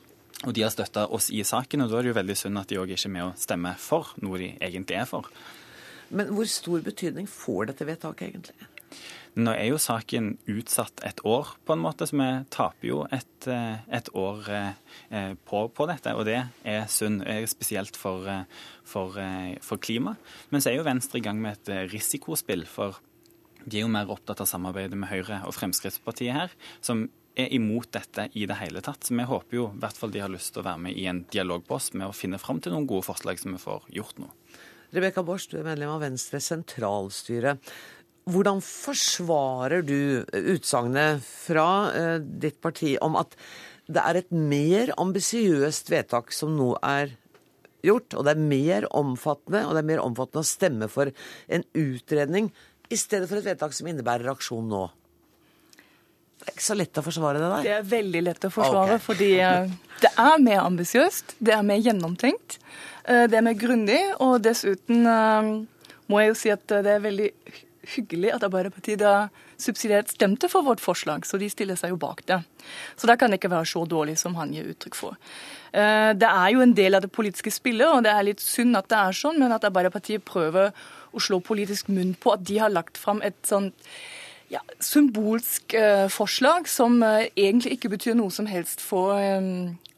Og 0.45 0.53
de 0.53 0.61
har 0.61 0.73
støtta 0.73 1.07
oss 1.15 1.31
i 1.33 1.41
saken, 1.47 1.81
og 1.85 1.89
da 1.89 1.97
er 1.97 2.05
det 2.05 2.11
jo 2.11 2.17
veldig 2.19 2.35
synd 2.37 2.61
at 2.61 2.69
de 2.69 2.77
òg 2.77 2.91
ikke 2.93 3.07
er 3.09 3.13
med 3.15 3.25
å 3.25 3.35
stemme 3.39 3.71
for 3.81 4.11
noe 4.21 4.41
de 4.41 4.51
egentlig 4.61 4.99
er 4.99 5.07
for. 5.09 5.29
Men 6.13 6.29
hvor 6.35 6.47
stor 6.47 6.83
betydning 6.85 7.25
får 7.27 7.71
dette 7.71 7.87
vedtaket 7.87 8.29
egentlig? 8.29 8.67
Nå 9.37 9.51
er 9.53 9.67
jo 9.69 9.77
saken 9.77 10.31
utsatt 10.49 11.03
et 11.05 11.19
år, 11.27 11.51
på 11.61 11.75
en 11.75 11.81
måte, 11.83 12.07
så 12.09 12.17
vi 12.17 12.29
taper 12.53 12.87
jo 12.89 13.03
et, 13.13 13.47
eh, 13.53 13.83
et 13.93 14.07
år 14.17 14.47
eh, 14.49 15.33
på, 15.45 15.59
på, 15.69 15.85
dette. 15.89 16.15
Og 16.17 16.25
det 16.25 16.39
er 16.65 16.87
synd, 16.89 17.21
spesielt 17.45 17.99
for, 17.99 18.25
eh, 18.25 18.47
for, 18.81 19.19
for 19.61 19.83
klima. 19.83 20.15
Men 20.49 20.63
så 20.63 20.71
er 20.71 20.79
jo 20.79 20.87
Venstre 20.87 21.21
i 21.21 21.25
gang 21.27 21.37
med 21.43 21.59
et 21.59 21.93
risikospill, 21.93 22.65
for 22.65 22.97
de 23.63 23.77
er 23.77 23.85
jo 23.85 23.93
mer 23.93 24.09
opptatt 24.09 24.41
av 24.41 24.49
samarbeidet 24.49 24.97
med 24.97 25.11
Høyre 25.11 25.43
og 25.45 25.53
Fremskrittspartiet 25.53 26.33
her, 26.33 26.57
som 26.81 27.05
er 27.37 27.53
imot 27.53 27.91
dette 27.93 28.29
i 28.33 28.47
det 28.49 28.57
hele 28.57 28.81
tatt. 28.81 29.05
Så 29.05 29.13
vi 29.13 29.27
håper 29.27 29.59
jo 29.59 29.67
i 29.69 29.81
hvert 29.83 29.99
fall 29.99 30.13
de 30.15 30.23
har 30.23 30.33
lyst 30.33 30.55
til 30.55 30.63
å 30.63 30.69
være 30.71 30.87
med 30.87 30.97
i 30.97 31.05
en 31.11 31.25
dialog 31.29 31.67
på 31.67 31.77
oss 31.77 31.91
med 31.93 32.09
å 32.09 32.15
finne 32.15 32.41
fram 32.41 32.63
til 32.63 32.73
noen 32.73 32.89
gode 32.89 33.05
forslag 33.05 33.37
som 33.41 33.53
vi 33.53 33.61
får 33.61 33.85
gjort 33.93 34.23
nå. 34.23 34.31
Rebekka 34.95 35.19
Borch, 35.27 35.49
du 35.51 35.57
er 35.59 35.65
medlem 35.67 35.91
av 35.91 35.99
Venstre 36.05 36.39
sentralstyre. 36.39 37.57
Hvordan 38.27 38.59
forsvarer 38.63 39.85
du 39.87 40.25
utsagnet 40.51 41.23
fra 41.23 41.67
eh, 41.95 42.17
ditt 42.19 42.59
parti 42.63 42.97
om 43.03 43.15
at 43.19 43.37
det 43.87 44.03
er 44.03 44.19
et 44.19 44.33
mer 44.35 44.91
ambisiøst 44.99 45.87
vedtak 45.93 46.33
som 46.35 46.57
nå 46.57 46.73
er 46.83 47.13
gjort, 47.85 48.17
og 48.17 48.25
det 48.27 48.33
er 48.33 48.47
mer 48.49 48.87
omfattende, 48.91 49.63
og 49.63 49.75
det 49.75 49.83
er 49.83 49.87
mer 49.93 50.03
omfattende 50.03 50.43
å 50.43 50.47
stemme 50.49 50.89
for 50.91 51.13
en 51.47 51.63
utredning 51.77 52.49
i 52.91 52.99
stedet 52.99 53.29
for 53.29 53.39
et 53.39 53.47
vedtak 53.47 53.75
som 53.75 53.87
innebærer 53.87 54.27
aksjon 54.33 54.67
nå? 54.67 54.81
Det 56.37 56.49
er 56.49 56.57
ikke 56.57 56.67
så 56.67 56.77
lett 56.77 56.99
å 56.99 57.03
forsvare 57.05 57.39
det 57.39 57.47
der? 57.53 57.63
Det 57.63 57.75
er 57.77 57.87
veldig 57.93 58.23
lett 58.27 58.49
å 58.49 58.51
forsvare, 58.53 58.97
okay. 58.97 59.05
fordi 59.05 59.29
eh, 59.43 59.71
det 60.03 60.11
er 60.25 60.43
mer 60.43 60.65
ambisiøst, 60.65 61.37
det 61.39 61.55
er 61.55 61.63
mer 61.67 61.79
gjennomtenkt, 61.79 62.59
eh, 63.07 63.23
det 63.31 63.39
er 63.39 63.47
mer 63.47 63.55
grundig, 63.59 64.01
og 64.19 64.41
dessuten 64.43 65.07
må 66.07 66.21
jeg 66.21 66.33
jo 66.33 66.37
si 66.43 66.53
at 66.53 66.67
det 66.67 66.91
er 66.91 67.01
veldig 67.03 67.31
hyggelig 67.95 68.33
at 68.35 68.43
Arbeiderpartiet 68.47 68.99
da 69.01 69.29
subsidiert 69.61 70.11
stemte 70.13 70.49
for 70.51 70.65
vårt 70.65 70.81
forslag, 70.83 71.25
så 71.25 71.39
de 71.39 71.49
stiller 71.51 71.79
seg 71.79 71.93
jo 71.93 71.99
bak 72.01 72.23
det. 72.29 72.39
Så 72.99 73.09
det 73.09 73.17
kan 73.21 73.33
ikke 73.33 73.51
være 73.51 73.69
så 73.69 73.85
dårlig 73.89 74.17
som 74.21 74.35
han 74.39 74.53
gir 74.55 74.69
uttrykk 74.73 74.97
for. 74.97 75.17
Eh, 75.71 76.11
det 76.17 76.29
er 76.29 76.51
jo 76.53 76.63
en 76.65 76.75
del 76.77 76.97
av 76.97 77.05
det 77.05 77.13
politiske 77.13 77.53
spillet, 77.53 77.87
og 77.87 78.05
det 78.05 78.13
er 78.13 78.27
litt 78.27 78.43
synd 78.43 78.77
at 78.79 78.89
det 78.91 78.99
er 78.99 79.17
sånn, 79.17 79.39
men 79.41 79.55
at 79.55 79.65
Arbeiderpartiet 79.67 80.25
prøver 80.27 80.71
å 81.13 81.23
slå 81.23 81.41
politisk 81.43 81.89
munn 81.93 82.13
på 82.19 82.35
at 82.35 82.45
de 82.47 82.61
har 82.61 82.73
lagt 82.73 82.99
fram 82.99 83.23
et 83.25 83.39
sånt 83.47 83.75
ja, 84.51 84.61
symbolsk 84.79 85.73
uh, 85.75 86.07
forslag 86.07 86.69
som 86.71 87.01
uh, 87.03 87.25
egentlig 87.35 87.75
ikke 87.75 87.91
betyr 87.97 88.15
noe 88.15 88.31
som 88.31 88.47
helst 88.47 88.79
for 88.79 89.17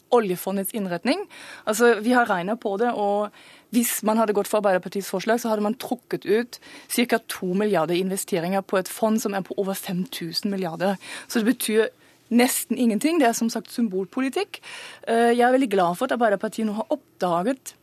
oljefondets 0.09 0.73
innretning. 0.73 1.21
Altså, 1.69 1.99
Vi 2.01 2.15
har 2.17 2.25
regna 2.25 2.55
på 2.55 2.77
det, 2.81 2.89
og 2.93 3.29
hvis 3.75 3.99
man 4.07 4.17
hadde 4.17 4.33
gått 4.33 4.49
for 4.49 4.61
Arbeiderpartiets 4.61 5.09
forslag, 5.11 5.41
så 5.41 5.51
hadde 5.51 5.65
man 5.65 5.77
trukket 5.77 6.25
ut 6.25 6.59
ca. 6.89 7.19
2 7.19 7.53
milliarder 7.53 7.95
investeringer 7.95 8.61
på 8.65 8.79
et 8.79 8.89
fond 8.89 9.19
som 9.21 9.35
er 9.37 9.45
på 9.45 9.57
over 9.61 9.77
5000 9.77 10.49
milliarder. 10.51 10.97
Så 11.27 11.39
det 11.39 11.53
betyr 11.53 11.89
nesten 12.29 12.77
ingenting. 12.77 13.19
Det 13.19 13.27
er 13.29 13.37
som 13.37 13.49
sagt 13.49 13.71
symbolpolitikk. 13.73 14.61
Eh, 15.07 15.33
jeg 15.37 15.45
er 15.45 15.53
veldig 15.53 15.69
glad 15.69 15.97
for 15.97 16.05
at 16.05 16.17
Arbeiderpartiet 16.17 16.67
nå 16.67 16.77
har 16.77 16.89
oppdaget 16.89 17.75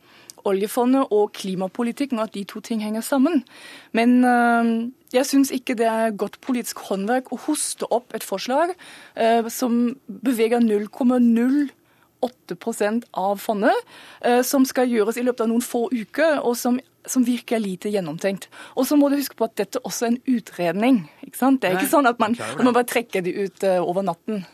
oljefondet 0.47 1.11
og 1.11 1.33
klimapolitikken, 1.35 2.19
og 2.19 2.29
at 2.29 2.35
de 2.37 2.43
to 2.47 2.61
ting 2.63 2.83
henger 2.83 3.03
sammen. 3.03 3.43
Men 3.91 4.23
eh, 4.23 4.71
jeg 5.15 5.27
syns 5.27 5.51
ikke 5.55 5.75
det 5.79 5.87
er 5.87 6.15
godt 6.15 6.39
politisk 6.43 6.83
håndverk 6.89 7.31
å 7.31 7.41
hoste 7.47 7.87
opp 7.91 8.15
et 8.15 8.27
forslag 8.27 8.75
eh, 9.15 9.47
som 9.51 9.95
beveger 10.07 10.63
0,0 10.63 11.67
8 12.23 13.01
av 13.13 13.37
fondet, 13.37 13.75
eh, 14.21 14.41
som 14.41 14.65
skal 14.65 14.89
gjøres 14.89 15.17
i 15.17 15.25
løpet 15.25 15.45
av 15.45 15.51
noen 15.51 15.63
få 15.63 15.87
uker, 15.91 16.41
og 16.41 16.57
som, 16.57 16.79
som 17.05 17.25
virker 17.25 17.61
lite 17.61 17.91
gjennomtenkt. 17.93 18.49
Og 18.75 18.87
så 18.87 18.97
må 18.97 19.09
du 19.09 19.17
huske 19.17 19.37
på 19.37 19.47
at 19.47 19.57
dette 19.57 19.81
også 19.83 20.05
er 20.05 20.15
en 20.15 20.21
utredning. 20.37 21.01
ikke 21.25 21.37
sant? 21.37 21.61
Det 21.61 21.71
er 21.71 21.79
ikke 21.79 21.93
sånn 21.93 22.09
at 22.09 22.19
man, 22.19 22.37
at 22.39 22.63
man 22.63 22.73
bare 22.73 22.89
trekker 22.89 23.25
de 23.25 23.35
ut 23.45 23.63
eh, 23.63 23.81
over 23.81 24.05
natten. 24.05 24.45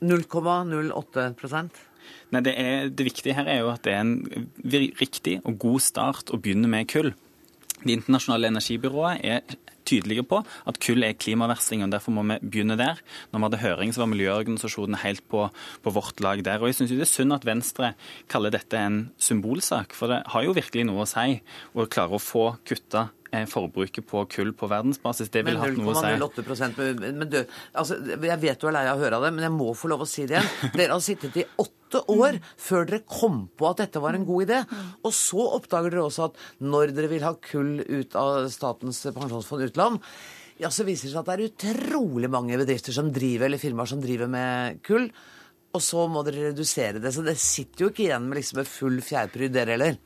0,08% 0.00 1.86
Nei, 2.30 2.40
det, 2.46 2.52
er, 2.56 2.88
det 2.94 3.04
viktige 3.04 3.34
her 3.34 3.48
er 3.50 3.58
jo 3.60 3.72
at 3.72 3.82
det 3.84 3.92
er 3.92 4.04
en 4.04 4.14
riktig 5.00 5.40
og 5.42 5.58
god 5.60 5.82
start 5.82 6.30
å 6.30 6.38
begynne 6.40 6.70
med 6.70 6.86
kull. 6.90 7.10
Det 7.82 7.96
internasjonale 7.96 8.52
energibyrået 8.52 9.24
er 9.26 9.56
tydelige 9.90 10.24
på 10.30 10.40
at 10.40 10.80
kull 10.82 11.04
er 11.06 11.18
klimaverstingen. 11.18 11.88
og 11.88 11.94
derfor 11.96 12.14
må 12.16 12.24
vi 12.30 12.38
begynne 12.42 12.78
der. 12.80 13.00
Når 13.30 13.38
vi 13.38 13.48
hadde 13.48 13.62
høring, 13.64 13.94
så 13.94 14.04
var 14.04 14.12
miljøorganisasjonene 14.14 15.02
helt 15.04 15.24
på, 15.28 15.46
på 15.82 15.94
vårt 15.94 16.20
lag 16.24 16.44
der. 16.46 16.60
Og 16.62 16.70
jeg 16.70 16.80
syns 16.80 16.94
det 16.94 17.06
er 17.06 17.12
synd 17.12 17.36
at 17.36 17.46
Venstre 17.48 17.94
kaller 18.30 18.54
dette 18.54 18.78
en 18.78 19.00
symbolsak, 19.20 19.94
for 19.96 20.12
det 20.12 20.22
har 20.32 20.46
jo 20.46 20.56
virkelig 20.56 20.86
noe 20.88 21.04
å 21.04 21.08
si 21.08 21.40
å 21.74 21.88
klare 21.90 22.16
å 22.16 22.22
få 22.22 22.44
kutta 22.66 23.08
eh, 23.32 23.46
forbruket 23.50 24.06
på 24.06 24.24
kull 24.32 24.52
på 24.56 24.68
verdensbasis. 24.70 25.32
Det 25.32 25.44
ville 25.46 25.60
hatt 25.62 25.78
noe 25.78 25.94
å 25.94 25.98
si. 25.98 26.14
0,08 26.20 27.00
men, 27.00 27.20
men 27.22 27.30
du, 27.30 27.40
altså, 27.72 27.98
Jeg 28.14 28.40
vet 28.42 28.60
du 28.60 28.70
er 28.70 28.78
lei 28.78 28.86
av 28.90 28.98
å 28.98 29.04
høre 29.04 29.22
det, 29.24 29.34
men 29.36 29.48
jeg 29.48 29.56
må 29.56 29.74
få 29.78 29.92
lov 29.92 30.06
å 30.06 30.08
si 30.08 30.26
det 30.26 30.38
igjen. 30.38 30.72
Dere 30.76 30.96
har 30.96 31.04
sittet 31.04 31.42
i 31.42 31.46
åtte 31.56 31.79
år 31.98 32.38
før 32.60 32.86
dere 32.86 33.02
kom 33.08 33.48
på 33.58 33.66
at 33.70 33.82
dette 33.82 34.02
var 34.02 34.14
en 34.14 34.26
god 34.28 34.46
idé. 34.46 34.60
Og 35.02 35.14
så 35.16 35.46
oppdager 35.58 35.96
dere 35.96 36.04
også 36.06 36.28
at 36.28 36.38
når 36.62 36.94
dere 36.96 37.10
vil 37.10 37.26
ha 37.26 37.34
kull 37.42 37.80
ut 37.82 38.14
av 38.18 38.46
Statens 38.52 39.02
pensjonsfond 39.10 39.66
utland, 39.66 39.98
ja, 40.60 40.68
så 40.70 40.84
viser 40.84 41.08
det 41.08 41.14
seg 41.14 41.22
at 41.22 41.28
det 41.30 41.34
er 41.36 41.48
utrolig 41.48 42.28
mange 42.30 42.58
bedrifter 42.60 42.92
som 42.92 43.08
driver, 43.12 43.48
eller 43.48 43.60
firmaer 43.60 43.88
som 43.88 44.02
driver 44.02 44.28
med 44.30 44.82
kull. 44.86 45.08
Og 45.70 45.82
så 45.84 46.04
må 46.10 46.22
dere 46.26 46.50
redusere 46.50 47.00
det. 47.00 47.12
Så 47.14 47.24
det 47.24 47.38
sitter 47.40 47.86
jo 47.86 47.92
ikke 47.92 48.04
igjen 48.08 48.26
med 48.28 48.40
liksom 48.40 48.64
full 48.68 48.98
fjærpryd, 49.04 49.54
dere 49.54 49.76
heller. 49.76 50.00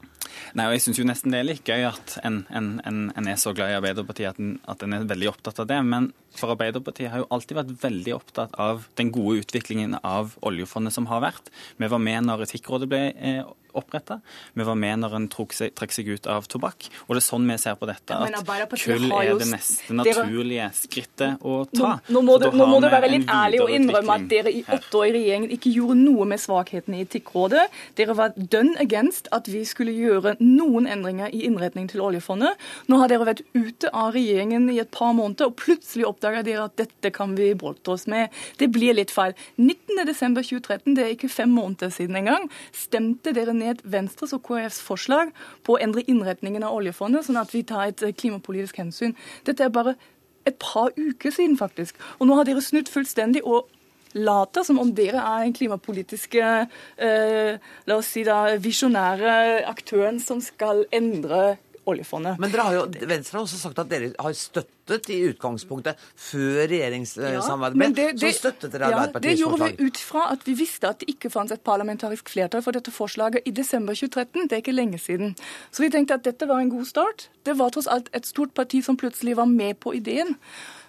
Nei, 0.54 0.68
og 0.68 0.76
jeg 0.76 0.84
syns 0.84 1.00
nesten 1.08 1.34
det 1.34 1.40
er 1.40 1.48
litt 1.48 1.68
gøy 1.68 1.86
at 1.88 2.16
en, 2.26 2.42
en, 2.54 2.70
en, 2.86 3.00
en 3.16 3.30
er 3.30 3.40
så 3.40 3.54
glad 3.56 3.72
i 3.72 3.78
Arbeiderpartiet 3.78 4.34
at 4.34 4.42
en, 4.42 4.54
at 4.70 4.84
en 4.84 4.96
er 4.96 5.08
veldig 5.10 5.30
opptatt 5.32 5.60
av 5.62 5.68
det. 5.70 5.80
Men 5.86 6.10
for 6.34 6.54
Arbeiderpartiet 6.54 7.12
har 7.12 7.22
jo 7.24 7.30
alltid 7.34 7.58
vært 7.60 7.74
veldig 7.82 8.16
opptatt 8.16 8.56
av 8.60 8.88
den 9.00 9.12
gode 9.14 9.44
utviklingen 9.44 9.98
av 10.02 10.36
oljefondet 10.46 10.94
som 10.96 11.08
har 11.10 11.24
vært. 11.24 11.52
Vi 11.80 11.90
var 11.90 12.02
med 12.02 12.26
når 12.28 12.46
Etikkrådet 12.48 12.90
ble 12.90 13.04
eh, 13.14 13.42
oppretta. 13.78 14.20
Vi 14.54 14.66
var 14.66 14.78
med 14.78 15.02
når 15.02 15.16
en 15.18 15.28
trakk 15.32 15.54
seg, 15.54 16.08
ut 16.08 16.26
av 16.30 16.46
tobakk. 16.50 16.88
Og 17.06 17.14
det 17.16 17.22
er 17.22 17.26
sånn 17.26 17.46
vi 17.48 17.56
ser 17.60 17.76
på 17.80 17.88
dette, 17.88 18.16
at 18.16 18.74
kull 18.82 19.06
er 19.14 19.32
det 19.40 19.48
neste 19.50 19.96
naturlige 19.96 20.68
skrittet 20.76 21.44
å 21.44 21.62
ta. 21.70 21.96
Nå, 22.08 22.18
nå 22.18 22.24
må, 22.26 22.38
du, 22.42 22.48
nå 22.54 22.68
må 22.70 22.80
du 22.82 22.88
være 22.92 23.10
litt 23.12 23.30
ærlig 23.30 23.62
og 23.64 23.72
innrømme 23.74 24.18
at 24.18 24.26
dere 24.30 24.52
i 24.52 24.62
åtte 24.64 25.00
år 25.00 25.08
i 25.10 25.14
regjeringen 25.18 25.54
ikke 25.56 25.72
gjorde 25.74 25.98
noe 26.00 26.28
med 26.28 26.42
svakhetene 26.42 27.00
i 27.00 27.06
Etikkrådet. 27.06 27.64
Dere 27.98 28.16
var 28.18 28.34
dønn 28.36 28.74
against 28.82 29.30
at 29.34 29.48
vi 29.50 29.64
skulle 29.68 29.94
gjøre 29.94 30.36
noen 30.42 30.88
endringer 30.90 31.32
i 31.34 31.44
innretning 31.48 31.88
til 31.90 32.04
oljefondet. 32.04 32.60
Nå 32.90 33.00
har 33.00 33.12
dere 33.12 33.28
vært 33.28 33.44
ute 33.56 33.90
av 33.94 34.14
regjeringen 34.16 34.68
i 34.72 34.80
et 34.82 34.92
par 34.94 35.14
måneder, 35.16 35.50
og 35.50 35.58
plutselig 35.60 36.06
oppdager 36.08 36.46
dere 36.46 36.68
at 36.68 36.76
dette 36.80 37.12
kan 37.14 37.34
vi 37.38 37.52
boltre 37.58 37.96
oss 37.96 38.06
med. 38.10 38.32
Det 38.60 38.70
blir 38.74 38.96
litt 38.96 39.12
feil. 39.14 39.34
19.12.2013, 39.60 40.94
det 40.96 41.04
er 41.04 41.14
ikke 41.14 41.32
fem 41.32 41.52
måneder 41.54 41.92
siden 41.94 42.18
engang, 42.20 42.48
stemte 42.74 43.34
dere 43.36 43.54
ned 43.56 43.63
ned 43.64 43.84
Venstres 43.88 44.34
og 44.36 44.44
KrFs 44.46 44.82
forslag 44.84 45.32
på 45.64 45.76
å 45.76 45.80
endre 45.82 46.04
innretningen 46.06 46.66
av 46.66 46.76
oljefondet, 46.76 47.26
sånn 47.26 47.40
at 47.40 47.54
vi 47.54 47.64
tar 47.66 47.88
et 47.90 48.04
eh, 48.04 48.14
klimapolitisk 48.16 48.82
hensyn. 48.82 49.16
Dette 49.48 49.66
er 49.66 49.72
bare 49.74 49.96
et 50.44 50.58
par 50.60 50.92
uker 50.96 51.32
siden, 51.32 51.56
faktisk. 51.56 51.96
Og 52.20 52.28
nå 52.28 52.36
har 52.36 52.48
dere 52.48 52.62
snudd 52.64 52.90
fullstendig 52.92 53.42
og 53.48 53.70
later 54.14 54.62
som 54.62 54.78
om 54.78 54.92
dere 54.94 55.18
er 55.18 55.44
den 55.44 55.54
klimapolitiske 55.56 56.42
eh, 57.02 57.56
la 57.88 57.96
oss 57.98 58.12
si 58.14 58.22
da, 58.26 58.54
visjonære 58.62 59.64
aktøren 59.66 60.20
som 60.22 60.42
skal 60.44 60.84
endre 60.94 61.56
oljefondet. 61.90 62.38
Men 62.40 62.54
har 62.58 62.76
jo, 62.76 62.84
Venstre 63.08 63.38
har 63.38 63.44
også 63.44 63.60
sagt 63.60 63.78
at 63.82 63.90
dere 63.90 64.10
har 64.18 64.36
støttet 64.38 65.10
i 65.12 65.20
utgangspunktet 65.30 66.00
før 66.16 66.64
regjeringssamarbeidet 66.70 67.94
ble, 67.96 68.06
så 68.20 68.32
støttet 68.38 68.74
dere 68.74 68.90
Arbeiderpartiets 68.90 69.42
forslag. 69.42 69.64
Ja, 69.64 69.70
det 69.70 69.78
gjorde 69.78 69.88
vi 69.88 69.88
ut 69.88 70.02
fra 70.10 70.26
at 70.34 70.46
vi 70.48 70.56
visste 70.58 70.90
at 70.90 71.02
det 71.02 71.10
ikke 71.14 71.32
fantes 71.32 71.58
et 71.58 71.64
parlamentarisk 71.66 72.30
flertall 72.32 72.64
for 72.64 72.76
dette 72.76 72.94
forslaget 72.94 73.48
i 73.48 73.54
desember 73.54 73.96
2013. 73.96 74.48
Det 74.48 74.58
er 74.58 74.64
ikke 74.64 74.76
lenge 74.76 75.00
siden. 75.02 75.34
Så 75.70 75.84
vi 75.84 75.90
tenkte 75.94 76.18
at 76.20 76.24
dette 76.26 76.48
var 76.50 76.62
en 76.62 76.72
god 76.72 76.88
start. 76.88 77.28
Det 77.44 77.58
var 77.58 77.74
tross 77.74 77.90
alt 77.90 78.08
et 78.16 78.28
stort 78.28 78.54
parti 78.56 78.82
som 78.84 78.98
plutselig 79.00 79.36
var 79.40 79.50
med 79.50 79.80
på 79.80 79.94
ideen. 79.96 80.36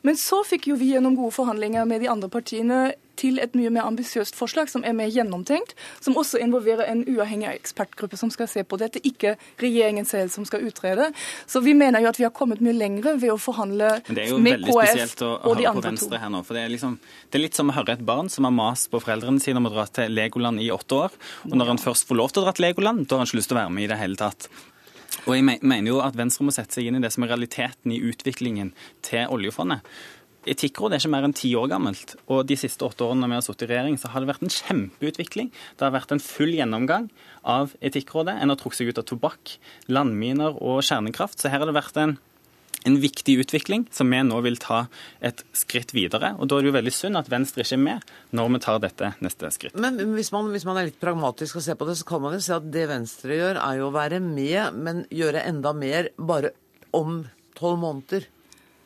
Men 0.06 0.20
så 0.22 0.44
fikk 0.46 0.70
jo 0.70 0.78
vi 0.78 0.94
gjennom 0.94 1.18
gode 1.18 1.34
forhandlinger 1.36 1.88
med 1.90 2.04
de 2.04 2.12
andre 2.12 2.30
partiene 2.30 2.94
til 3.20 3.40
et 3.40 3.54
mye 3.56 3.72
mer 3.72 3.88
ambisiøst 3.88 4.36
forslag, 4.36 4.70
som 4.72 4.84
er 4.86 4.96
mer 4.96 5.10
gjennomtenkt, 5.12 5.74
som 6.04 6.18
også 6.20 6.40
involverer 6.44 6.90
en 6.92 7.04
uavhengig 7.08 7.48
ekspertgruppe 7.54 8.20
som 8.20 8.32
skal 8.34 8.50
se 8.52 8.66
på 8.68 8.80
dette, 8.82 9.02
ikke 9.08 9.36
regjeringen 9.62 10.08
selv 10.08 10.34
som 10.34 10.46
skal 10.48 10.66
utrede. 10.68 11.08
Så 11.48 11.62
vi 11.64 11.74
mener 11.78 12.04
jo 12.04 12.12
at 12.12 12.20
vi 12.20 12.28
har 12.28 12.34
kommet 12.36 12.64
mye 12.64 12.76
lengre 12.76 13.16
ved 13.22 13.34
å 13.34 13.40
forhandle 13.42 13.96
med 14.10 14.12
KS 14.12 14.12
og 14.12 14.12
de 14.12 14.12
andre 14.12 14.12
to. 14.12 14.12
Men 14.12 14.20
det 14.20 14.28
er 14.28 14.30
jo 14.34 14.42
veldig 14.50 14.78
spesielt 14.78 15.26
å, 15.26 15.32
å 15.40 15.56
høre 15.56 15.76
på 15.80 15.86
Venstre 15.88 16.22
her 16.22 16.36
nå. 16.36 16.44
for 16.44 16.60
det 16.60 16.66
er, 16.66 16.76
liksom, 16.76 17.00
det 17.32 17.40
er 17.40 17.46
litt 17.48 17.60
som 17.62 17.72
å 17.72 17.80
høre 17.80 17.98
et 17.98 18.06
barn 18.06 18.32
som 18.32 18.48
har 18.50 18.56
mast 18.56 18.92
på 18.92 19.02
foreldrene 19.04 19.44
sine 19.44 19.64
om 19.64 19.72
å 19.72 19.74
dra 19.74 19.88
til 19.88 20.12
Legoland 20.16 20.64
i 20.64 20.72
åtte 20.76 21.02
år. 21.08 21.20
Og 21.50 21.56
når 21.56 21.76
han 21.76 21.82
først 21.82 22.10
får 22.10 22.20
lov 22.20 22.36
til 22.36 22.44
å 22.44 22.50
dra 22.50 22.56
til 22.58 22.70
Legoland, 22.70 23.08
da 23.08 23.16
har 23.16 23.24
han 23.24 23.32
ikke 23.32 23.42
lyst 23.42 23.54
til 23.54 23.58
å 23.58 23.64
være 23.64 23.78
med 23.80 23.88
i 23.88 23.92
det 23.94 24.02
hele 24.04 24.20
tatt. 24.20 24.50
Og 25.26 25.34
jeg 25.34 25.46
mener 25.66 25.90
jo 25.90 26.02
at 26.06 26.18
Venstre 26.18 26.46
må 26.46 26.54
sette 26.54 26.78
seg 26.78 26.90
inn 26.90 27.00
i 27.00 27.02
det 27.04 27.10
som 27.14 27.26
er 27.26 27.34
realiteten 27.34 27.94
i 27.94 28.02
utviklingen 28.06 28.76
til 29.06 29.26
oljefondet. 29.34 29.82
Etikkrådet 30.46 30.94
er 30.94 31.02
ikke 31.02 31.14
mer 31.16 31.26
enn 31.26 31.34
ti 31.34 31.50
år 31.58 31.72
gammelt. 31.72 32.14
Og 32.30 32.44
de 32.46 32.58
siste 32.60 32.86
åtte 32.86 33.02
årene 33.02 33.32
vi 33.32 33.38
har 33.40 33.46
sittet 33.46 33.66
i 33.66 33.72
regjering, 33.72 33.98
så 33.98 34.12
har 34.14 34.22
det 34.22 34.30
vært 34.30 34.46
en 34.46 34.54
kjempeutvikling. 34.54 35.50
Det 35.50 35.88
har 35.88 35.96
vært 35.96 36.14
en 36.14 36.22
full 36.22 36.54
gjennomgang 36.54 37.10
av 37.42 37.74
Etikkrådet. 37.82 38.38
En 38.38 38.54
har 38.54 38.60
trukket 38.62 38.84
seg 38.84 38.92
ut 38.94 39.02
av 39.02 39.08
tobakk, 39.10 39.56
landminer 39.90 40.60
og 40.62 40.84
kjernekraft. 40.86 41.42
Så 41.42 41.50
her 41.50 41.64
har 41.64 41.72
det 41.72 41.78
vært 41.80 41.98
en 42.02 42.18
en 42.86 42.98
viktig 43.02 43.38
utvikling 43.44 43.88
som 43.94 44.12
vi 44.14 44.22
nå 44.26 44.40
vil 44.46 44.60
ta 44.62 44.86
et 45.26 45.42
skritt 45.58 45.94
videre. 45.96 46.36
Og 46.40 46.50
Da 46.50 46.58
er 46.58 46.66
det 46.66 46.72
jo 46.72 46.78
veldig 46.78 46.94
synd 46.94 47.20
at 47.20 47.32
Venstre 47.32 47.66
ikke 47.66 47.80
er 47.80 47.84
med 47.86 48.14
når 48.36 48.54
vi 48.54 48.62
tar 48.66 48.84
dette 48.84 49.14
neste 49.26 49.52
skritt. 49.56 49.80
Men 49.80 49.98
hvis 50.16 50.32
man, 50.36 50.52
hvis 50.54 50.68
man 50.68 50.80
er 50.80 50.92
litt 50.92 51.02
pragmatisk 51.02 51.60
og 51.60 51.66
ser 51.66 51.80
på 51.80 51.90
det, 51.90 51.98
så 52.00 52.08
kan 52.08 52.22
man 52.24 52.38
jo 52.38 52.44
si 52.46 52.54
at 52.56 52.70
det 52.72 52.86
Venstre 52.92 53.40
gjør, 53.40 53.60
er 53.62 53.82
jo 53.82 53.90
å 53.90 53.96
være 53.96 54.22
med, 54.22 54.78
men 54.78 55.04
gjøre 55.10 55.44
enda 55.50 55.74
mer 55.76 56.12
bare 56.18 56.54
om 56.96 57.24
tolv 57.58 57.82
måneder. 57.82 58.30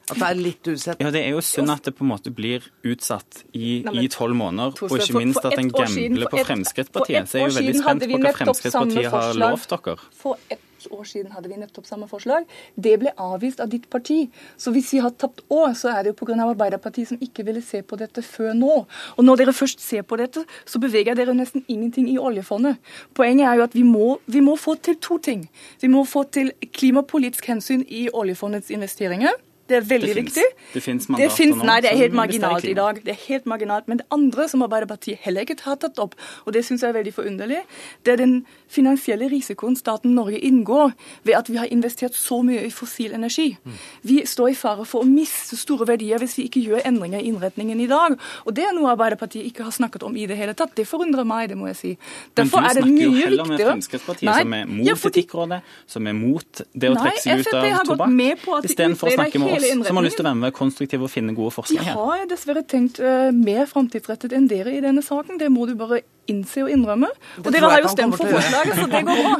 At 0.09 0.17
det 0.17 0.25
er 0.25 0.39
litt 0.39 0.69
utsatt? 0.71 1.01
Ja, 1.03 1.11
det 1.13 1.21
er 1.21 1.35
jo 1.35 1.41
synd 1.45 1.69
at 1.69 1.85
det 1.85 1.93
på 1.99 2.01
en 2.01 2.09
måte 2.09 2.31
blir 2.33 2.63
utsatt 2.87 3.43
i 3.53 4.07
tolv 4.09 4.37
måneder. 4.39 4.73
Og 4.87 4.95
ikke 4.97 5.21
minst 5.21 5.45
at 5.45 5.59
en 5.59 5.69
gambler 5.69 6.31
på 6.31 6.41
Fremskrittspartiet. 6.47 7.29
Så 7.29 7.37
jeg 7.37 7.45
er 7.45 7.51
jo 7.51 7.59
veldig 7.59 7.75
spent 7.77 8.07
på 8.07 8.23
hva 8.23 8.33
Fremskrittspartiet 8.39 9.13
har 9.13 9.37
lovt 9.37 9.75
dere. 9.75 10.09
For 10.17 10.41
et 10.49 10.65
år 10.87 11.03
siden 11.03 11.33
hadde 11.35 11.49
vi 11.51 11.57
nettopp 11.59 11.87
samme 11.89 12.07
forslag. 12.07 12.45
Det 12.75 12.95
ble 13.01 13.11
avvist 13.19 13.59
av 13.59 13.69
ditt 13.71 13.89
parti. 13.91 14.29
Så 14.57 14.71
hvis 14.75 14.93
vi 14.93 15.01
har 15.03 15.11
tapt 15.11 15.43
år, 15.49 15.73
så 15.75 15.91
er 15.93 16.03
det 16.03 16.13
jo 16.13 16.19
pga. 16.21 16.37
Arbeiderpartiet 16.39 17.09
som 17.09 17.19
ikke 17.21 17.43
ville 17.45 17.61
se 17.65 17.81
på 17.83 17.97
dette 17.99 18.21
før 18.23 18.53
nå. 18.57 18.85
Og 19.17 19.25
når 19.25 19.41
dere 19.43 19.53
først 19.53 19.83
ser 19.83 20.05
på 20.07 20.17
dette, 20.21 20.45
så 20.65 20.79
beveger 20.79 21.17
dere 21.17 21.35
nesten 21.35 21.65
ingenting 21.67 22.07
i 22.09 22.17
oljefondet. 22.17 22.79
Poenget 23.17 23.49
er 23.49 23.59
jo 23.59 23.67
at 23.67 23.75
vi 23.75 23.83
må, 23.83 24.19
vi 24.25 24.39
må 24.45 24.55
få 24.55 24.77
til 24.79 24.95
to 25.01 25.17
ting. 25.17 25.49
Vi 25.81 25.91
må 25.91 26.05
få 26.07 26.23
til 26.31 26.53
klimapolitisk 26.71 27.51
hensyn 27.51 27.83
i 27.87 28.07
oljefondets 28.13 28.71
investeringer. 28.71 29.35
Det 29.69 29.77
er 29.77 29.85
veldig 29.85 30.07
det 30.09 30.15
viktig. 30.23 30.43
det 30.73 30.81
fins 30.81 31.05
mandater 31.09 31.35
finnes, 31.35 31.59
nå? 31.59 31.65
Nei, 31.69 31.77
det 31.85 31.91
er 31.91 31.99
helt 31.99 32.15
marginalt 32.17 32.65
i 32.65 32.73
dag. 32.77 33.01
Det 33.05 33.13
er 33.13 33.19
helt 33.27 33.45
marginalt. 33.49 33.87
Men 33.91 34.01
det 34.01 34.07
andre 34.15 34.47
som 34.49 34.63
Arbeiderpartiet 34.65 35.21
heller 35.25 35.45
ikke 35.45 35.59
har 35.67 35.77
tatt 35.83 36.01
opp, 36.01 36.15
og 36.45 36.55
det 36.55 36.63
syns 36.65 36.81
jeg 36.81 36.89
er 36.89 36.97
veldig 36.97 37.13
forunderlig, 37.13 37.61
det 38.05 38.15
er 38.15 38.21
den 38.23 38.33
finansielle 38.69 39.29
risikoen 39.31 39.75
staten 39.77 40.13
Norge 40.15 40.39
inngår 40.45 40.93
ved 41.27 41.35
at 41.37 41.49
vi 41.49 41.57
har 41.57 41.69
investert 41.73 42.15
så 42.17 42.41
mye 42.45 42.65
i 42.67 42.71
fossil 42.73 43.13
energi. 43.17 43.51
Mm. 43.63 43.77
Vi 44.11 44.17
står 44.29 44.51
i 44.53 44.57
fare 44.57 44.85
for 44.87 45.03
å 45.03 45.09
miste 45.09 45.57
store 45.59 45.87
verdier 45.89 46.21
hvis 46.21 46.37
vi 46.39 46.47
ikke 46.49 46.63
gjør 46.65 46.85
endringer 46.85 47.23
i 47.23 47.31
innretningen 47.31 47.81
i 47.81 47.87
dag. 47.89 48.17
Og 48.45 48.55
det 48.55 48.67
er 48.69 48.75
noe 48.77 48.91
Arbeiderpartiet 48.93 49.47
ikke 49.49 49.65
har 49.67 49.73
snakket 49.75 50.05
om 50.07 50.15
i 50.17 50.27
det 50.29 50.37
hele 50.39 50.55
tatt. 50.57 50.75
Det 50.77 50.85
forundrer 50.89 51.27
meg, 51.27 51.49
det 51.51 51.57
må 51.59 51.69
jeg 51.71 51.79
si. 51.79 51.93
Derfor 52.37 52.61
Men 52.61 52.69
du 52.69 52.81
snakker 52.81 53.03
jo 53.03 53.13
heller 53.17 53.49
med 53.49 53.63
Fremskrittspartiet, 53.63 54.29
nei, 54.29 54.41
som 54.43 54.57
er 54.59 54.69
mot 54.69 54.87
ja, 54.87 54.97
fordi... 54.99 55.23
Etikkrådet, 55.23 55.59
som 55.89 56.09
er 56.09 56.15
mot 56.17 56.61
det 56.73 56.91
å 56.91 56.99
trekke 56.99 57.23
seg 57.23 57.43
ut 57.43 57.51
av 57.57 57.89
tobakk, 57.89 58.69
istedenfor 58.69 59.11
å 59.11 59.15
snakke 59.17 59.41
med 59.43 59.57
oss 59.57 59.89
som 59.89 59.99
har 59.99 60.05
lyst 60.05 60.19
til 60.19 60.25
å 60.25 60.29
være 60.29 60.41
med 60.43 60.55
konstruktive 60.55 61.07
og 61.07 61.13
finne 61.13 61.35
gode 61.37 61.55
forslag 61.55 61.89
her. 61.89 61.97
De 61.97 62.21
har 62.21 62.29
dessverre 62.29 62.63
tenkt 62.69 63.01
uh, 63.03 63.29
mer 63.35 63.65
framtidsrettet 63.69 64.35
enn 64.37 64.47
dere 64.51 64.75
i 64.77 64.83
denne 64.83 65.03
saken. 65.05 65.39
Det 65.41 65.49
må 65.53 65.67
du 65.69 65.75
bare 65.79 66.03
innse 66.31 66.63
og 66.65 66.71
innrømme. 66.73 67.09
Og 67.43 67.51
dere 67.53 67.71
har 67.71 67.83
jo 67.83 67.91
stemt 67.93 68.17
for 68.17 68.29
forslaget, 68.29 68.79
så 68.79 68.87
det 68.91 69.03
går 69.07 69.23
bra. 69.23 69.35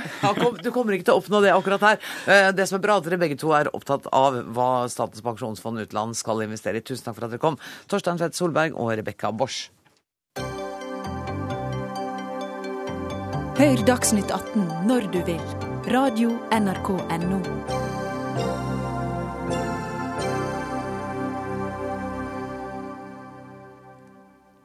Du 0.66 0.72
kommer 0.76 0.96
ikke 0.96 1.08
til 1.10 1.16
å 1.16 1.22
oppnå 1.22 1.42
det 1.46 1.54
akkurat 1.56 1.86
her. 1.86 2.00
Eh, 2.30 2.50
det 2.56 2.68
som 2.70 2.80
er 2.80 2.84
bra, 2.84 3.00
at 3.00 3.08
dere 3.08 3.20
begge 3.22 3.38
to 3.40 3.54
er 3.56 3.72
opptatt 3.76 4.08
av 4.16 4.42
hva 4.56 4.70
Statens 4.92 5.24
pensjonsfond 5.26 5.82
utland 5.86 6.18
skal 6.20 6.44
investere 6.46 6.82
i. 6.82 6.86
Tusen 6.86 7.08
takk 7.08 7.20
for 7.20 7.28
at 7.28 7.36
dere 7.36 7.44
kom. 7.44 7.60
Torstein 7.92 8.20
Tvedt 8.20 8.38
Solberg 8.38 8.78
og 8.78 8.94
Rebekka 9.00 9.34
Bosch. 9.36 9.70
Hør 13.60 13.82
Dagsnytt 13.84 14.32
18 14.32 14.88
når 14.88 15.10
du 15.12 15.20
vil. 15.28 15.44
Radio 15.92 16.32
NRK 16.56 16.96
Radio.nrk.no. 16.96 17.79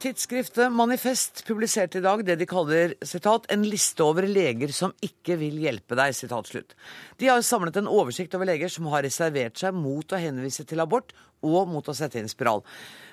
Tidsskriftet 0.05 0.69
Manifest 0.69 1.39
publiserte 1.47 1.97
i 1.97 2.03
dag 2.05 2.19
det 2.27 2.35
de 2.37 2.45
kaller 2.45 2.91
citat, 3.01 3.47
'en 3.49 3.63
liste 3.65 4.03
over 4.05 4.21
leger 4.21 4.69
som 4.69 4.91
ikke 5.01 5.33
vil 5.39 5.57
hjelpe 5.57 5.95
deg'. 5.97 6.13
Citat, 6.13 6.45
slutt. 6.45 6.75
De 7.17 7.25
har 7.25 7.41
samlet 7.41 7.75
en 7.77 7.87
oversikt 7.87 8.35
over 8.35 8.45
leger 8.45 8.69
som 8.69 8.85
har 8.85 9.01
reservert 9.01 9.57
seg 9.57 9.73
mot 9.73 10.05
å 10.05 10.19
henvise 10.21 10.63
til 10.63 10.79
abort 10.79 11.11
og 11.41 11.67
mot 11.67 11.83
å 11.83 11.95
sette 11.95 12.19
inn 12.19 12.29
spiral. 12.29 12.63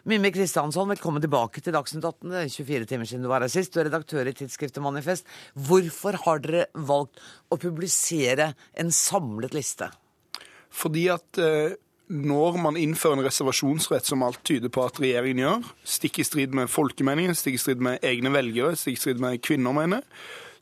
Mimmi 0.05 0.30
Kristiansson, 0.30 0.86
velkommen 0.86 1.22
tilbake 1.22 1.62
til 1.62 1.72
Dagsnytt 1.72 2.05
18. 2.05 2.28
Det 2.28 2.45
er 2.45 2.49
24 2.51 2.84
timer 2.84 3.07
siden 3.07 3.22
du 3.22 3.28
var 3.28 3.40
her 3.40 3.49
sist. 3.49 3.72
Du 3.72 3.80
er 3.80 3.88
redaktør 3.88 4.28
i 4.28 4.34
tidsskriftet 4.34 4.82
Manifest. 4.82 5.24
Hvorfor 5.57 6.12
har 6.26 6.40
dere 6.40 6.66
valgt 6.74 7.16
å 7.51 7.57
publisere 7.57 8.55
en 8.74 8.90
samlet 8.90 9.55
liste? 9.55 9.88
Fordi 10.68 11.09
at 11.09 11.38
uh 11.38 11.72
når 12.13 12.59
man 12.61 12.77
innfører 12.77 13.21
en 13.21 13.27
reservasjonsrett, 13.27 14.07
som 14.09 14.25
alt 14.27 14.43
tyder 14.47 14.73
på 14.73 14.85
at 14.85 14.99
regjeringen 15.01 15.45
gjør, 15.45 15.71
stikk 15.87 16.21
i 16.21 16.27
strid 16.27 16.57
med 16.57 16.71
folkemeningen, 16.73 17.37
stikk 17.39 17.57
i 17.57 17.63
strid 17.63 17.85
med 17.85 18.03
egne 18.07 18.33
velgere, 18.35 18.77
stikk 18.77 18.99
i 18.99 19.03
strid 19.05 19.23
med 19.23 19.41
kvinner 19.45 19.77
mener, 19.77 20.05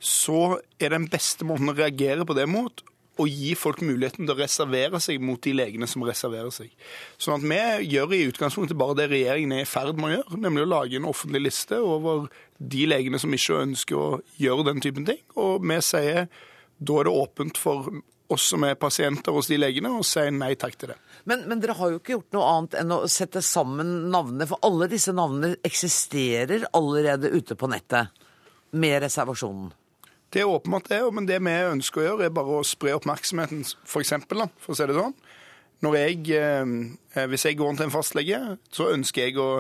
så 0.01 0.61
er 0.81 0.95
den 0.95 1.09
beste 1.13 1.45
måten 1.49 1.73
å 1.73 1.77
reagere 1.77 2.25
på 2.29 2.37
det 2.37 2.47
mot 2.49 2.85
å 3.21 3.27
gi 3.29 3.53
folk 3.59 3.83
muligheten 3.85 4.25
til 4.25 4.33
å 4.33 4.39
reservere 4.39 5.01
seg 5.03 5.21
mot 5.23 5.41
de 5.45 5.53
legene 5.53 5.89
som 5.91 6.05
reserverer 6.07 6.53
seg. 6.55 6.71
Sånn 7.21 7.37
at 7.37 7.45
vi 7.45 7.91
gjør 7.95 8.15
i 8.17 8.23
utgangspunktet 8.31 8.79
bare 8.81 8.97
det 8.97 9.11
regjeringen 9.11 9.59
er 9.59 9.65
i 9.65 9.69
ferd 9.69 9.99
med 9.99 10.09
å 10.09 10.15
gjøre, 10.15 10.41
nemlig 10.45 10.65
å 10.65 10.71
lage 10.71 10.97
en 11.01 11.09
offentlig 11.11 11.43
liste 11.49 11.81
over 11.85 12.31
de 12.57 12.87
legene 12.89 13.21
som 13.21 13.35
ikke 13.37 13.61
ønsker 13.67 13.99
å 13.99 14.09
gjøre 14.41 14.71
den 14.71 14.81
typen 14.85 15.09
ting. 15.09 15.21
Og 15.37 15.61
vi 15.67 15.81
sier 15.85 16.31
da 16.81 16.97
er 16.97 17.11
det 17.11 17.13
åpent 17.13 17.61
for 17.61 17.91
oss 18.31 18.47
som 18.53 18.65
er 18.65 18.79
pasienter 18.81 19.35
hos 19.35 19.51
de 19.51 19.59
legene, 19.59 19.93
og 19.93 20.07
sier 20.07 20.31
nei 20.33 20.55
takk 20.59 20.79
til 20.81 20.95
det. 20.95 21.01
Men, 21.25 21.45
men, 21.49 21.61
dere 21.61 21.77
har 21.79 21.93
jo 21.93 22.01
ikke 22.01 22.15
gjort 22.17 22.37
noe 22.37 22.53
annet 22.55 22.79
enn 22.81 22.95
å 22.95 23.03
sette 23.11 23.43
sammen 23.45 24.11
navnene, 24.13 24.47
for 24.49 24.63
alle 24.67 24.89
disse 24.91 25.13
navnene 25.17 25.59
eksisterer 25.67 26.69
allerede 26.77 27.33
ute 27.35 27.57
på 27.59 27.69
nettet 27.71 28.15
med 28.71 29.01
reservasjonen. 29.05 29.73
Det 30.31 30.45
er 30.45 30.51
åpenbart 30.51 30.89
det, 30.93 31.01
men 31.13 31.27
det 31.27 31.41
vi 31.43 31.57
ønsker 31.73 32.03
å 32.03 32.07
gjøre, 32.07 32.29
er 32.29 32.35
bare 32.35 32.61
å 32.61 32.67
spre 32.67 32.95
oppmerksomheten, 32.95 33.65
for 33.83 34.05
eksempel, 34.05 34.47
for 34.63 34.75
å 34.75 34.79
si 34.79 34.87
det 34.87 34.97
sånn. 34.97 35.17
Jeg, 35.81 36.23
eh, 36.37 37.27
hvis 37.33 37.47
jeg 37.49 37.59
går 37.59 37.77
til 37.77 37.89
en 37.89 37.95
fastlege, 37.95 38.41
så 38.71 38.91
ønsker 38.95 39.27
jeg 39.27 39.41
å 39.41 39.51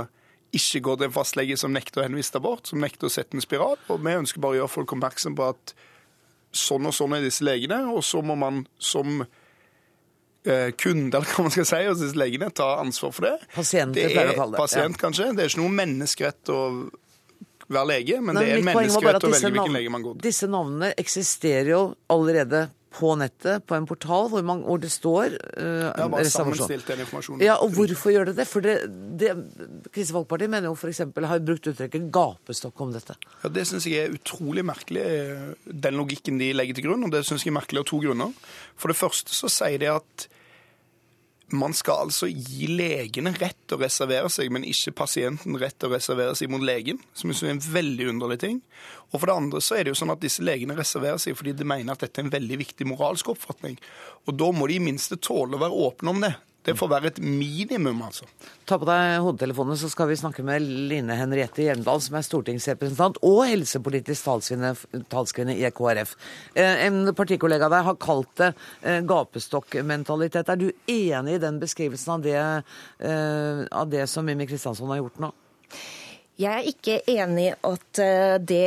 ikke 0.55 0.83
gå 0.85 0.97
til 0.97 1.09
en 1.09 1.15
fastlege 1.15 1.57
som 1.59 1.73
nekter 1.75 2.03
å 2.03 2.07
henvise 2.07 2.35
til 2.35 2.43
abort, 2.43 2.67
som 2.69 2.83
nekter 2.83 3.09
å 3.09 3.13
sette 3.13 3.39
en 3.39 3.45
spiral. 3.45 3.79
Og 3.89 4.03
vi 4.03 4.17
ønsker 4.19 4.43
bare 4.43 4.59
å 4.59 4.61
gjøre 4.61 4.75
folk 4.75 4.95
oppmerksom 4.97 5.37
på 5.39 5.49
at 5.55 5.75
sånn 6.53 6.89
og 6.91 6.95
sånn 6.95 7.15
er 7.17 7.25
disse 7.25 7.47
legene, 7.47 7.85
og 7.91 8.03
så 8.07 8.23
må 8.27 8.37
man 8.39 8.65
som 8.79 9.23
kunde, 10.81 11.17
eller 11.19 11.29
hva 11.29 11.45
man 11.47 11.55
skal 11.55 11.69
si, 11.69 11.83
disse 12.01 12.19
legene 12.19 12.51
ta 12.55 12.73
ansvar 12.81 13.15
for 13.17 13.29
det. 13.29 13.37
Pasient, 13.55 13.95
det 13.97 14.09
er, 14.11 14.33
det. 14.33 14.51
Pasient, 14.57 14.97
ja. 14.97 15.03
kanskje. 15.05 15.31
Det 15.37 15.45
er 15.45 15.53
ikke 15.53 15.63
noe 15.63 15.77
menneskerett 15.83 16.53
å 16.55 16.61
være 17.71 17.87
lege, 17.93 18.19
men, 18.19 18.35
men 18.35 18.43
det 18.43 18.53
er 18.57 18.67
menneskerett 18.67 19.27
å 19.27 19.31
velge 19.31 19.53
hvilken 19.55 19.77
lege 19.79 19.95
man 19.95 20.05
går 20.07 20.17
til. 20.17 20.25
Disse 20.27 20.51
navnene 20.51 20.93
eksisterer 20.99 21.73
jo 21.75 21.83
allerede 22.11 22.67
på 22.91 23.13
nettet, 23.19 23.63
på 23.71 23.77
en 23.77 23.87
portal, 23.87 24.29
hvor, 24.33 24.43
man, 24.47 24.65
hvor 24.67 24.81
det 24.83 24.91
står 24.91 25.37
uh, 25.39 25.91
ja, 25.95 26.07
bare 26.11 26.27
sammenstilt 26.27 26.89
den 26.91 27.05
informasjonen. 27.05 27.45
Ja, 27.45 27.55
og 27.63 27.77
hvorfor 27.77 28.11
gjør 28.11 28.31
det 28.31 28.35
det? 28.41 28.47
For 28.51 28.65
det, 28.65 28.75
det 29.21 29.31
Kristelig 29.93 30.17
Folkeparti 30.17 30.49
mener 30.51 30.71
jo 30.71 30.75
f.eks. 30.75 31.05
har 31.31 31.45
brukt 31.47 31.71
uttrykket 31.71 32.11
gapestokk 32.15 32.83
om 32.83 32.97
dette. 32.97 33.15
Ja, 33.45 33.53
Det 33.55 33.67
syns 33.71 33.87
jeg 33.87 34.09
er 34.09 34.19
utrolig 34.19 34.67
merkelig, 34.67 35.07
den 35.71 36.01
logikken 36.01 36.43
de 36.43 36.51
legger 36.57 36.81
til 36.81 36.89
grunn. 36.89 37.07
Og 37.07 37.15
det 37.15 37.23
syns 37.29 37.47
jeg 37.47 37.55
er 37.55 37.61
merkelig 37.61 37.85
av 37.85 37.89
to 37.93 38.03
grunner. 38.03 38.35
For 38.81 38.91
det 38.91 38.99
første 38.99 39.39
så 39.39 39.53
sier 39.61 39.79
de 39.83 39.93
at 39.95 40.27
man 41.57 41.75
skal 41.77 42.07
altså 42.07 42.29
gi 42.31 42.69
legene 42.71 43.33
rett 43.37 43.59
til 43.67 43.79
å 43.79 43.83
reservere 43.83 44.31
seg, 44.33 44.51
men 44.53 44.67
ikke 44.67 44.95
pasienten 45.03 45.59
rett 45.61 45.77
til 45.79 45.91
å 45.91 45.95
reservere 45.97 46.35
seg 46.39 46.51
mot 46.53 46.63
legen, 46.63 47.01
som 47.17 47.33
er 47.33 47.53
en 47.53 47.63
veldig 47.65 48.09
underlig 48.13 48.41
ting. 48.43 48.61
Og 49.11 49.19
for 49.19 49.27
det 49.31 49.37
andre 49.37 49.63
så 49.65 49.77
er 49.77 49.85
det 49.85 49.95
jo 49.95 50.01
sånn 50.03 50.15
at 50.15 50.23
disse 50.23 50.45
legene 50.47 50.77
reserverer 50.79 51.19
seg 51.23 51.39
fordi 51.39 51.57
de 51.59 51.67
mener 51.67 51.95
at 51.95 52.05
dette 52.05 52.23
er 52.23 52.29
en 52.29 52.35
veldig 52.35 52.61
viktig 52.63 52.87
moralsk 52.91 53.33
oppfatning. 53.35 53.79
Og 54.29 54.37
da 54.39 54.51
må 54.55 54.71
de 54.71 54.79
i 54.79 54.85
minste 54.85 55.19
tåle 55.19 55.59
å 55.59 55.65
være 55.65 55.85
åpne 55.89 56.15
om 56.15 56.25
det. 56.27 56.35
Det 56.71 56.77
får 56.79 56.91
være 56.93 57.11
et 57.11 57.19
minimum, 57.19 58.05
altså. 58.07 58.27
Ta 58.69 58.77
på 58.79 58.87
deg 58.87 59.17
hodetelefonene, 59.25 59.75
så 59.81 59.89
skal 59.91 60.07
vi 60.11 60.19
snakke 60.21 60.45
med 60.47 60.63
Line 60.63 61.17
Henriette 61.19 61.65
Hjelmdal, 61.65 62.03
som 62.05 62.15
er 62.15 62.27
stortingsrepresentant 62.27 63.19
og 63.27 63.41
helsepolitisk 63.51 64.29
talskvinne 65.11 65.57
i 65.57 65.73
KrF. 65.75 66.15
Eh, 66.55 66.85
en 66.87 67.11
partikollega 67.19 67.67
av 67.67 67.75
deg 67.75 67.89
har 67.89 67.99
kalt 68.07 68.31
det 68.39 68.53
eh, 68.85 69.01
gapestokkmentalitet. 69.03 70.53
Er 70.55 70.61
du 70.61 70.69
enig 70.71 71.41
i 71.41 71.43
den 71.43 71.59
beskrivelsen 71.63 72.15
av 72.17 72.27
det, 72.29 72.39
eh, 72.39 73.65
av 73.83 73.91
det 73.91 74.07
som 74.13 74.27
Mimmi 74.29 74.47
Kristiansson 74.51 74.95
har 74.95 75.03
gjort 75.03 75.23
nå? 75.27 75.35
Jeg 76.41 76.55
er 76.55 76.71
ikke 76.71 77.01
enig 77.19 77.51
i 77.51 77.57
at 77.67 78.05
det 78.47 78.67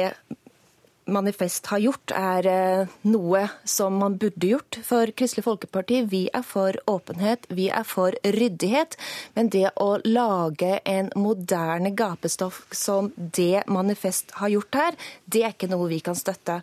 Manifest 1.05 1.67
har 1.67 1.81
gjort, 1.83 2.13
er 2.15 2.47
eh, 2.47 2.91
noe 3.11 3.43
som 3.67 3.97
man 3.99 4.15
burde 4.21 4.47
gjort 4.47 4.77
for 4.87 5.11
Kristelig 5.11 5.43
Folkeparti. 5.43 6.03
Vi 6.07 6.21
er 6.31 6.45
for 6.47 6.77
åpenhet, 6.87 7.47
vi 7.51 7.67
er 7.67 7.83
for 7.87 8.15
ryddighet. 8.23 8.95
Men 9.35 9.51
det 9.51 9.73
å 9.83 9.97
lage 10.05 10.77
en 10.87 11.11
moderne 11.19 11.91
gapestoff 11.91 12.63
som 12.71 13.11
det 13.17 13.65
Manifest 13.67 14.31
har 14.39 14.53
gjort 14.55 14.79
her, 14.79 14.99
det 15.25 15.43
er 15.43 15.55
ikke 15.57 15.71
noe 15.73 15.91
vi 15.91 15.99
kan 16.05 16.15
støtte. 16.15 16.61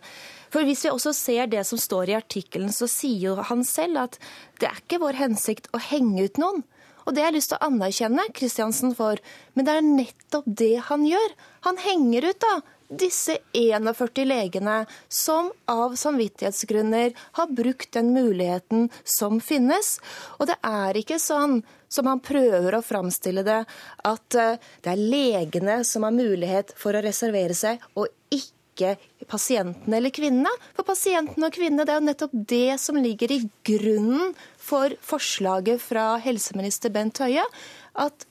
For 0.51 0.67
Hvis 0.67 0.83
vi 0.83 0.91
også 0.91 1.13
ser 1.15 1.47
det 1.47 1.63
som 1.67 1.79
står 1.79 2.11
i 2.11 2.17
artikkelen, 2.17 2.73
så 2.75 2.89
sier 2.89 3.29
jo 3.29 3.47
han 3.47 3.63
selv 3.63 4.07
at 4.07 4.19
det 4.59 4.67
er 4.67 4.81
ikke 4.81 5.03
vår 5.05 5.21
hensikt 5.21 5.69
å 5.71 5.79
henge 5.79 6.25
ut 6.25 6.41
noen. 6.41 6.65
Og 7.05 7.15
det 7.15 7.23
har 7.23 7.31
jeg 7.31 7.39
lyst 7.39 7.53
til 7.53 7.61
å 7.61 7.69
anerkjenne 7.69 8.27
Kristiansen 8.35 8.93
for. 8.97 9.21
Men 9.55 9.67
det 9.67 9.73
er 9.77 9.87
nettopp 9.87 10.45
det 10.45 10.75
han 10.89 11.05
gjør. 11.07 11.33
Han 11.67 11.77
henger 11.77 12.31
ut 12.31 12.39
da 12.41 12.59
disse 12.91 13.37
41 13.53 14.25
legene 14.25 14.85
som 15.07 15.51
av 15.65 15.95
samvittighetsgrunner 15.95 17.13
har 17.31 17.47
brukt 17.47 17.91
den 17.91 18.13
muligheten 18.13 18.89
som 19.03 19.39
finnes. 19.41 19.99
Og 20.39 20.49
det 20.51 20.57
er 20.65 20.99
ikke 20.99 21.19
sånn 21.21 21.61
som 21.91 22.07
han 22.07 22.23
prøver 22.23 22.75
å 22.75 22.83
framstille 22.83 23.43
det, 23.47 23.61
at 24.07 24.39
eh, 24.39 24.57
det 24.83 24.93
er 24.93 25.05
legene 25.13 25.81
som 25.87 26.07
har 26.07 26.15
mulighet 26.15 26.73
for 26.79 26.95
å 26.95 27.03
reservere 27.03 27.55
seg, 27.57 27.83
og 27.95 28.07
ikke 28.31 28.95
pasientene 29.29 29.99
eller 29.99 30.13
kvinnene. 30.15 30.51
For 30.75 30.87
pasientene 30.87 31.47
og 31.47 31.55
kvinnene, 31.55 31.85
det 31.87 31.95
er 31.95 31.99
jo 31.99 32.07
nettopp 32.07 32.35
det 32.53 32.79
som 32.81 32.99
ligger 32.99 33.35
i 33.35 33.41
grunnen 33.67 34.33
for 34.59 34.95
forslaget 35.03 35.83
fra 35.83 36.15
helseminister 36.23 36.93
Bent 36.95 37.19
Høie. 37.23 37.43
At 37.99 38.25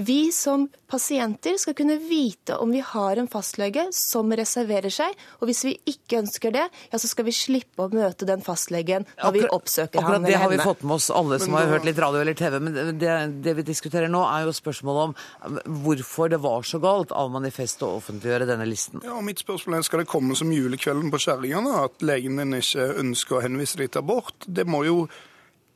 vi 0.00 0.32
som 0.32 0.66
pasienter 0.90 1.56
skal 1.60 1.74
kunne 1.78 1.96
vite 2.02 2.56
om 2.56 2.72
vi 2.74 2.80
har 2.84 3.20
en 3.20 3.28
fastlege 3.30 3.86
som 3.94 4.32
reserverer 4.36 4.92
seg. 4.92 5.14
Og 5.40 5.50
hvis 5.50 5.62
vi 5.66 5.74
ikke 5.92 6.20
ønsker 6.22 6.54
det, 6.54 6.66
ja, 6.90 7.00
så 7.00 7.10
skal 7.10 7.26
vi 7.28 7.34
slippe 7.36 7.86
å 7.86 7.90
møte 7.92 8.26
den 8.28 8.42
fastlegen 8.44 9.06
når 9.20 9.36
vi 9.36 9.44
oppsøker 9.46 10.00
Akkurat 10.00 10.18
han 10.18 10.28
det 10.28 10.38
har 10.40 10.52
vi 10.52 10.58
fått 10.62 10.82
med 10.86 10.96
oss 10.96 11.10
alle 11.14 11.38
som 11.42 11.54
har 11.58 11.70
hørt 11.70 11.86
litt 11.88 12.00
radio 12.02 12.22
eller 12.24 12.38
TV. 12.38 12.58
Men 12.62 12.98
det, 12.98 13.14
det 13.44 13.56
vi 13.60 13.66
diskuterer 13.70 14.10
nå, 14.10 14.24
er 14.26 14.48
jo 14.48 14.56
spørsmålet 14.56 15.10
om 15.10 15.60
hvorfor 15.84 16.32
det 16.32 16.40
var 16.42 16.66
så 16.66 16.82
galt 16.82 17.14
av 17.16 17.30
Manifest 17.34 17.84
å 17.86 17.94
offentliggjøre 18.00 18.48
denne 18.50 18.68
listen. 18.68 19.04
Ja, 19.06 19.16
og 19.18 19.24
mitt 19.26 19.42
spørsmål 19.42 19.78
er, 19.78 19.86
Skal 19.86 20.04
det 20.04 20.10
komme 20.10 20.36
som 20.38 20.52
julekvelden 20.54 21.12
på 21.12 21.22
kjerringene 21.22 21.84
at 21.84 22.04
legen 22.04 22.40
din 22.40 22.58
ikke 22.58 22.90
ønsker 23.00 23.38
å 23.38 23.44
henvise 23.46 23.80
deg 23.80 23.92
til 23.94 24.04
abort? 24.04 24.36
Det 24.46 24.66
må 24.68 24.84
jo 24.88 25.04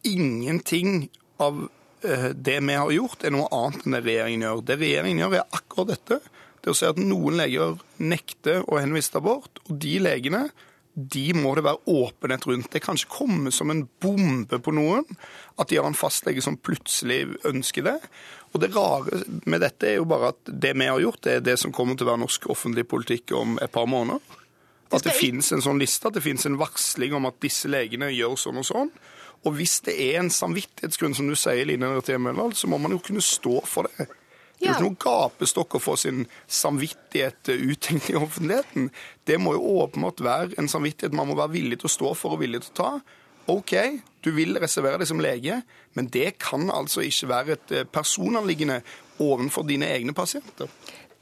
ingenting 0.04 1.08
av 1.42 1.64
eh, 1.64 1.80
det 2.34 2.58
vi 2.60 2.76
har 2.76 2.92
gjort, 2.92 3.24
er 3.24 3.34
noe 3.34 3.48
annet 3.54 3.86
enn 3.86 3.96
det 3.96 4.04
regjeringen 4.04 4.46
gjør. 4.46 4.62
Det 4.68 4.78
regjeringen 4.80 5.24
gjør, 5.24 5.38
er 5.40 5.58
akkurat 5.58 5.94
dette. 5.94 6.20
Det 6.64 6.72
å 6.72 6.76
si 6.76 6.86
at 6.88 7.00
noen 7.00 7.36
leger 7.40 7.80
nekter 8.00 8.62
å 8.68 8.78
henvise 8.80 9.12
til 9.12 9.20
abort, 9.20 9.60
og 9.66 9.80
de 9.82 9.98
legene 10.00 10.46
de 10.94 11.24
må 11.34 11.56
det 11.58 11.64
være 11.66 11.90
åpenhet 11.90 12.46
rundt. 12.46 12.70
Det 12.70 12.80
kan 12.84 12.98
ikke 12.98 13.16
komme 13.16 13.50
som 13.52 13.72
en 13.72 13.82
bombe 14.02 14.60
på 14.62 14.74
noen 14.74 15.02
at 15.58 15.68
de 15.70 15.80
har 15.80 15.88
en 15.88 15.98
fastlege 15.98 16.42
som 16.44 16.56
plutselig 16.56 17.24
ønsker 17.50 17.86
det. 17.86 17.96
Og 18.54 18.62
Det 18.62 18.70
rare 18.76 19.24
med 19.50 19.64
dette 19.64 19.88
er 19.90 19.98
jo 19.98 20.06
bare 20.06 20.30
at 20.30 20.52
det 20.62 20.76
vi 20.78 20.86
har 20.86 21.02
gjort, 21.02 21.22
det 21.26 21.32
er 21.34 21.46
det 21.50 21.58
som 21.58 21.74
kommer 21.74 21.98
til 21.98 22.06
å 22.06 22.12
være 22.12 22.22
norsk 22.22 22.46
offentlig 22.54 22.86
politikk 22.86 23.34
om 23.34 23.58
et 23.58 23.74
par 23.74 23.90
måneder. 23.90 24.22
At 24.94 25.02
det 25.02 25.16
finnes 25.18 25.50
en 25.50 25.64
sånn 25.64 25.80
liste, 25.82 26.06
at 26.06 26.14
det 26.14 26.22
finnes 26.22 26.46
en 26.46 26.60
varsling 26.60 27.16
om 27.18 27.26
at 27.26 27.40
disse 27.42 27.66
legene 27.66 28.12
gjør 28.14 28.38
sånn 28.38 28.62
og 28.62 28.68
sånn. 28.68 28.92
Og 29.44 29.56
hvis 29.58 29.78
det 29.84 29.94
er 30.00 30.20
en 30.20 30.32
samvittighetsgrunn, 30.32 31.16
som 31.16 31.28
du 31.28 31.36
sier, 31.36 31.66
Line 31.68 31.84
Henriette 31.84 32.14
Hjemdal, 32.14 32.54
så 32.56 32.70
må 32.70 32.78
man 32.80 32.94
jo 32.96 33.02
kunne 33.04 33.24
stå 33.24 33.58
for 33.68 33.90
det. 33.90 34.08
Det 34.54 34.70
er 34.70 34.70
jo 34.70 34.76
ikke 34.78 34.86
noen 34.86 35.02
gapestokk 35.02 35.74
å 35.76 35.82
få 35.82 35.96
sin 36.00 36.22
samvittighet 36.48 37.50
uttenkt 37.52 38.08
i 38.12 38.16
offentligheten. 38.16 38.88
Det 39.28 39.36
må 39.42 39.56
jo 39.58 39.82
åpenbart 39.82 40.22
være 40.24 40.60
en 40.62 40.70
samvittighet 40.70 41.16
man 41.16 41.28
må 41.28 41.36
være 41.36 41.56
villig 41.58 41.82
til 41.82 41.90
å 41.90 41.94
stå 41.98 42.12
for 42.16 42.36
og 42.36 42.40
villig 42.44 42.62
til 42.64 42.72
å 42.72 42.78
ta. 42.78 42.92
OK, 43.52 43.74
du 44.24 44.30
vil 44.32 44.56
reservere 44.56 45.02
deg 45.02 45.10
som 45.10 45.20
lege, 45.20 45.58
men 45.98 46.08
det 46.08 46.38
kan 46.40 46.70
altså 46.72 47.04
ikke 47.04 47.28
være 47.28 47.56
et 47.58 47.74
eh, 47.76 47.84
personanliggende 47.84 48.78
overfor 49.20 49.66
dine 49.68 49.90
egne 49.92 50.14
pasienter. 50.16 50.70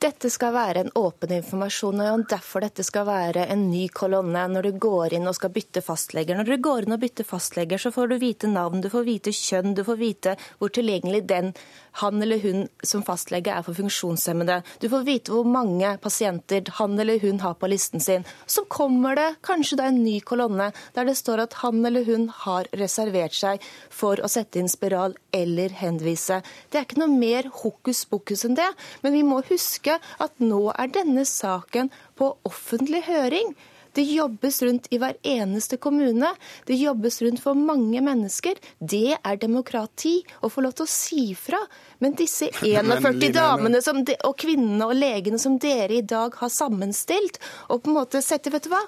Dette 0.03 0.33
skal 0.35 0.51
være 0.51 0.81
en 0.83 0.89
åpen 0.99 1.31
informasjon, 1.37 2.01
og 2.03 2.25
derfor 2.27 2.65
dette 2.65 2.83
skal 2.83 3.05
være 3.07 3.45
en 3.55 3.69
ny 3.71 3.85
kolonne 3.95 4.41
når 4.51 4.67
du 4.67 4.79
går 4.83 5.15
inn 5.15 5.31
og 5.31 5.37
skal 5.39 5.53
bytte 5.55 5.79
fastleger. 5.87 6.35
Når 6.35 6.49
du 6.49 6.57
går 6.65 6.89
inn 6.89 6.97
og 6.97 7.05
bytter 7.05 7.29
fastleger, 7.29 7.79
så 7.79 7.93
får 7.95 8.11
du 8.11 8.17
vite 8.19 8.51
navn, 8.51 8.81
du 8.83 8.89
får 8.91 9.07
vite 9.07 9.31
kjønn, 9.31 9.77
du 9.79 9.85
får 9.87 10.01
vite 10.01 10.33
hvor 10.59 10.73
tilgjengelig 10.75 11.21
den, 11.31 11.53
han 12.01 12.23
eller 12.25 12.43
hun 12.43 12.65
som 12.83 13.05
fastlege 13.07 13.53
er 13.53 13.63
for 13.63 13.79
funksjonshemmede. 13.79 14.57
Du 14.83 14.89
får 14.91 15.05
vite 15.07 15.35
hvor 15.37 15.47
mange 15.47 15.95
pasienter 16.03 16.67
han 16.81 16.99
eller 16.99 17.23
hun 17.23 17.39
har 17.45 17.55
på 17.61 17.71
listen 17.71 18.03
sin. 18.03 18.27
Så 18.47 18.65
kommer 18.67 19.15
det 19.15 19.29
kanskje 19.47 19.79
da 19.79 19.87
en 19.87 20.03
ny 20.03 20.17
kolonne 20.27 20.73
der 20.97 21.07
det 21.07 21.15
står 21.21 21.45
at 21.45 21.61
han 21.61 21.79
eller 21.87 22.09
hun 22.09 22.27
har 22.43 22.67
reservert 22.81 23.37
seg 23.39 23.63
for 23.93 24.19
å 24.19 24.33
sette 24.33 24.59
inn 24.59 24.73
spiral 24.73 25.15
eller 25.31 25.79
henvise. 25.79 26.41
Det 26.73 26.81
er 26.81 26.89
ikke 26.89 27.05
noe 27.05 27.13
mer 27.13 27.53
hokus 27.63 28.03
pokus 28.09 28.43
enn 28.49 28.59
det, 28.59 28.71
men 29.05 29.15
vi 29.15 29.23
må 29.29 29.43
huske 29.47 29.92
at 29.99 30.43
nå 30.43 30.65
er 30.77 30.93
denne 30.95 31.27
saken 31.29 31.93
på 32.19 32.33
offentlig 32.49 33.05
høring. 33.09 33.55
Det 33.93 34.03
jobbes 34.09 34.63
rundt 34.65 34.87
i 34.91 34.99
hver 35.01 35.19
eneste 35.29 35.77
kommune. 35.77 36.31
Det 36.65 36.79
jobbes 36.81 37.21
rundt 37.23 37.43
for 37.45 37.59
mange 37.59 38.01
mennesker. 38.01 38.57
Det 38.81 39.19
er 39.19 39.41
demokrati 39.41 40.15
å 40.41 40.49
få 40.53 40.65
lov 40.65 40.79
til 40.79 40.87
å 40.87 40.93
si 40.93 41.25
fra. 41.37 41.61
Men 42.01 42.17
disse 42.17 42.49
41 42.63 42.89
Line- 42.89 43.33
damene 43.37 43.83
som 43.85 44.01
de, 44.05 44.17
og 44.25 44.39
kvinnene 44.41 44.89
og 44.89 44.97
legene 44.97 45.41
som 45.41 45.59
dere 45.61 46.01
i 46.01 46.07
dag 46.09 46.33
har 46.41 46.53
sammenstilt, 46.53 47.37
og 47.69 47.85
på 47.85 47.93
en 47.93 48.01
måte 48.01 48.25
setter 48.25 48.53
Vet 48.53 48.69
du 48.69 48.73
hva? 48.73 48.81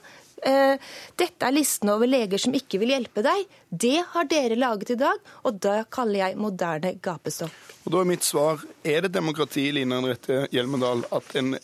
Eh, 0.45 0.77
dette 1.17 1.47
er 1.47 1.55
listen 1.57 1.89
over 1.93 2.09
leger 2.11 2.41
som 2.41 2.55
ikke 2.57 2.81
vil 2.83 2.93
hjelpe 2.93 3.25
deg. 3.25 3.47
Det 3.71 3.97
har 4.13 4.29
dere 4.29 4.59
laget 4.59 4.93
i 4.93 4.99
dag, 5.01 5.21
og 5.45 5.61
det 5.65 5.79
kaller 5.95 6.21
jeg 6.21 6.41
moderne 6.41 6.95
gapestokk. 7.05 7.55
Og 7.85 7.95
da 7.95 8.03
er 8.03 8.11
mitt 8.11 8.27
svar 8.27 8.65
er 8.85 9.05
det 9.05 9.15
demokrati 9.15 9.71
Line 9.73 10.01
Henriette 10.01 10.45
Hjelmedal, 10.53 11.07
at 11.17 11.33
en 11.41 11.55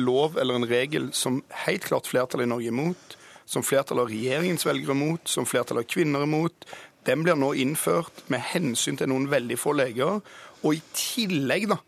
lov 0.00 0.38
eller 0.40 0.56
en 0.56 0.68
regel 0.68 1.10
som 1.16 1.42
helt 1.66 1.84
klart 1.84 2.08
flertallet 2.08 2.48
i 2.48 2.52
Norge 2.54 2.70
er 2.70 2.72
imot, 2.72 3.18
som 3.44 3.64
flertallet 3.66 4.06
av 4.06 4.12
regjeringens 4.14 4.64
velgere 4.64 4.94
er 4.94 5.00
imot, 5.00 5.28
som 5.28 5.48
flertallet 5.48 5.84
av 5.84 5.92
kvinner 5.92 6.24
er 6.24 6.30
imot, 6.30 6.66
den 7.04 7.24
blir 7.26 7.36
nå 7.36 7.50
innført 7.58 8.22
med 8.32 8.44
hensyn 8.52 8.96
til 8.96 9.10
noen 9.10 9.26
veldig 9.30 9.58
få 9.58 9.74
leger. 9.74 10.20
Og 10.62 10.76
i 10.78 10.82
tillegg, 10.94 11.66
da, 11.72 11.80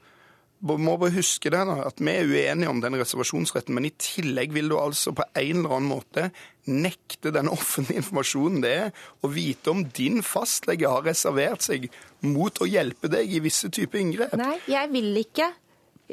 må 0.65 0.97
bare 1.01 1.13
huske 1.19 1.51
det 1.53 1.61
da, 1.69 1.77
at 1.89 2.01
vi 2.01 2.13
er 2.13 2.29
uenige 2.29 2.71
om 2.73 2.81
den 2.81 2.97
reservasjonsretten, 2.97 3.75
men 3.77 3.89
i 3.89 3.95
tillegg 4.01 4.55
vil 4.57 4.71
du 4.73 4.79
altså 4.81 5.13
på 5.17 5.27
en 5.37 5.61
eller 5.61 5.77
annen 5.77 5.91
måte 5.91 6.29
nekte 6.65 7.33
den 7.35 7.51
offentlige 7.53 8.01
informasjonen 8.01 8.63
det 8.65 8.73
er 8.87 9.03
å 9.21 9.29
vite 9.33 9.75
om 9.75 9.83
din 9.85 10.23
fastlege 10.25 10.89
har 10.89 11.05
reservert 11.05 11.67
seg 11.67 11.91
mot 12.25 12.63
å 12.65 12.69
hjelpe 12.69 13.11
deg 13.13 13.29
i 13.29 13.43
visse 13.45 13.69
typer 13.69 14.01
inngrep. 14.01 14.33
Nei, 14.41 14.57
jeg 14.71 14.93
vil 14.95 15.13
ikke 15.21 15.51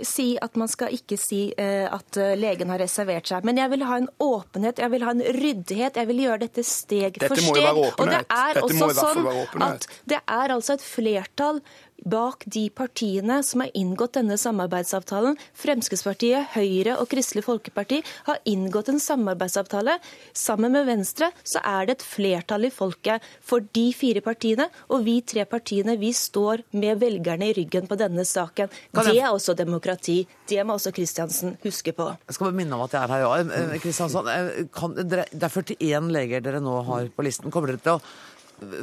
si 0.07 0.37
at 0.39 0.55
man 0.59 0.69
skal 0.71 0.93
ikke 0.95 1.17
si 1.19 1.41
eh, 1.59 1.83
at 1.91 2.17
eh, 2.19 2.33
legen 2.39 2.71
har 2.71 2.79
reservert 2.79 3.27
seg. 3.27 3.45
Men 3.47 3.59
jeg 3.59 3.71
vil 3.73 3.83
ha 3.87 3.97
en 3.99 4.07
åpenhet, 4.23 4.79
jeg 4.79 4.93
vil 4.93 5.05
ha 5.05 5.13
en 5.15 5.23
ryddighet. 5.37 5.99
Jeg 5.99 6.09
vil 6.09 6.21
gjøre 6.25 6.41
dette 6.45 6.63
steg 6.67 7.19
Dette 7.19 7.27
for 7.27 7.43
må 7.43 7.55
steg. 7.55 7.67
jo 7.67 7.67
være 7.67 7.91
Og 7.91 8.11
det 8.13 8.21
er 8.21 8.59
Dette 8.59 8.79
må 8.79 8.89
også 8.89 9.11
sånn 9.19 9.65
at 9.67 9.87
det 10.13 10.21
er 10.21 10.55
altså 10.55 10.77
et 10.77 10.85
flertall 10.85 11.61
bak 12.03 12.43
de 12.45 12.65
partiene 12.73 13.41
som 13.45 13.63
har 13.63 13.71
inngått 13.77 14.15
denne 14.17 14.37
samarbeidsavtalen. 14.39 15.37
Fremskrittspartiet, 15.57 16.51
Høyre 16.55 16.97
og 17.01 17.09
Kristelig 17.11 17.45
Folkeparti 17.45 18.01
har 18.27 18.41
inngått 18.49 18.91
en 18.93 19.01
samarbeidsavtale. 19.01 19.97
Sammen 20.37 20.73
med 20.75 20.87
Venstre 20.89 21.31
så 21.43 21.61
er 21.63 21.87
det 21.87 21.97
et 21.99 22.05
flertall 22.05 22.67
i 22.67 22.73
folket 22.73 23.25
for 23.45 23.63
de 23.75 23.87
fire 23.95 24.23
partiene, 24.25 24.67
og 24.89 25.05
vi 25.05 25.19
tre 25.25 25.45
partiene 25.49 25.97
vi 26.01 26.11
står 26.15 26.65
med 26.77 27.01
velgerne 27.01 27.51
i 27.51 27.55
ryggen 27.57 27.89
på 27.89 27.99
denne 27.99 28.25
saken. 28.27 28.71
Det 28.91 29.15
er 29.17 29.29
også 29.29 29.55
demokrati. 29.57 30.21
Det 30.49 30.65
må 30.65 30.77
også 30.77 30.93
Kristiansen 30.95 31.55
huske 31.63 31.93
på. 31.95 32.09
Jeg 32.27 32.37
skal 32.37 32.49
bare 32.49 32.57
minne 32.57 32.77
om 32.77 32.85
at 32.85 32.95
jeg 32.95 33.03
er 33.03 33.15
her, 33.15 33.25
ja. 33.25 33.31
Eh, 33.41 33.77
Kristiansand, 33.83 34.27
eh, 34.27 34.97
det 35.05 35.25
er 35.47 35.49
41 35.61 36.11
leger 36.11 36.43
dere 36.43 36.61
nå 36.63 36.81
har 36.87 37.09
på 37.15 37.25
listen. 37.25 37.51
Kommer 37.51 37.71
dere 37.71 37.83
til 37.83 37.97
å 37.97 38.01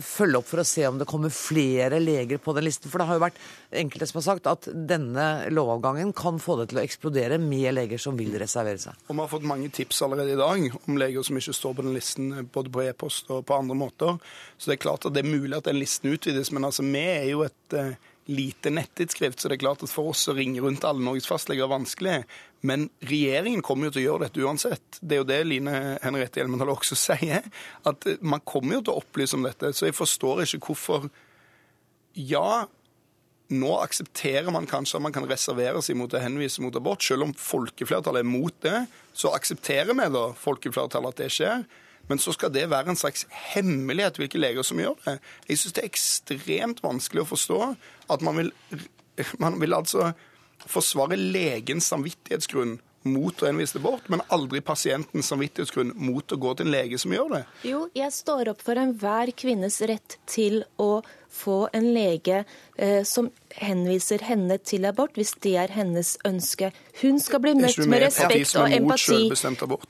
følge 0.04 0.40
opp 0.40 0.48
for 0.48 0.62
å 0.62 0.66
se 0.66 0.84
om 0.88 0.98
det 0.98 1.06
kommer 1.08 1.32
flere 1.34 2.00
leger 2.02 2.40
på 2.42 2.54
den 2.56 2.66
listen? 2.66 2.90
For 2.90 3.00
det 3.00 3.08
har 3.08 3.18
jo 3.18 3.24
vært 3.24 3.40
enkelte 3.82 4.08
som 4.10 4.18
har 4.20 4.26
sagt 4.26 4.50
at 4.50 4.68
denne 4.90 5.28
lovavgangen 5.54 6.12
kan 6.16 6.40
få 6.42 6.58
det 6.60 6.68
til 6.70 6.80
å 6.80 6.84
eksplodere 6.84 7.38
med 7.42 7.70
leger 7.76 8.02
som 8.02 8.18
vil 8.18 8.34
reservere 8.40 8.82
seg. 8.82 8.98
Og 9.06 9.14
Vi 9.14 9.22
har 9.22 9.32
fått 9.32 9.48
mange 9.48 9.70
tips 9.74 10.02
allerede 10.06 10.34
i 10.34 10.40
dag 10.40 10.78
om 10.80 11.00
leger 11.00 11.26
som 11.26 11.40
ikke 11.40 11.56
står 11.56 11.78
på 11.78 11.86
den 11.86 11.96
listen, 11.96 12.30
både 12.54 12.74
på 12.74 12.84
e-post 12.88 13.30
og 13.34 13.46
på 13.48 13.58
andre 13.58 13.78
måter. 13.78 14.18
Så 14.58 14.70
det 14.70 14.78
er 14.78 14.84
klart 14.88 15.06
at 15.06 15.16
det 15.16 15.24
er 15.24 15.30
mulig 15.30 15.56
at 15.58 15.70
den 15.70 15.80
listen 15.80 16.10
utvides. 16.12 16.52
Men 16.54 16.68
altså, 16.68 16.86
vi 16.86 17.04
er 17.04 17.28
jo 17.30 17.44
et 17.46 17.78
eh, 17.78 17.94
lite 18.28 18.70
nettidsskrift, 18.70 19.40
så 19.40 19.48
det 19.48 19.56
er 19.56 19.62
klart 19.62 19.82
at 19.84 19.92
for 19.92 20.12
oss 20.12 20.26
å 20.28 20.34
ringe 20.36 20.60
rundt 20.60 20.84
alle 20.84 21.00
Norges 21.00 21.28
fastleger 21.28 21.64
er 21.64 21.72
vanskelig. 21.72 22.16
Men 22.68 22.88
regjeringen 23.08 23.62
kommer 23.64 23.88
jo 23.88 23.94
til 23.94 24.02
å 24.02 24.06
gjøre 24.06 24.26
dette 24.26 24.42
uansett. 24.44 24.98
Det 25.00 25.16
er 25.16 25.22
jo 25.22 25.28
det 25.30 25.38
Line 25.46 25.76
Henriette 26.02 26.42
Hjelmendal 26.42 26.74
også 26.74 26.98
sier. 27.06 27.46
At 27.88 28.04
eh, 28.08 28.20
man 28.20 28.44
kommer 28.44 28.78
jo 28.78 28.82
til 28.84 28.94
å 28.94 29.02
opplyse 29.02 29.38
om 29.38 29.46
dette. 29.48 29.72
Så 29.72 29.88
jeg 29.88 29.96
forstår 29.96 30.44
ikke 30.44 30.66
hvorfor 30.68 31.08
Ja, 32.18 32.66
nå 33.48 33.74
aksepterer 33.80 34.52
man 34.52 34.68
kanskje 34.68 34.98
at 34.98 35.06
man 35.06 35.14
kan 35.14 35.28
reservere 35.28 35.80
seg 35.84 35.96
mot 35.96 36.12
å 36.12 36.20
henvise 36.20 36.60
mot 36.60 36.76
abort. 36.76 37.04
Selv 37.04 37.24
om 37.24 37.32
folkeflertallet 37.32 38.26
er 38.26 38.28
mot 38.28 38.64
det, 38.64 38.82
så 39.16 39.32
aksepterer 39.32 39.96
vi 39.96 40.08
da 40.12 40.26
folkeflertallet 40.36 41.14
at 41.14 41.22
det 41.22 41.32
skjer. 41.32 41.64
Men 42.08 42.20
så 42.22 42.32
skal 42.36 42.52
det 42.54 42.66
være 42.72 42.92
en 42.92 42.98
slags 42.98 43.26
hemmelighet 43.52 44.18
hvilke 44.20 44.40
leger 44.40 44.66
som 44.66 44.80
gjør 44.80 44.96
det. 45.04 45.18
Jeg 45.48 45.60
syns 45.60 45.76
det 45.76 45.84
er 45.84 45.90
ekstremt 45.90 46.82
vanskelig 46.84 47.24
å 47.24 47.30
forstå 47.34 47.60
at 48.14 48.24
man 48.24 48.42
vil, 48.42 48.52
man 49.42 49.60
vil 49.60 49.76
altså 49.76 50.12
forsvare 50.68 51.18
legens 51.20 51.90
samvittighetsgrunn 51.92 52.78
mot 53.08 53.42
å 53.42 53.46
henvise 53.46 53.76
det 53.76 53.84
bort, 53.84 54.08
men 54.10 54.24
aldri 54.34 54.60
pasientens 54.64 55.30
samvittighetsgrunn 55.30 55.94
mot 56.02 56.34
å 56.34 56.40
gå 56.40 56.54
til 56.58 56.66
en 56.66 56.74
lege 56.74 56.98
som 57.00 57.14
gjør 57.14 57.30
det. 57.36 57.42
Jo, 57.68 57.84
jeg 57.96 58.14
står 58.14 58.52
opp 58.52 58.64
for 58.64 58.80
enhver 58.80 59.32
kvinnes 59.38 59.78
rett 59.88 60.18
til 60.28 60.62
å 60.82 60.98
få 61.30 61.68
en 61.72 61.92
lege 61.94 62.44
eh, 62.76 63.02
som 63.04 63.30
henviser 63.58 64.22
henne 64.26 64.58
til 64.60 64.86
abort, 64.88 65.16
hvis 65.18 65.32
det 65.42 65.54
er 65.60 65.72
hennes 65.72 66.14
ønske. 66.26 66.70
Hun 67.00 67.18
skal 67.22 67.42
bli 67.42 67.54
møtt 67.58 67.78
med 67.88 68.02
respekt 68.04 68.54
og 68.60 68.72
empati. 68.74 69.20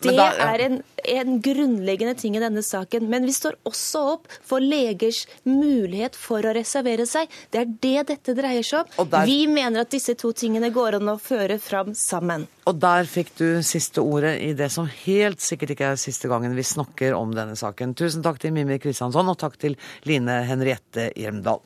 Det 0.04 0.14
er 0.18 0.64
en, 0.66 0.78
en, 1.14 1.38
grunnleggende 1.44 2.14
ting 2.18 2.36
i 2.38 2.42
denne 2.42 2.62
saken. 2.64 3.08
Men 3.10 3.26
vi 3.28 3.34
står 3.36 3.58
også 3.68 4.04
opp 4.14 4.28
for 4.46 4.64
legers 4.64 5.24
mulighet 5.48 6.16
for 6.18 6.44
å 6.46 6.54
reservere 6.56 7.06
seg. 7.08 7.30
Det 7.52 7.62
er 7.62 7.74
det 7.88 8.06
dette 8.12 8.36
dreier 8.38 8.66
seg 8.66 8.98
om. 8.98 9.10
Der... 9.10 9.26
Vi 9.28 9.42
mener 9.50 9.84
at 9.84 9.92
disse 9.94 10.16
to 10.18 10.32
tingene 10.36 10.72
går 10.74 11.00
an 11.00 11.14
å 11.14 11.18
føre 11.22 11.58
fram 11.62 11.94
sammen. 11.98 12.46
Og 12.68 12.76
der 12.76 13.06
fikk 13.08 13.30
du 13.38 13.46
siste 13.64 14.02
ordet 14.04 14.34
i 14.44 14.50
det 14.56 14.68
som 14.74 14.88
helt 15.06 15.40
sikkert 15.40 15.72
ikke 15.72 15.92
er 15.94 16.00
siste 16.00 16.28
gangen 16.28 16.56
vi 16.56 16.64
snakker 16.66 17.16
om 17.16 17.32
denne 17.36 17.56
saken. 17.56 17.94
Tusen 17.96 18.24
takk 18.24 18.42
til 18.42 18.52
Mimmi 18.56 18.76
Kristiansson, 18.82 19.30
og 19.32 19.38
takk 19.40 19.56
til 19.60 19.78
Line 20.08 20.42
Henriette 20.48 21.08
Hjelmdal. 21.28 21.60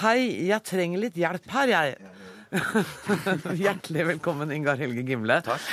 Hei, 0.00 0.48
jeg 0.48 0.64
trenger 0.64 1.02
litt 1.02 1.18
hjelp 1.20 1.46
her, 1.52 1.70
jeg. 1.70 1.96
Hjertelig 3.60 4.06
velkommen, 4.14 4.50
Ingar 4.54 4.80
Helge 4.80 5.04
Gimle. 5.06 5.42
Takk. 5.46 5.66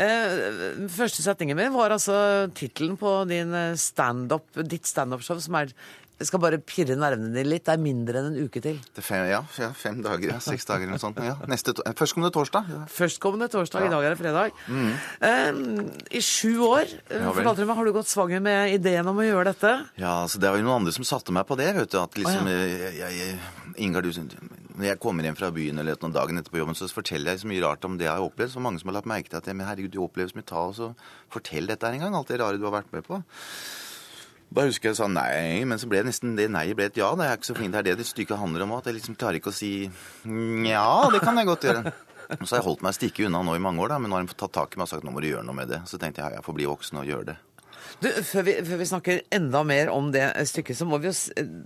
Eh, 0.00 0.88
første 0.90 1.22
setningen 1.22 1.54
min 1.54 1.74
var 1.76 1.92
altså 1.94 2.16
tittelen 2.56 2.96
på 2.98 3.12
din 3.30 3.52
eh, 3.54 3.76
stand 3.78 4.32
ditt 4.66 4.88
standup-show, 4.90 5.38
som 5.44 5.60
er 5.60 5.70
jeg 6.14 6.28
skal 6.28 6.40
bare 6.44 6.60
pirre 6.62 6.94
nervene 6.94 7.32
dine 7.34 7.50
litt. 7.50 7.64
Det 7.66 7.72
er 7.74 7.80
mindre 7.82 8.20
enn 8.20 8.28
en 8.30 8.46
uke 8.46 8.60
til. 8.62 8.76
Fem, 9.02 9.24
ja, 9.26 9.40
fem 9.74 9.98
dager. 10.04 10.36
Ja, 10.36 10.38
seks 10.42 10.68
dager 10.68 10.86
eller 10.86 10.94
noe 10.94 11.02
sånt. 11.02 11.18
Ja. 11.18 11.34
Neste, 11.50 11.74
førstkommende 11.74 12.30
torsdag. 12.36 12.70
Ja. 12.70 12.82
Førstkommende 12.94 13.48
torsdag. 13.50 13.88
I 13.88 13.90
dag 13.90 14.06
er 14.06 14.14
det 14.14 14.20
fredag. 14.20 14.60
Mm. 14.70 14.92
Uh, 15.24 15.82
I 16.14 16.22
sju 16.22 16.62
år 16.68 16.86
ja, 16.86 17.32
fortalte 17.34 17.64
du 17.64 17.66
meg, 17.66 17.76
har 17.80 17.90
du 17.90 17.94
gått 17.96 18.12
svanger 18.12 18.44
med 18.44 18.76
ideen 18.76 19.10
om 19.10 19.18
å 19.18 19.26
gjøre 19.26 19.50
dette? 19.50 19.74
Ja, 19.98 20.20
altså 20.22 20.38
det 20.42 20.52
var 20.52 20.62
jo 20.62 20.68
noen 20.68 20.84
andre 20.84 20.94
som 20.94 21.08
satte 21.08 21.34
meg 21.34 21.48
på 21.50 21.58
det. 21.58 21.72
vet 21.80 21.90
du, 21.90 21.98
at 21.98 22.18
liksom, 22.20 22.46
oh, 22.46 22.62
jeg, 22.94 23.10
jeg, 23.18 23.38
Ingar, 23.82 24.06
du, 24.06 24.14
når 24.78 24.92
jeg 24.92 25.00
kommer 25.02 25.26
hjem 25.26 25.38
fra 25.38 25.50
byen 25.54 25.82
eller 25.82 25.98
noen 25.98 26.14
dagen 26.14 26.38
etterpå 26.38 26.60
jobben, 26.62 26.78
så 26.78 26.86
forteller 26.94 27.34
jeg 27.34 27.42
så 27.42 27.50
mye 27.50 27.62
rart 27.66 27.86
om 27.88 27.98
det 27.98 28.06
jeg 28.06 28.14
har 28.14 28.22
opplevd. 28.22 28.54
Så 28.54 28.62
mange 28.62 28.78
som 28.82 28.92
har 28.92 29.00
lagt 29.00 29.10
merke 29.10 29.30
til 29.32 29.42
at 29.42 29.50
jeg, 29.50 29.58
men 29.58 29.66
herregud, 29.66 29.94
du 29.94 30.04
opplever 30.06 30.30
så 30.30 30.38
mye. 30.38 30.46
Og 30.62 30.76
så 30.78 30.92
fortell 31.34 31.66
dette 31.70 31.86
her 31.86 31.98
en 31.98 32.06
gang. 32.06 32.18
Alt 32.18 32.30
det 32.30 32.38
rare 32.42 32.60
du 32.60 32.68
har 32.68 32.78
vært 32.78 32.94
med 32.94 33.06
på. 33.06 33.18
Da 34.54 34.66
husker 34.68 34.90
jeg 34.90 34.98
sa 34.98 35.08
nei, 35.10 35.64
men 35.66 35.80
så 35.80 35.88
ble 35.90 36.02
det 36.02 36.10
nesten 36.12 36.34
det 36.38 36.50
nei 36.52 36.66
ble 36.76 36.88
et 36.90 36.98
ja. 37.00 37.08
Det 37.18 37.26
er 37.26 37.38
ikke 37.38 37.50
så 37.50 37.56
fint. 37.58 37.74
Det 37.74 37.80
er 37.80 37.88
det 37.90 38.02
det 38.02 38.08
stykket 38.08 38.38
handler 38.38 38.66
om. 38.66 38.74
At 38.76 38.90
jeg 38.90 38.98
liksom 38.98 39.16
klarer 39.18 39.40
ikke 39.40 39.50
å 39.50 39.56
si 39.56 39.72
ja, 40.68 40.88
det 41.10 41.22
kan 41.24 41.40
jeg 41.40 41.48
godt 41.50 41.66
gjøre. 41.70 41.94
Så 42.40 42.54
har 42.54 42.60
jeg 42.60 42.66
holdt 42.68 42.84
meg 42.86 42.94
stikke 42.96 43.26
unna 43.28 43.42
nå 43.44 43.56
i 43.58 43.62
mange 43.62 43.82
år, 43.84 43.92
da, 43.92 43.98
men 44.00 44.08
nå 44.08 44.16
har 44.16 44.24
de 44.24 44.36
tatt 44.38 44.54
tak 44.56 44.76
i 44.76 44.80
meg 44.80 44.86
og 44.86 44.92
sagt 44.94 45.04
nå 45.04 45.12
må 45.12 45.20
du 45.20 45.28
gjøre 45.28 45.44
noe 45.44 45.58
med 45.58 45.68
det. 45.68 45.82
Så 45.90 46.00
tenkte 46.00 46.22
jeg 46.22 46.32
ja, 46.32 46.38
jeg 46.38 46.46
får 46.46 46.56
bli 46.56 46.68
voksen 46.70 47.02
og 47.02 47.10
gjøre 47.10 47.32
det. 47.32 47.36
Du, 48.04 48.10
før 48.26 48.44
vi, 48.44 48.54
før 48.66 48.80
vi, 48.80 48.86
snakker 48.88 49.20
enda 49.32 49.62
mer 49.64 49.88
om 49.92 50.10
det 50.12 50.26
stykket, 50.50 50.76
så 50.76 50.86
må 50.88 50.98
vi 51.00 51.08
jo 51.08 51.14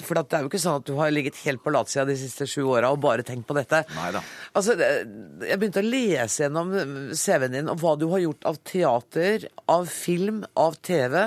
For 0.07 0.14
det 0.14 0.36
er 0.39 0.45
jo 0.45 0.51
ikke 0.51 0.61
sånn 0.62 0.78
at 0.78 0.86
du 0.86 0.95
har 0.99 1.11
ligget 1.14 1.41
helt 1.43 1.64
på 1.64 1.72
latsida 1.74 2.07
de 2.07 2.14
siste 2.20 2.47
sju 2.47 2.62
åra 2.68 2.93
og 2.95 3.01
bare 3.03 3.26
tenkt 3.26 3.49
på 3.49 3.57
dette. 3.59 3.82
Neida. 3.97 4.22
Altså, 4.59 4.76
jeg 4.78 5.59
begynte 5.59 5.82
å 5.82 5.89
lese 5.89 6.45
gjennom 6.45 6.74
CV-en 7.11 7.57
din 7.57 7.72
og 7.72 7.82
hva 7.82 7.97
du 7.99 8.07
har 8.12 8.22
gjort 8.22 8.47
av 8.53 8.61
teater, 8.70 9.49
av 9.66 9.89
film, 9.91 10.45
av 10.59 10.78
TV. 10.84 11.18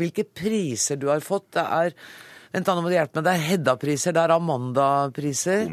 Hvilke 0.00 0.26
priser 0.28 1.00
du 1.00 1.08
har 1.12 1.24
fått. 1.24 1.54
Det 1.56 1.64
er 1.64 1.96
Vent, 2.48 2.64
nå 2.64 2.80
må 2.80 2.88
du 2.88 2.94
hjelpe 2.96 3.20
meg. 3.20 3.26
Det 3.26 3.32
er 3.34 3.42
Hedda-priser, 3.44 4.14
det 4.16 4.22
er 4.22 4.32
Amanda-priser. 4.38 5.66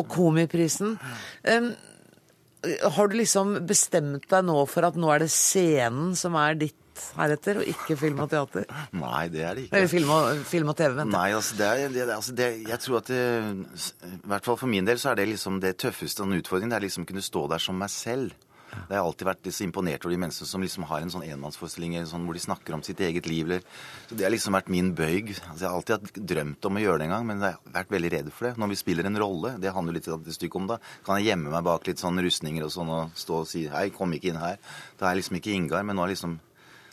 Og 0.00 0.06
Komiprisen. 0.08 0.94
Um, 1.44 1.72
har 2.96 3.10
du 3.10 3.18
liksom 3.18 3.58
bestemt 3.68 4.28
deg 4.30 4.46
nå 4.46 4.62
for 4.70 4.86
at 4.86 4.96
nå 4.96 5.10
er 5.12 5.24
det 5.24 5.32
scenen 5.34 6.14
som 6.18 6.38
er 6.40 6.56
ditt 6.60 6.78
heretter, 7.16 7.62
og 7.62 7.72
ikke 7.74 7.96
film 8.00 8.22
og 8.24 8.30
teater? 8.32 8.68
Nei, 8.96 9.24
det 9.32 9.42
er 9.46 9.58
det 9.58 9.66
ikke. 9.66 9.76
Eller 9.78 9.92
film 9.92 10.14
og, 10.14 10.44
film 10.52 10.72
og 10.72 10.78
TV, 10.78 10.94
venter 11.00 11.16
Nei, 11.16 11.26
altså, 11.38 11.58
det 11.58 11.72
er, 11.72 11.96
det, 11.96 12.06
altså 12.14 12.36
det, 12.38 12.48
jeg 12.68 12.84
tror 12.86 13.00
at 13.02 13.10
det, 13.12 13.24
I 14.12 14.22
hvert 14.34 14.48
fall 14.48 14.60
for 14.62 14.72
min 14.72 14.88
del 14.88 15.02
så 15.02 15.12
er 15.12 15.20
det 15.20 15.28
liksom 15.32 15.60
det 15.62 15.76
tøffeste 15.82 16.24
og 16.24 16.38
utfordringen. 16.38 16.72
Det 16.74 16.80
er 16.80 16.88
liksom 16.88 17.06
å 17.06 17.12
kunne 17.12 17.24
stå 17.24 17.46
der 17.52 17.62
som 17.62 17.78
meg 17.80 17.92
selv. 17.92 18.32
Det 18.72 18.96
har 18.96 19.04
alltid 19.04 19.28
vært 19.28 19.48
så 19.52 19.64
imponert 19.66 20.04
over 20.06 20.14
de 20.14 20.20
menneskene 20.22 20.48
som 20.48 20.62
liksom 20.64 20.86
har 20.88 21.04
en 21.04 21.12
sånn 21.12 21.26
enmannsforestilling 21.26 21.96
sånn, 22.08 22.24
hvor 22.28 22.36
de 22.36 22.42
snakker 22.42 22.76
om 22.76 22.84
sitt 22.84 23.00
eget 23.04 23.28
liv. 23.28 23.44
Eller. 23.48 23.66
Så 24.08 24.16
Det 24.16 24.24
har 24.24 24.32
liksom 24.32 24.56
vært 24.56 24.70
min 24.72 24.92
bøyg. 24.96 25.34
Altså, 25.36 25.60
jeg 25.60 25.68
har 25.68 25.76
alltid 25.76 26.22
drømt 26.32 26.68
om 26.68 26.78
å 26.78 26.84
gjøre 26.84 27.02
det 27.02 27.08
en 27.08 27.14
gang, 27.16 27.26
men 27.28 27.42
jeg 27.44 27.58
har 27.58 27.74
vært 27.76 27.92
veldig 27.96 28.12
redd 28.16 28.30
for 28.32 28.48
det. 28.48 28.54
Når 28.62 28.72
vi 28.72 28.80
spiller 28.80 29.08
en 29.08 29.20
rolle, 29.20 29.56
det 29.60 29.74
handler 29.76 29.98
litt 29.98 30.08
et 30.08 30.32
stykke 30.38 30.60
om 30.60 30.70
da, 30.70 30.78
kan 31.04 31.20
jeg 31.20 31.32
gjemme 31.32 31.52
meg 31.52 31.66
bak 31.68 31.86
litt 31.86 32.00
sånn 32.00 32.22
rustninger 32.24 32.64
og 32.64 32.72
sånn 32.72 32.92
og 32.92 33.18
stå 33.18 33.42
og 33.42 33.50
si 33.50 33.66
hei, 33.72 33.90
kom 33.92 34.16
ikke 34.16 34.32
inn 34.32 34.40
her. 34.40 34.56
Da 34.96 35.08
er 35.08 35.14
jeg 35.14 35.22
liksom 35.22 35.40
ikke 35.40 35.52
Ingar, 35.52 35.84
men 35.84 35.98
nå 35.98 36.06
er 36.06 36.14
liksom 36.14 36.38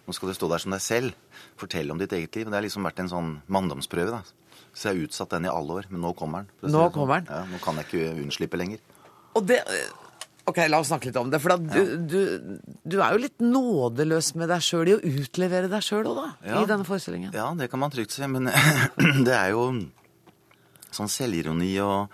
nå 0.10 0.16
skal 0.18 0.32
du 0.32 0.34
stå 0.34 0.50
der 0.50 0.62
som 0.64 0.74
deg 0.74 0.82
selv, 0.82 1.40
fortelle 1.60 1.94
om 1.94 2.00
ditt 2.02 2.14
eget 2.18 2.34
liv. 2.34 2.50
Det 2.50 2.58
har 2.58 2.66
liksom 2.66 2.88
vært 2.88 3.04
en 3.04 3.12
sånn 3.12 3.32
manndomsprøve. 3.46 4.18
da. 4.18 4.66
Så 4.74 4.90
jeg 4.90 4.96
har 4.96 5.06
utsatt 5.06 5.36
den 5.36 5.46
i 5.46 5.52
alle 5.54 5.76
år, 5.82 5.90
men 5.94 6.02
nå 6.02 6.16
kommer 6.18 6.48
den. 6.48 6.56
Nå 6.66 6.72
sånn. 6.74 6.94
kommer 6.96 7.22
den? 7.22 7.30
Ja, 7.30 7.46
Nå 7.46 7.60
kan 7.62 7.78
jeg 7.78 7.90
ikke 7.90 8.24
unnslippe 8.26 8.58
lenger. 8.58 8.82
Og 9.38 9.46
det... 9.46 9.62
Ok, 10.50 10.64
La 10.66 10.80
oss 10.82 10.90
snakke 10.90 11.12
litt 11.12 11.18
om 11.22 11.30
det. 11.30 11.38
For 11.44 11.54
du, 11.62 11.78
ja. 11.78 11.98
du, 12.10 12.60
du, 12.82 12.96
er 12.98 13.14
jo 13.14 13.22
litt 13.22 13.38
nådeløs 13.44 14.32
med 14.40 14.50
deg 14.50 14.66
sjøl 14.66 14.90
i 14.90 14.96
å 14.96 15.02
utlevere 15.22 15.70
deg 15.70 15.86
sjøl 15.86 16.10
òg, 16.10 16.18
da. 16.18 16.28
Ja. 16.42 16.64
I 16.64 16.70
denne 16.72 16.88
forestillingen. 16.88 17.36
Ja, 17.38 17.52
det 17.60 17.70
kan 17.70 17.84
man 17.84 17.94
trygt 17.94 18.16
si. 18.16 18.26
Men 18.26 18.50
det 19.28 19.36
er 19.36 19.54
jo 19.54 19.70
sånn 20.90 21.12
selvironi 21.12 21.76
og 21.86 22.10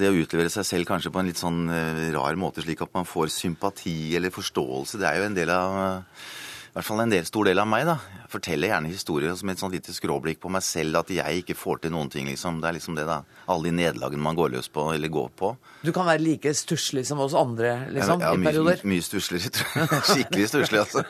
det 0.00 0.08
å 0.08 0.16
utlevere 0.16 0.48
seg 0.52 0.64
selv 0.64 0.88
kanskje 0.88 1.12
på 1.12 1.20
en 1.20 1.28
litt 1.28 1.40
sånn 1.40 1.64
uh, 1.68 2.04
rar 2.14 2.38
måte, 2.40 2.64
slik 2.64 2.80
at 2.86 2.94
man 2.96 3.08
får 3.08 3.28
sympati 3.34 4.14
eller 4.16 4.32
forståelse, 4.32 5.00
det 5.02 5.08
er 5.08 5.18
jo 5.18 5.26
en 5.26 5.36
del 5.36 5.50
av 5.50 6.14
i 6.70 6.74
hvert 6.76 6.86
fall 6.86 7.00
en 7.02 7.10
del, 7.10 7.24
stor 7.26 7.48
del 7.48 7.58
av 7.58 7.66
meg. 7.66 7.82
da. 7.88 7.96
Jeg 8.20 8.28
forteller 8.30 8.70
gjerne 8.70 8.90
historier 8.92 9.32
som 9.34 9.50
et 9.50 9.58
sånn 9.58 9.72
lite 9.74 9.90
skråblikk 9.90 10.38
på 10.38 10.52
meg 10.54 10.62
selv, 10.62 11.00
at 11.00 11.08
jeg 11.10 11.40
ikke 11.42 11.56
får 11.58 11.80
til 11.82 11.90
noen 11.90 12.10
ting. 12.12 12.28
liksom. 12.30 12.60
Det 12.62 12.68
er 12.68 12.76
liksom 12.76 12.94
det, 12.94 13.08
da. 13.08 13.16
Alle 13.50 13.66
de 13.66 13.72
nederlagene 13.74 14.22
man 14.22 14.38
går 14.38 14.52
løs 14.54 14.68
på, 14.70 14.84
eller 14.94 15.10
går 15.10 15.32
på. 15.34 15.50
Du 15.82 15.90
kan 15.96 16.06
være 16.06 16.22
like 16.22 16.52
stusslig 16.54 17.02
som 17.08 17.18
oss 17.24 17.34
andre, 17.34 17.88
liksom, 17.90 18.22
ja, 18.22 18.30
ja, 18.30 18.38
i 18.38 18.46
perioder? 18.46 18.84
Mye, 18.84 18.92
mye 18.92 19.02
stussligere, 19.02 19.50
tror 19.56 19.80
jeg. 19.80 20.02
Skikkelig 20.12 20.46
stusslig, 20.52 20.84
altså. 20.84 21.02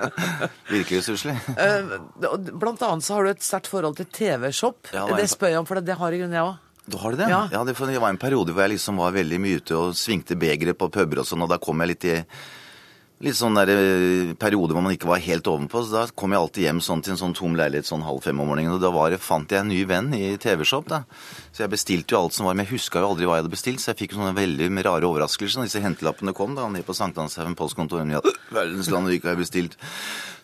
Virkelig 0.70 1.02
stusslig. 1.04 1.36
Uh, 1.60 2.48
blant 2.56 2.86
annet 2.88 3.04
så 3.04 3.18
har 3.18 3.28
du 3.28 3.32
et 3.34 3.44
sterkt 3.44 3.68
forhold 3.68 4.00
til 4.00 4.08
TV-shop. 4.08 4.94
Ja, 4.96 5.04
det 5.12 5.28
spør 5.28 5.52
jeg 5.52 5.60
om, 5.60 5.68
for 5.68 5.84
det 5.84 5.98
har 6.00 6.16
i 6.16 6.22
grunnen 6.22 6.38
jeg 6.40 6.48
òg. 6.48 6.56
Du 6.90 6.96
har 6.96 7.12
det? 7.20 7.28
Ja. 7.28 7.42
ja 7.52 7.60
det, 7.68 7.76
var 7.76 8.08
en 8.08 8.18
periode 8.18 8.56
hvor 8.56 8.64
jeg 8.64 8.78
liksom 8.78 8.96
var 9.04 9.12
veldig 9.12 9.42
mye 9.44 9.60
ute 9.60 9.76
og 9.76 9.92
svingte 9.98 10.40
begeret 10.40 10.78
på 10.80 10.88
puber 10.88 11.20
og 11.20 11.28
sånn, 11.28 11.44
og 11.44 11.52
da 11.52 11.60
kom 11.60 11.84
jeg 11.84 11.92
litt 11.92 12.08
i 12.08 12.16
litt 13.20 13.36
sånn 13.36 13.56
der 13.58 13.68
eh, 13.68 14.30
periode 14.40 14.72
hvor 14.72 14.84
man 14.84 14.94
ikke 14.94 15.08
var 15.10 15.20
helt 15.20 15.48
ovenpå. 15.50 15.82
Så 15.84 15.92
da 15.92 16.04
kom 16.16 16.32
jeg 16.32 16.40
alltid 16.40 16.64
hjem 16.66 16.80
sånn 16.84 17.02
til 17.04 17.14
en 17.14 17.20
sånn 17.20 17.36
tom 17.36 17.56
leilighet 17.58 17.88
sånn 17.88 18.04
halv 18.06 18.22
fem 18.24 18.40
om 18.40 18.48
morgenen. 18.48 18.72
Og 18.76 18.80
da 18.82 18.92
var, 18.94 19.16
fant 19.20 19.50
jeg 19.52 19.60
en 19.60 19.68
ny 19.72 19.82
venn 19.88 20.08
i 20.16 20.36
TV-shop. 20.40 20.88
da. 20.88 21.02
Så 21.52 21.64
jeg 21.64 21.72
bestilte 21.74 22.16
jo 22.16 22.22
alt 22.22 22.36
som 22.36 22.48
var, 22.48 22.56
men 22.56 22.64
jeg 22.66 22.78
huska 22.78 23.02
jo 23.02 23.12
aldri 23.12 23.28
hva 23.28 23.36
jeg 23.38 23.44
hadde 23.44 23.54
bestilt. 23.56 23.84
Så 23.84 23.92
jeg 23.92 24.00
fikk 24.04 24.16
sånne 24.16 24.32
veldig 24.38 24.70
rare 24.88 25.10
overraskelser 25.10 25.60
når 25.60 25.68
disse 25.70 25.84
hentelappene 25.84 26.36
kom 26.36 26.56
da, 26.56 26.68
ned 26.72 26.86
på 26.88 26.96
Sankthanshaugen 26.96 27.58
postkontor. 27.58 28.06
Ja, 28.10 28.24
verdensland, 28.50 29.06
og 29.10 29.14
ikke 29.14 29.30
har 29.30 29.36
jeg 29.36 29.44
bestilt. 29.44 29.76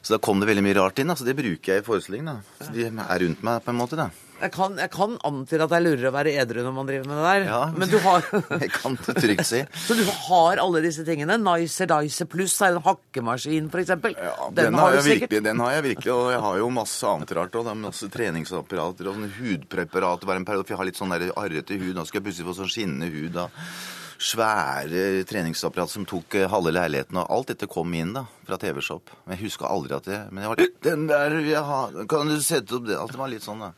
Så 0.05 0.15
da 0.15 0.21
kom 0.23 0.39
det 0.39 0.47
veldig 0.53 0.63
mye 0.63 0.77
rart 0.79 1.01
inn. 1.01 1.09
da, 1.09 1.17
Så 1.17 1.25
det 1.25 1.37
bruker 1.39 1.73
jeg 1.75 1.83
i 1.83 1.87
forestillingen. 1.87 2.37
da. 2.37 2.65
Så 2.67 2.73
de 2.77 2.87
er 2.87 3.19
rundt 3.25 3.43
meg 3.43 3.65
på 3.65 3.73
en 3.73 3.81
måte. 3.81 3.97
da. 3.97 4.11
Jeg 4.37 4.53
kan, 4.53 4.75
jeg 4.77 4.91
kan 4.93 5.15
antyde 5.25 5.65
at 5.65 5.73
det 5.73 5.77
er 5.79 5.85
lurere 5.85 6.11
å 6.11 6.15
være 6.15 6.35
edru 6.43 6.61
når 6.61 6.75
man 6.77 6.89
driver 6.89 7.09
med 7.09 7.19
det 7.19 7.25
der. 7.27 7.47
Ja, 7.49 7.61
men 7.73 7.89
du 7.89 7.97
har 8.05 8.27
Jeg 8.63 8.71
kan 8.75 8.99
det 9.07 9.15
trygt 9.17 9.49
si. 9.49 9.63
Så 9.87 9.97
du 9.97 10.05
har 10.29 10.61
alle 10.61 10.83
disse 10.85 11.07
tingene? 11.09 11.39
Nicer 11.41 11.89
Dicer 11.89 12.29
pluss 12.29 12.59
er 12.61 12.77
en 12.77 12.85
hakkemaskin, 12.85 13.71
f.eks. 13.73 13.95
Ja, 13.97 14.37
den, 14.51 14.61
den, 14.61 14.79
har 14.81 14.93
har 14.93 15.07
virkelig, 15.07 15.43
den 15.49 15.65
har 15.65 15.77
jeg 15.79 15.87
virkelig, 15.91 16.13
og 16.13 16.31
jeg 16.35 16.45
har 16.45 16.61
jo 16.61 16.71
masse 16.83 17.13
annet 17.13 17.37
rart 17.41 17.57
òg. 17.57 17.73
Masse 17.81 18.11
treningsapparater 18.13 19.09
og 19.09 19.19
sånn 19.19 19.37
hudpreparater. 19.41 20.29
Bare 20.29 20.45
en 20.45 20.49
periode, 20.49 20.69
for 20.69 20.77
jeg 20.77 20.83
har 20.83 20.91
litt 20.91 21.01
sånn 21.01 21.17
arrete 21.17 21.81
hud. 21.81 21.93
Nå 21.97 22.05
skal 22.09 22.21
jeg 22.21 22.29
plutselig 22.29 22.51
få 22.51 22.59
sånn 22.61 22.75
skinnende 22.77 23.13
hud. 23.13 23.33
da 23.37 23.49
svære 24.17 25.25
treningsapparat 25.29 25.91
som 25.93 26.07
tok 26.09 26.39
eh, 26.39 26.49
halve 26.49 26.73
leiligheten. 26.73 27.19
Og 27.21 27.33
alt 27.33 27.53
dette 27.53 27.69
kom 27.71 27.93
inn 27.97 28.15
da, 28.17 28.25
fra 28.49 28.59
TV-Shop. 28.61 29.13
Jeg 29.33 29.43
huska 29.45 29.69
aldri 29.69 29.97
at 29.97 30.09
det 30.09 30.21
Men 30.31 30.45
jeg 30.45 30.53
var 30.53 30.63
Den 30.89 31.07
der 31.11 31.39
jeg 31.45 31.63
ha! 31.69 31.81
Kan 32.09 32.33
du 32.33 32.41
sette 32.41 32.79
opp 32.79 32.87
det? 32.89 32.97
Alt 32.97 33.13
det 33.13 33.21
var 33.21 33.33
litt 33.33 33.45
sånn, 33.45 33.65
da. 33.67 33.73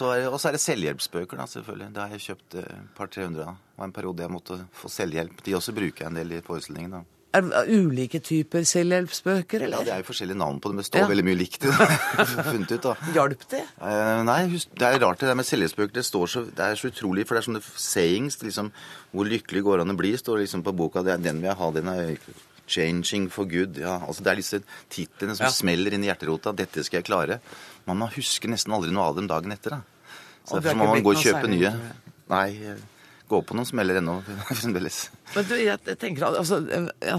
Og 0.00 0.38
så 0.40 0.48
er 0.48 0.56
det 0.56 0.62
selvhjelpsbøker, 0.64 1.40
da, 1.40 1.46
selvfølgelig. 1.50 1.88
Det 1.94 2.02
har 2.02 2.14
jeg 2.16 2.26
kjøpt 2.26 2.58
et 2.60 2.68
eh, 2.70 2.84
par-tre 2.96 3.26
hundre 3.26 3.48
av. 3.50 3.58
Det 3.58 3.82
var 3.82 3.90
en 3.90 3.96
periode 3.96 4.24
jeg 4.24 4.32
måtte 4.32 4.60
få 4.76 4.90
selvhjelp. 4.92 5.42
De 5.44 5.58
også 5.58 5.74
bruker 5.76 6.04
jeg 6.04 6.12
en 6.12 6.20
del 6.20 6.38
i 6.38 6.44
forestillingen. 6.46 6.96
da. 6.98 7.02
Er 7.32 7.46
det 7.46 7.60
ulike 7.72 8.20
typer 8.20 8.64
selvhjelpsbøker, 8.68 9.62
eller? 9.64 9.78
Ja, 9.78 9.84
Det 9.84 9.92
er 9.94 10.02
jo 10.02 10.08
forskjellige 10.10 10.36
navn 10.36 10.60
på 10.60 10.68
dem. 10.68 10.82
Det 10.82 10.86
står 10.90 11.00
ja. 11.00 11.08
veldig 11.08 11.24
mye 11.24 11.38
likt 11.40 11.64
i 11.64 11.70
det. 11.70 11.86
funnet 12.52 12.74
ut 12.74 12.84
da. 12.84 12.92
Hjalp 13.14 13.46
det? 13.54 13.62
Eh, 13.88 14.20
nei, 14.28 14.38
det 14.52 14.88
er 14.88 15.00
rart 15.00 15.22
det 15.22 15.30
der 15.30 15.38
med 15.40 15.48
selvhjelpsbøker. 15.48 15.94
Det, 15.96 16.04
står 16.04 16.32
så, 16.34 16.44
det 16.44 16.66
er 16.66 16.76
så 16.76 16.92
utrolig, 16.92 17.24
for 17.24 17.34
det 17.36 17.42
er 17.42 17.48
sånne 17.48 17.64
sayings. 17.64 18.36
liksom, 18.44 18.68
Hvor 19.16 19.32
lykkelig 19.32 19.64
går 19.64 19.84
an 19.84 19.94
å 19.94 19.96
bli, 19.96 20.12
står 20.20 20.44
liksom 20.44 20.64
på 20.66 20.76
boka. 20.76 21.04
Det 21.06 21.16
er 21.16 21.24
den 21.24 21.40
vil 21.40 21.48
jeg 21.48 21.60
ha, 21.62 21.70
den 21.72 21.92
er 21.94 22.12
'Changing 22.72 23.28
for 23.30 23.44
good'. 23.44 23.80
ja, 23.80 23.98
altså 24.00 24.24
Det 24.24 24.32
er 24.32 24.40
disse 24.40 24.62
titlene 24.90 25.36
som 25.36 25.46
ja. 25.46 25.52
smeller 25.52 25.92
inn 25.92 26.06
i 26.06 26.08
hjerterota. 26.08 26.54
'Dette 26.56 26.84
skal 26.84 27.02
jeg 27.02 27.08
klare'. 27.10 27.40
Man 27.86 28.00
husker 28.14 28.48
nesten 28.48 28.72
aldri 28.72 28.94
noe 28.94 29.10
av 29.10 29.18
dem 29.18 29.28
dagen 29.28 29.52
etter. 29.52 29.76
da. 29.76 29.80
Så 30.44 30.58
Derfor 30.58 30.80
må 30.80 30.88
man 30.94 31.04
gå 31.04 31.14
og 31.14 31.22
kjøpe 31.22 31.50
nye. 31.50 31.70
Nei, 32.32 32.48
gå 33.32 33.40
på 33.46 33.56
noen 33.56 33.68
smeller 33.68 34.00
ennå 34.00 34.18
fremdeles. 34.60 35.04
Men 35.32 35.46
du, 35.48 35.54
jeg 35.56 35.96
tenker 36.00 36.26
altså, 36.28 36.58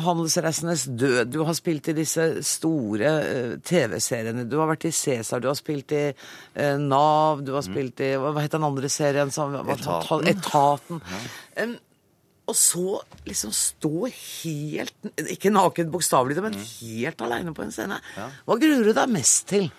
Handelsreisenes 0.06 0.86
død. 0.90 1.32
Du 1.34 1.40
har 1.48 1.56
spilt 1.58 1.90
i 1.90 1.96
disse 1.98 2.28
store 2.46 3.14
uh, 3.24 3.56
TV-seriene. 3.66 4.46
Du 4.50 4.60
har 4.62 4.70
vært 4.70 4.90
i 4.90 4.94
Cæsar, 4.94 5.42
du 5.42 5.50
har 5.50 5.58
spilt 5.60 5.96
i 5.96 6.04
uh, 6.12 6.76
Nav, 6.82 7.42
du 7.46 7.56
har 7.56 7.66
spilt 7.66 8.04
i 8.06 8.14
Hva 8.22 8.36
het 8.42 8.54
den 8.54 8.68
andre 8.68 8.92
serien? 8.94 9.34
Etaten. 9.34 10.30
Etaten. 10.34 11.02
Ja. 11.58 11.72
Og 12.44 12.56
så 12.60 12.98
liksom 13.24 13.54
stå 13.56 14.10
helt 14.12 15.12
Ikke 15.32 15.52
naken 15.54 15.92
bokstavelig, 15.94 16.42
men 16.44 16.58
mm. 16.58 16.64
helt 16.82 17.22
aleine 17.24 17.54
på 17.56 17.64
en 17.64 17.72
scene. 17.72 18.00
Hva 18.18 18.58
gruer 18.60 18.84
du 18.84 18.96
deg 18.96 19.14
mest 19.14 19.46
til? 19.54 19.70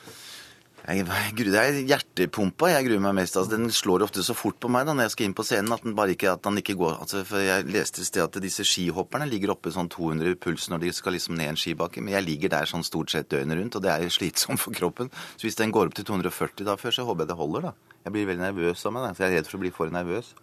Jeg, 0.85 1.07
det 1.39 1.57
er 1.57 1.79
hjertepumpa 1.89 2.69
jeg 2.69 2.85
gruer 2.85 3.01
meg 3.01 3.15
mest. 3.17 3.39
Altså, 3.41 3.57
den 3.57 3.71
slår 3.73 4.05
ofte 4.05 4.21
så 4.25 4.35
fort 4.37 4.59
på 4.61 4.69
meg 4.69 4.85
da, 4.85 4.93
når 4.93 5.07
jeg 5.07 5.15
skal 5.15 5.27
inn 5.27 5.37
på 5.37 5.47
scenen 5.49 5.73
at 5.73 5.85
den 5.87 5.95
bare 5.97 6.13
ikke, 6.13 6.35
at 6.37 6.45
den 6.45 6.61
ikke 6.61 6.77
går. 6.77 6.99
Altså, 7.01 7.23
for 7.25 7.41
Jeg 7.41 7.65
leste 7.73 8.03
et 8.03 8.09
sted 8.11 8.21
at 8.21 8.37
disse 8.45 8.67
skihopperne 8.69 9.29
ligger 9.31 9.55
oppe 9.55 9.73
sånn 9.73 9.89
200 9.93 10.37
puls 10.45 10.69
når 10.69 10.85
de 10.85 10.93
skal 10.93 11.17
liksom 11.17 11.39
ned 11.41 11.55
en 11.55 11.61
skibakke. 11.61 12.05
Men 12.05 12.19
jeg 12.19 12.29
ligger 12.29 12.53
der 12.53 12.69
sånn 12.69 12.85
stort 12.85 13.15
sett 13.15 13.31
døgnet 13.33 13.61
rundt, 13.61 13.81
og 13.81 13.85
det 13.87 13.95
er 13.95 14.13
slitsomt 14.19 14.61
for 14.61 14.77
kroppen. 14.77 15.09
Så 15.39 15.49
hvis 15.49 15.57
den 15.61 15.73
går 15.73 15.89
opp 15.89 15.97
til 15.97 16.09
240 16.11 16.69
da 16.69 16.77
før, 16.81 16.97
så 16.99 17.09
håper 17.09 17.25
jeg 17.25 17.33
det 17.33 17.41
holder, 17.41 17.71
da. 17.71 17.97
Jeg 18.05 18.17
blir 18.19 18.29
veldig 18.29 18.45
nervøs 18.45 18.85
av 18.85 18.93
meg, 18.93 19.09
da, 19.09 19.15
for 19.17 19.25
jeg 19.25 19.33
er 19.33 19.41
redd 19.41 19.49
for 19.49 19.57
å 19.57 19.65
bli 19.65 19.73
for 19.73 19.97
nervøs. 20.01 20.35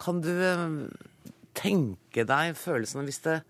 Kan 0.00 0.22
du 0.24 0.30
eh, 0.32 0.66
tenke 1.56 2.24
deg 2.28 2.54
følelsen 2.58 3.04
hvis, 3.08 3.20
det, 3.26 3.40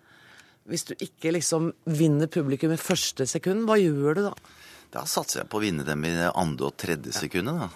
hvis 0.70 0.88
du 0.88 0.94
ikke 0.98 1.34
liksom 1.36 1.70
vinner 1.86 2.30
publikum 2.32 2.74
i 2.74 2.80
første 2.80 3.26
sekund, 3.30 3.66
hva 3.68 3.78
gjør 3.80 4.18
du 4.18 4.24
da? 4.30 4.34
Da 4.90 5.05
satser 5.07 5.44
jeg 5.44 5.51
på 5.51 5.61
å 5.61 5.62
vinne 5.62 5.86
dem 5.86 6.03
i 6.09 6.14
andre 6.28 6.70
og 6.70 6.78
tredje 6.80 7.14
sekundet, 7.14 7.61
da. 7.62 7.68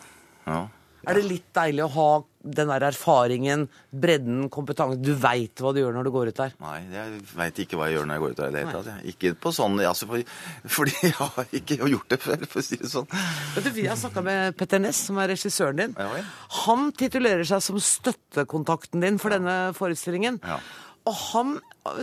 Ja. 0.48 0.62
Er 1.04 1.18
det 1.18 1.28
litt 1.28 1.50
deilig 1.54 1.84
å 1.84 1.92
ha 1.94 2.08
den 2.44 2.70
der 2.70 2.86
erfaringen, 2.90 3.66
bredden, 3.90 4.46
kompetansen? 4.52 5.02
Du 5.04 5.14
veit 5.18 5.62
hva 5.62 5.72
du 5.74 5.80
gjør 5.80 5.96
når 5.96 6.08
du 6.08 6.12
går 6.14 6.30
ut 6.30 6.40
der? 6.40 6.54
Nei, 6.62 6.76
jeg 6.92 7.22
veit 7.34 7.60
ikke 7.64 7.80
hva 7.80 7.88
jeg 7.88 7.98
gjør 7.98 8.08
når 8.10 8.18
jeg 8.18 8.24
går 8.24 8.34
ut 8.34 8.40
der 8.40 8.52
i 8.52 8.54
det 8.54 8.62
hele 8.64 8.76
tatt. 8.78 9.10
Ikke 9.14 9.34
på 9.40 9.54
sånn, 9.56 9.80
altså, 9.80 10.08
for, 10.10 10.32
fordi 10.76 10.96
jeg 11.08 11.16
har 11.18 11.58
ikke 11.60 11.80
gjort 11.82 12.14
det 12.14 12.20
før, 12.22 12.46
for 12.46 12.62
å 12.62 12.66
si 12.68 12.80
det 12.80 12.92
sånn. 12.92 13.10
Vet 13.56 13.68
du, 13.68 13.72
Vi 13.74 13.88
har 13.90 14.00
snakka 14.00 14.24
med 14.24 14.56
Petter 14.60 14.82
Ness, 14.82 15.04
som 15.08 15.20
er 15.22 15.32
regissøren 15.34 15.82
din. 15.82 15.98
Ja, 15.98 16.08
ja. 16.20 16.24
Han 16.64 16.90
titulerer 16.96 17.46
seg 17.48 17.62
som 17.64 17.80
støttekontakten 17.82 19.04
din 19.04 19.20
for 19.22 19.34
denne 19.34 19.58
forestillingen. 19.76 20.40
Ja. 20.44 20.60
Og 21.04 21.16
han 21.34 21.56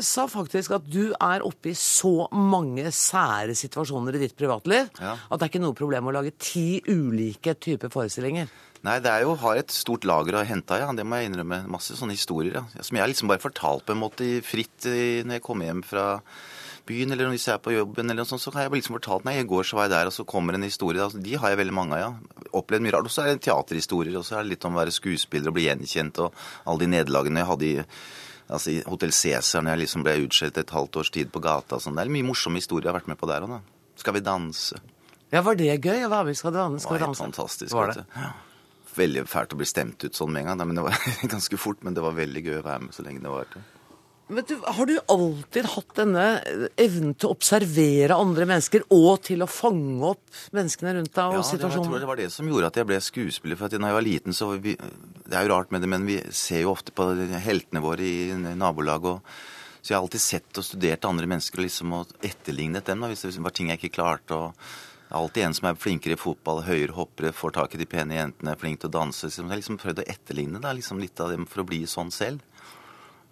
sa 0.06 0.28
faktisk 0.30 0.76
at 0.78 0.86
du 0.86 1.14
er 1.16 1.46
oppe 1.46 1.72
i 1.72 1.78
så 1.78 2.28
mange 2.38 2.86
sære 2.94 3.56
situasjoner 3.58 4.18
i 4.18 4.22
ditt 4.28 4.36
privatliv 4.38 4.92
ja. 5.02 5.16
at 5.18 5.40
det 5.40 5.48
er 5.48 5.50
ikke 5.50 5.64
noe 5.64 5.78
problem 5.78 6.12
å 6.12 6.14
lage 6.14 6.36
ti 6.38 6.84
ulike 6.86 7.56
typer 7.58 7.90
forestillinger. 7.94 8.52
Nei, 8.82 8.96
det 9.04 9.12
er 9.12 9.28
jo 9.28 9.36
har 9.38 9.60
et 9.60 9.74
stort 9.74 10.08
lager 10.10 10.40
å 10.40 10.46
hente 10.48 10.74
av, 10.74 10.80
ja. 10.82 10.94
Det 10.98 11.06
må 11.06 11.20
jeg 11.20 11.30
innrømme. 11.30 11.60
Masse 11.70 11.94
sånne 11.98 12.16
historier. 12.18 12.58
ja. 12.58 12.82
Som 12.82 12.98
jeg 12.98 13.12
liksom 13.14 13.30
bare 13.30 13.44
fortalt 13.44 13.86
på 13.86 13.94
en 13.94 14.02
måte 14.02 14.30
fritt 14.46 14.88
når 14.88 15.38
jeg 15.38 15.46
kommer 15.46 15.70
hjem 15.70 15.84
fra 15.86 16.06
byen, 16.90 17.14
eller 17.14 17.30
hvis 17.30 17.46
jeg 17.46 17.54
er 17.60 17.62
på 17.62 17.76
jobben, 17.76 18.10
eller 18.10 18.24
noe 18.24 18.30
sånt, 18.30 18.42
så 18.42 18.54
har 18.56 18.66
jeg 18.66 18.80
liksom 18.80 18.98
fortalt 18.98 19.28
Nei, 19.28 19.36
i 19.38 19.46
går 19.48 19.68
så 19.70 19.78
var 19.78 19.86
jeg 19.86 19.94
der, 19.94 20.10
og 20.10 20.16
så 20.16 20.26
kommer 20.26 20.58
en 20.58 20.66
historie. 20.66 21.04
Altså, 21.04 21.22
de 21.22 21.38
har 21.38 21.54
jeg 21.54 21.62
veldig 21.62 21.78
mange 21.78 22.00
av, 22.00 22.02
ja. 22.02 22.50
Opplevd 22.58 22.88
mye 22.88 22.96
rart. 22.98 23.08
Og 23.08 23.14
så 23.14 23.26
er 23.26 23.36
det 23.36 23.46
teaterhistorier, 23.46 24.18
og 24.18 24.26
så 24.26 24.40
er 24.40 24.44
det 24.44 24.56
litt 24.56 24.66
om 24.66 24.76
å 24.76 24.82
være 24.82 24.98
skuespiller 24.98 25.54
og 25.54 25.60
bli 25.60 25.70
gjenkjent, 25.70 26.26
og 26.26 26.44
alle 26.66 26.84
de 26.84 26.92
nederlagene 26.98 27.44
jeg 27.44 27.52
hadde 27.54 27.72
i 27.72 27.78
altså 28.52 28.74
i 28.74 28.80
Hotell 28.84 29.14
Cæsar, 29.16 29.64
når 29.64 29.78
jeg 29.78 29.82
liksom 29.86 30.04
ble 30.04 30.18
utskjelt 30.26 30.58
et 30.60 30.74
halvt 30.76 30.98
års 31.00 31.12
tid 31.16 31.30
på 31.32 31.40
gata. 31.40 31.78
og 31.78 31.84
Sånn. 31.86 31.96
Det 31.96 32.04
er 32.04 32.12
mye 32.12 32.28
morsomme 32.28 32.60
historier 32.60 32.90
jeg 32.90 32.92
har 32.92 33.00
vært 33.00 33.12
med 33.14 33.20
på 33.22 33.30
der 33.30 33.46
òg, 33.46 33.54
da. 33.54 33.62
Skal 34.02 34.18
vi 34.18 34.24
danse? 34.26 34.82
Ja, 35.32 35.40
var 35.46 35.56
det 35.56 35.70
gøy? 35.78 36.02
å 36.04 36.10
være 36.12 36.26
med 36.28 36.36
i 36.36 36.40
Skal 36.42 36.52
vi 36.52 36.58
danse? 36.58 36.84
Det 36.84 36.92
var 36.92 37.06
helt 37.06 37.22
fantastisk. 37.22 37.72
Var 37.78 37.94
det? 37.94 38.04
Ja. 38.18 38.32
Veldig 38.96 39.28
fælt 39.32 39.54
å 39.56 39.60
bli 39.60 39.68
stemt 39.70 40.04
ut 40.04 40.18
sånn 40.18 40.34
med 40.34 40.44
en 40.44 40.52
gang, 40.52 40.66
men 40.68 40.80
det 40.80 40.88
var 40.88 40.98
ganske 41.36 41.60
fort. 41.62 41.84
Men 41.86 41.96
det 41.98 42.04
var 42.04 42.18
veldig 42.18 42.44
gøy 42.48 42.58
å 42.60 42.66
være 42.66 42.88
med 42.88 42.98
så 42.98 43.06
lenge 43.06 43.24
det 43.24 43.32
varte. 43.32 43.64
Du, 44.32 44.54
har 44.64 44.88
du 44.88 44.94
alltid 45.12 45.66
hatt 45.74 45.90
denne 45.98 46.26
evnen 46.80 47.16
til 47.20 47.28
å 47.28 47.34
observere 47.36 48.16
andre 48.16 48.46
mennesker 48.48 48.86
og 48.96 49.26
til 49.28 49.44
å 49.44 49.48
fange 49.52 50.14
opp 50.14 50.22
menneskene 50.56 50.94
rundt 50.96 51.12
deg 51.12 51.34
og 51.34 51.42
ja, 51.42 51.48
situasjonen? 51.50 51.74
Ja, 51.74 51.82
jeg 51.82 51.90
tror 51.90 52.04
det 52.06 52.10
var 52.12 52.22
det 52.22 52.28
som 52.32 52.48
gjorde 52.48 52.70
at 52.72 52.80
jeg 52.80 52.88
ble 52.88 53.00
skuespiller. 53.04 53.60
For 53.60 53.68
at 53.68 53.76
når 53.76 53.92
jeg 53.92 53.98
var 53.98 54.06
liten, 54.08 54.38
så 54.38 54.48
vi, 54.54 54.78
Det 54.78 55.36
er 55.36 55.44
jo 55.44 55.52
rart 55.52 55.76
med 55.76 55.84
det, 55.84 55.90
men 55.92 56.08
vi 56.08 56.22
ser 56.32 56.64
jo 56.64 56.72
ofte 56.72 56.96
på 56.96 57.10
heltene 57.44 57.84
våre 57.84 58.08
i 58.08 58.32
nabolaget. 58.56 59.20
så 59.82 59.92
jeg 59.92 59.98
har 59.98 60.06
alltid 60.06 60.24
sett 60.24 60.62
og 60.62 60.68
studert 60.70 61.10
andre 61.10 61.28
mennesker 61.28 61.60
og 61.60 61.68
liksom 61.68 61.94
og 62.00 62.16
etterlignet 62.24 62.88
dem 62.88 63.04
da, 63.04 63.12
hvis 63.12 63.28
det 63.28 63.36
var 63.44 63.52
ting 63.52 63.74
jeg 63.74 63.82
ikke 63.82 63.98
klarte. 64.00 64.40
og 64.40 64.56
alltid 65.12 65.44
en 65.46 65.56
som 65.58 65.68
er 65.70 65.80
flinkere 65.80 66.16
i 66.16 66.20
fotball, 66.20 66.64
høyere 66.66 66.96
hoppere, 66.96 67.34
får 67.36 67.56
tak 67.58 67.76
i 67.76 67.82
de 67.82 67.88
pene 67.90 68.18
jentene, 68.18 68.54
er 68.54 68.60
flink 68.60 68.82
til 68.82 68.92
å 68.92 68.96
danse. 68.96 69.30
Så 69.30 69.42
jeg 69.42 69.50
har 69.50 69.60
liksom 69.60 69.80
prøvd 69.82 70.04
å 70.04 70.08
etterligne 70.14 70.62
da, 70.64 70.74
liksom 70.78 71.02
litt 71.02 71.20
av 71.24 71.34
dem 71.34 71.48
for 71.50 71.64
å 71.64 71.68
bli 71.68 71.84
sånn 71.90 72.12
selv. 72.16 72.44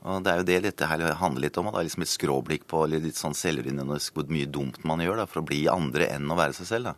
Og 0.07 0.23
Det 0.23 0.31
er 0.31 0.39
jo 0.39 0.47
det 0.47 0.59
dette 0.63 0.87
her 0.87 1.01
handler 1.19 1.47
litt 1.47 1.57
om. 1.59 1.67
Det 1.67 1.81
er 1.81 1.87
liksom 1.89 2.05
et 2.05 2.13
skråblikk 2.13 2.67
på 2.71 2.85
litt 2.87 3.19
sånn 3.19 3.35
selvironisk 3.35 4.15
hvor 4.15 4.31
mye 4.31 4.47
dumt 4.47 4.79
man 4.87 5.03
gjør 5.03 5.23
da, 5.23 5.27
for 5.27 5.41
å 5.41 5.47
bli 5.49 5.65
andre 5.71 6.07
enn 6.15 6.31
å 6.31 6.39
være 6.39 6.55
seg 6.55 6.69
selv. 6.71 6.91
da. 6.93 6.95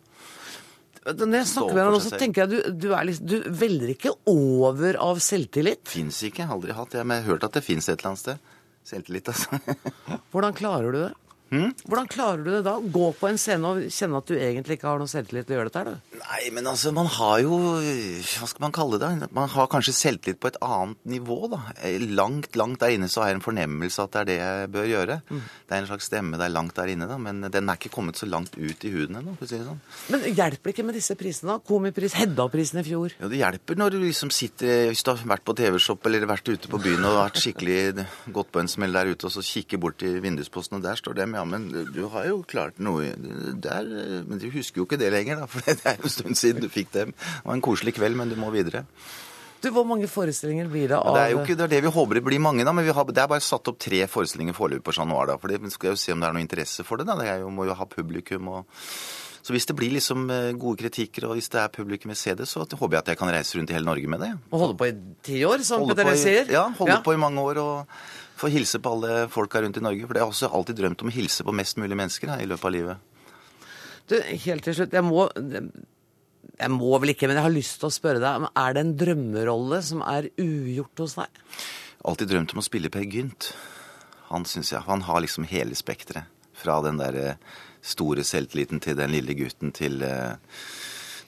Når 1.01 1.39
jeg 1.39 1.49
snakker 1.49 1.73
med 1.73 1.87
deg 1.87 2.03
så 2.05 2.17
tenker 2.21 2.43
jeg 2.43 2.51
du, 2.51 2.57
du, 2.83 2.87
liksom, 2.93 3.25
du 3.25 3.37
velger 3.57 3.95
ikke 3.95 4.13
over 4.29 4.99
av 5.01 5.21
selvtillit? 5.23 5.81
Fins 5.89 6.21
ikke. 6.27 6.45
Aldri 6.45 6.75
hatt 6.77 6.93
det. 6.93 7.01
Men 7.01 7.17
jeg 7.17 7.25
har 7.25 7.33
hørt 7.33 7.47
at 7.49 7.57
det 7.57 7.65
fins 7.65 7.89
et 7.89 7.97
eller 7.97 8.11
annet 8.11 8.21
sted. 8.21 8.51
Selvtillit, 8.85 9.31
altså. 9.33 9.57
Hvordan 10.33 10.57
klarer 10.57 10.93
du 10.93 10.99
det? 11.07 11.11
Hmm? 11.51 11.73
Hvordan 11.83 12.07
klarer 12.07 12.43
du 12.45 12.49
det 12.53 12.61
da? 12.63 12.77
Gå 12.79 13.09
på 13.19 13.27
en 13.27 13.39
scene 13.41 13.67
og 13.67 13.87
kjenne 13.91 14.21
at 14.21 14.29
du 14.29 14.37
egentlig 14.37 14.77
ikke 14.77 14.87
har 14.87 15.01
noe 15.01 15.11
selvtillit 15.11 15.49
til 15.49 15.57
å 15.57 15.59
gjøre 15.59 15.71
dette 15.71 15.81
da? 15.89 15.95
Nei, 16.21 16.41
men 16.55 16.69
altså, 16.71 16.93
man 16.95 17.09
har 17.11 17.41
jo 17.43 17.57
Hva 17.81 18.47
skal 18.47 18.63
man 18.63 18.75
kalle 18.75 18.99
det? 19.01 19.09
Man 19.35 19.49
har 19.51 19.67
kanskje 19.71 19.93
selvtillit 19.97 20.39
på 20.39 20.51
et 20.51 20.59
annet 20.63 20.99
nivå, 21.11 21.39
da. 21.51 21.59
Langt, 22.15 22.55
langt 22.55 22.79
der 22.79 22.95
inne 22.95 23.09
så 23.11 23.23
har 23.23 23.31
jeg 23.31 23.41
en 23.41 23.43
fornemmelse 23.43 24.05
at 24.05 24.15
det 24.15 24.21
er 24.21 24.29
det 24.29 24.37
jeg 24.39 24.69
bør 24.77 24.87
gjøre. 24.87 25.17
Mm. 25.27 25.41
Det 25.67 25.75
er 25.75 25.83
en 25.83 25.89
slags 25.89 26.07
stemme 26.07 26.39
der 26.39 26.53
langt 26.53 26.77
der 26.79 26.93
inne, 26.93 27.09
da. 27.09 27.17
Men 27.19 27.43
den 27.51 27.67
er 27.67 27.79
ikke 27.79 27.91
kommet 27.97 28.21
så 28.21 28.29
langt 28.29 28.55
ut 28.55 28.87
i 28.87 28.93
huden 28.93 29.19
ennå, 29.19 29.35
for 29.35 29.47
å 29.47 29.51
si 29.51 29.59
det 29.59 29.67
sånn. 29.67 29.83
Men 30.13 30.25
hjelper 30.29 30.69
det 30.69 30.75
ikke 30.77 30.87
med 30.87 30.99
disse 31.01 31.17
prisene, 31.19 31.57
da? 31.57 31.65
Komipris, 31.67 32.15
Hedda-prisen 32.21 32.79
i 32.79 32.85
fjor? 32.87 33.17
Jo, 33.19 33.31
det 33.31 33.41
hjelper 33.41 33.81
når 33.81 33.97
du 33.97 33.99
liksom 34.05 34.31
sitter 34.31 34.87
Hvis 34.91 35.03
du 35.03 35.11
har 35.11 35.19
vært 35.33 35.43
på 35.47 35.55
TV-shop 35.57 36.07
eller 36.07 36.29
vært 36.29 36.47
ute 36.47 36.71
på 36.71 36.79
byen 36.81 37.09
og 37.09 37.19
vært 37.19 37.43
skikkelig 37.43 38.07
gått 38.31 38.51
på 38.55 38.63
en 38.63 38.71
smell 38.71 38.95
der 38.95 39.11
ute, 39.11 39.27
og 39.27 39.35
så 39.35 39.43
kikker 39.45 39.81
bort 39.81 40.07
i 40.07 40.15
vindusposten, 40.23 40.79
og 40.79 40.85
der 40.85 40.99
står 40.99 41.19
dem, 41.19 41.35
ja, 41.35 41.40
men 41.47 41.69
du 41.93 42.03
har 42.13 42.27
jo 42.29 42.41
klart 42.47 42.79
noe 42.81 43.13
der 43.61 43.89
Men 44.27 44.39
du 44.41 44.47
husker 44.53 44.81
jo 44.81 44.87
ikke 44.87 44.99
det 45.01 45.11
lenger, 45.13 45.41
da, 45.43 45.49
for 45.51 45.65
det 45.65 45.81
er 45.85 45.99
jo 45.99 46.09
en 46.09 46.15
stund 46.17 46.39
siden 46.39 46.63
du 46.63 46.69
fikk 46.71 46.93
dem. 46.95 47.13
Det 47.17 47.43
var 47.45 47.57
en 47.57 47.65
koselig 47.65 47.95
kveld, 47.97 48.17
men 48.19 48.31
du 48.31 48.37
må 48.39 48.51
videre. 48.53 48.85
Du, 49.61 49.69
Hvor 49.69 49.85
mange 49.85 50.07
forestillinger 50.09 50.69
blir 50.73 50.89
det 50.89 50.97
av 50.97 51.15
Det 51.15 51.21
er 51.21 51.33
jo 51.35 51.41
ikke 51.43 51.55
det, 51.55 51.65
er 51.67 51.73
det 51.75 51.81
vi 51.85 51.93
håper 51.93 52.17
det 52.17 52.23
blir 52.25 52.41
mange, 52.41 52.65
da. 52.65 52.73
Men 52.73 52.87
har, 52.89 53.09
det 53.13 53.21
er 53.21 53.29
bare 53.29 53.45
satt 53.45 53.69
opp 53.69 53.77
tre 53.81 53.99
forestillinger 54.09 54.57
foreløpig 54.57 54.85
på 54.87 54.95
Chat 54.97 55.09
Noir, 55.09 55.29
da. 55.29 55.37
For 55.41 55.53
vi 55.53 55.73
skal 55.73 55.93
jo 55.93 55.99
se 56.01 56.15
om 56.15 56.21
det 56.21 56.29
er 56.29 56.37
noe 56.37 56.45
interesse 56.45 56.85
for 56.87 56.97
det. 56.97 57.05
da. 57.09 57.17
Det 57.19 57.27
jo, 57.43 57.51
må 57.53 57.69
jo 57.69 57.77
ha 57.77 57.89
publikum 57.89 58.49
og 58.55 58.79
så 59.41 59.55
hvis 59.55 59.65
det 59.65 59.73
blir 59.73 59.89
liksom 59.95 60.27
eh, 60.29 60.51
gode 60.53 60.77
kritikker, 60.83 61.25
og 61.25 61.37
hvis 61.37 61.49
det 61.49 61.63
er 61.63 61.71
publikum 61.73 62.11
vil 62.13 62.19
se 62.19 62.35
det, 62.37 62.45
så 62.45 62.61
håper 62.61 62.93
jeg 62.93 63.01
at 63.01 63.07
jeg 63.09 63.17
kan 63.17 63.31
reise 63.33 63.57
rundt 63.57 63.71
i 63.71 63.73
hele 63.73 63.87
Norge 63.87 64.09
med 64.13 64.21
det. 64.21 64.29
Og 64.51 64.59
holde 64.61 64.75
på 64.77 64.89
i 64.91 64.93
ti 65.25 65.39
år, 65.47 65.63
som 65.65 65.87
Petter 65.89 66.11
sier? 66.13 66.51
Ja, 66.53 66.67
holde 66.77 66.99
ja. 66.99 67.01
på 67.01 67.15
i 67.15 67.21
mange 67.21 67.41
år. 67.41 67.57
og 67.57 67.87
få 68.41 68.51
hilse 68.53 68.81
på 68.81 68.95
alle 68.95 69.25
folka 69.31 69.61
rundt 69.63 69.79
i 69.79 69.85
Norge. 69.85 70.07
For 70.07 70.17
det 70.17 70.23
har 70.23 70.29
jeg 70.29 70.35
også 70.35 70.51
alltid 70.57 70.81
drømt 70.81 71.05
om 71.05 71.11
å 71.11 71.15
hilse 71.15 71.45
på 71.47 71.55
mest 71.55 71.79
mulig 71.81 71.97
mennesker 71.97 72.33
da, 72.33 72.37
i 72.41 72.49
løpet 72.49 72.69
av 72.69 72.75
livet. 72.75 73.07
Du, 74.09 74.17
helt 74.19 74.65
til 74.65 74.77
slutt, 74.77 74.95
jeg 74.97 75.05
må 75.05 75.27
jeg 76.61 76.73
må 76.73 76.91
vel 77.01 77.13
ikke, 77.13 77.29
men 77.29 77.37
jeg 77.39 77.45
har 77.45 77.53
lyst 77.53 77.79
til 77.81 77.89
å 77.89 77.93
spørre 77.93 78.21
deg. 78.21 78.47
Er 78.57 78.75
det 78.75 78.83
en 78.83 78.95
drømmerolle 78.97 79.79
som 79.85 80.03
er 80.05 80.29
ugjort 80.41 81.01
hos 81.01 81.17
deg? 81.17 81.41
Alltid 82.05 82.31
drømt 82.33 82.53
om 82.53 82.61
å 82.61 82.65
spille 82.65 82.91
Per 82.93 83.05
Gynt. 83.05 83.51
Han 84.29 84.45
synes 84.49 84.71
jeg, 84.73 84.83
han 84.85 85.05
har 85.07 85.21
liksom 85.23 85.47
hele 85.49 85.77
spekteret. 85.77 86.29
Fra 86.61 86.77
den 86.85 86.99
der 87.01 87.17
eh, 87.17 87.51
store 87.81 88.25
selvtilliten 88.27 88.81
til 88.83 88.97
den 88.99 89.13
lille 89.13 89.33
gutten 89.37 89.73
til 89.73 90.03
eh, 90.05 90.37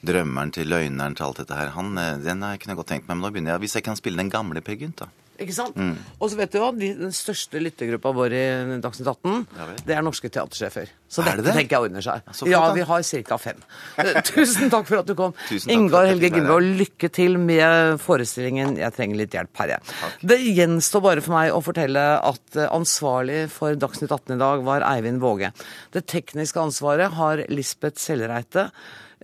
drømmeren 0.06 0.52
til 0.54 0.70
løgneren 0.70 1.16
til 1.16 1.28
alt 1.28 1.42
dette 1.42 1.58
her. 1.58 1.72
Han, 1.78 1.94
uh, 1.98 2.14
den 2.22 2.44
har 2.44 2.54
jeg 2.54 2.64
kunne 2.64 2.78
godt 2.78 2.92
tenkt 2.92 3.08
meg. 3.08 3.16
Men 3.16 3.26
nå 3.26 3.32
begynner 3.34 3.54
jeg, 3.54 3.64
hvis 3.64 3.76
jeg 3.78 3.86
kan 3.86 3.98
spille 3.98 4.20
den 4.20 4.32
gamle 4.32 4.62
Per 4.64 4.78
Gynt, 4.78 5.02
da. 5.02 5.23
Ikke 5.42 5.54
sant? 5.56 5.76
Mm. 5.76 5.96
Og 6.20 6.30
så 6.30 6.38
vet 6.38 6.52
du 6.54 6.60
hva, 6.62 6.70
den 6.74 7.14
største 7.14 7.58
lyttergruppa 7.62 8.12
vår 8.14 8.34
i 8.38 8.44
Dagsnytt 8.84 9.08
18, 9.10 9.40
ja, 9.58 9.66
det 9.88 9.96
er 9.96 10.04
norske 10.06 10.30
teatersjefer. 10.30 10.92
Så 11.10 11.24
dette 11.26 11.42
det? 11.46 11.54
tenker 11.56 11.76
jeg 11.76 11.88
ordner 11.88 12.04
seg. 12.04 12.22
Ja, 12.46 12.50
ja 12.52 12.62
vi 12.74 12.86
har 12.86 13.06
ca. 13.28 13.38
fem. 13.38 13.60
Eh, 14.02 14.20
tusen 14.28 14.70
takk 14.72 14.86
for 14.88 15.02
at 15.02 15.10
du 15.10 15.14
kom. 15.18 15.34
Ingar 15.70 16.08
Helge 16.10 16.30
Gimle, 16.30 16.56
og 16.56 16.68
lykke 16.82 17.10
til 17.14 17.38
med 17.38 17.98
forestillingen 18.02 18.76
'Jeg 18.78 18.94
trenger 18.94 19.20
litt 19.20 19.34
hjelp', 19.34 19.54
Herje. 19.58 19.78
Det 20.22 20.38
gjenstår 20.38 21.02
bare 21.02 21.24
for 21.24 21.34
meg 21.34 21.52
å 21.54 21.62
fortelle 21.62 22.04
at 22.18 22.56
eh, 22.56 22.70
ansvarlig 22.70 23.48
for 23.50 23.74
Dagsnytt 23.74 24.10
18 24.10 24.36
i 24.36 24.42
dag 24.42 24.62
var 24.62 24.86
Eivind 24.86 25.22
Våge. 25.22 25.52
Det 25.92 26.06
tekniske 26.06 26.60
ansvaret 26.60 27.14
har 27.18 27.44
Lisbeth 27.48 27.98
Sellreite. 27.98 28.70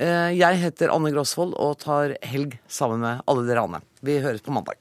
Eh, 0.01 0.31
jeg 0.39 0.63
heter 0.63 0.93
Anne 0.95 1.13
Grosvold 1.13 1.55
og 1.61 1.79
tar 1.83 2.17
helg 2.23 2.59
sammen 2.69 3.03
med 3.05 3.27
alle 3.29 3.47
dere 3.49 3.67
andre. 3.67 3.83
Vi 4.03 4.21
høres 4.25 4.41
på 4.43 4.55
mandag. 4.55 4.81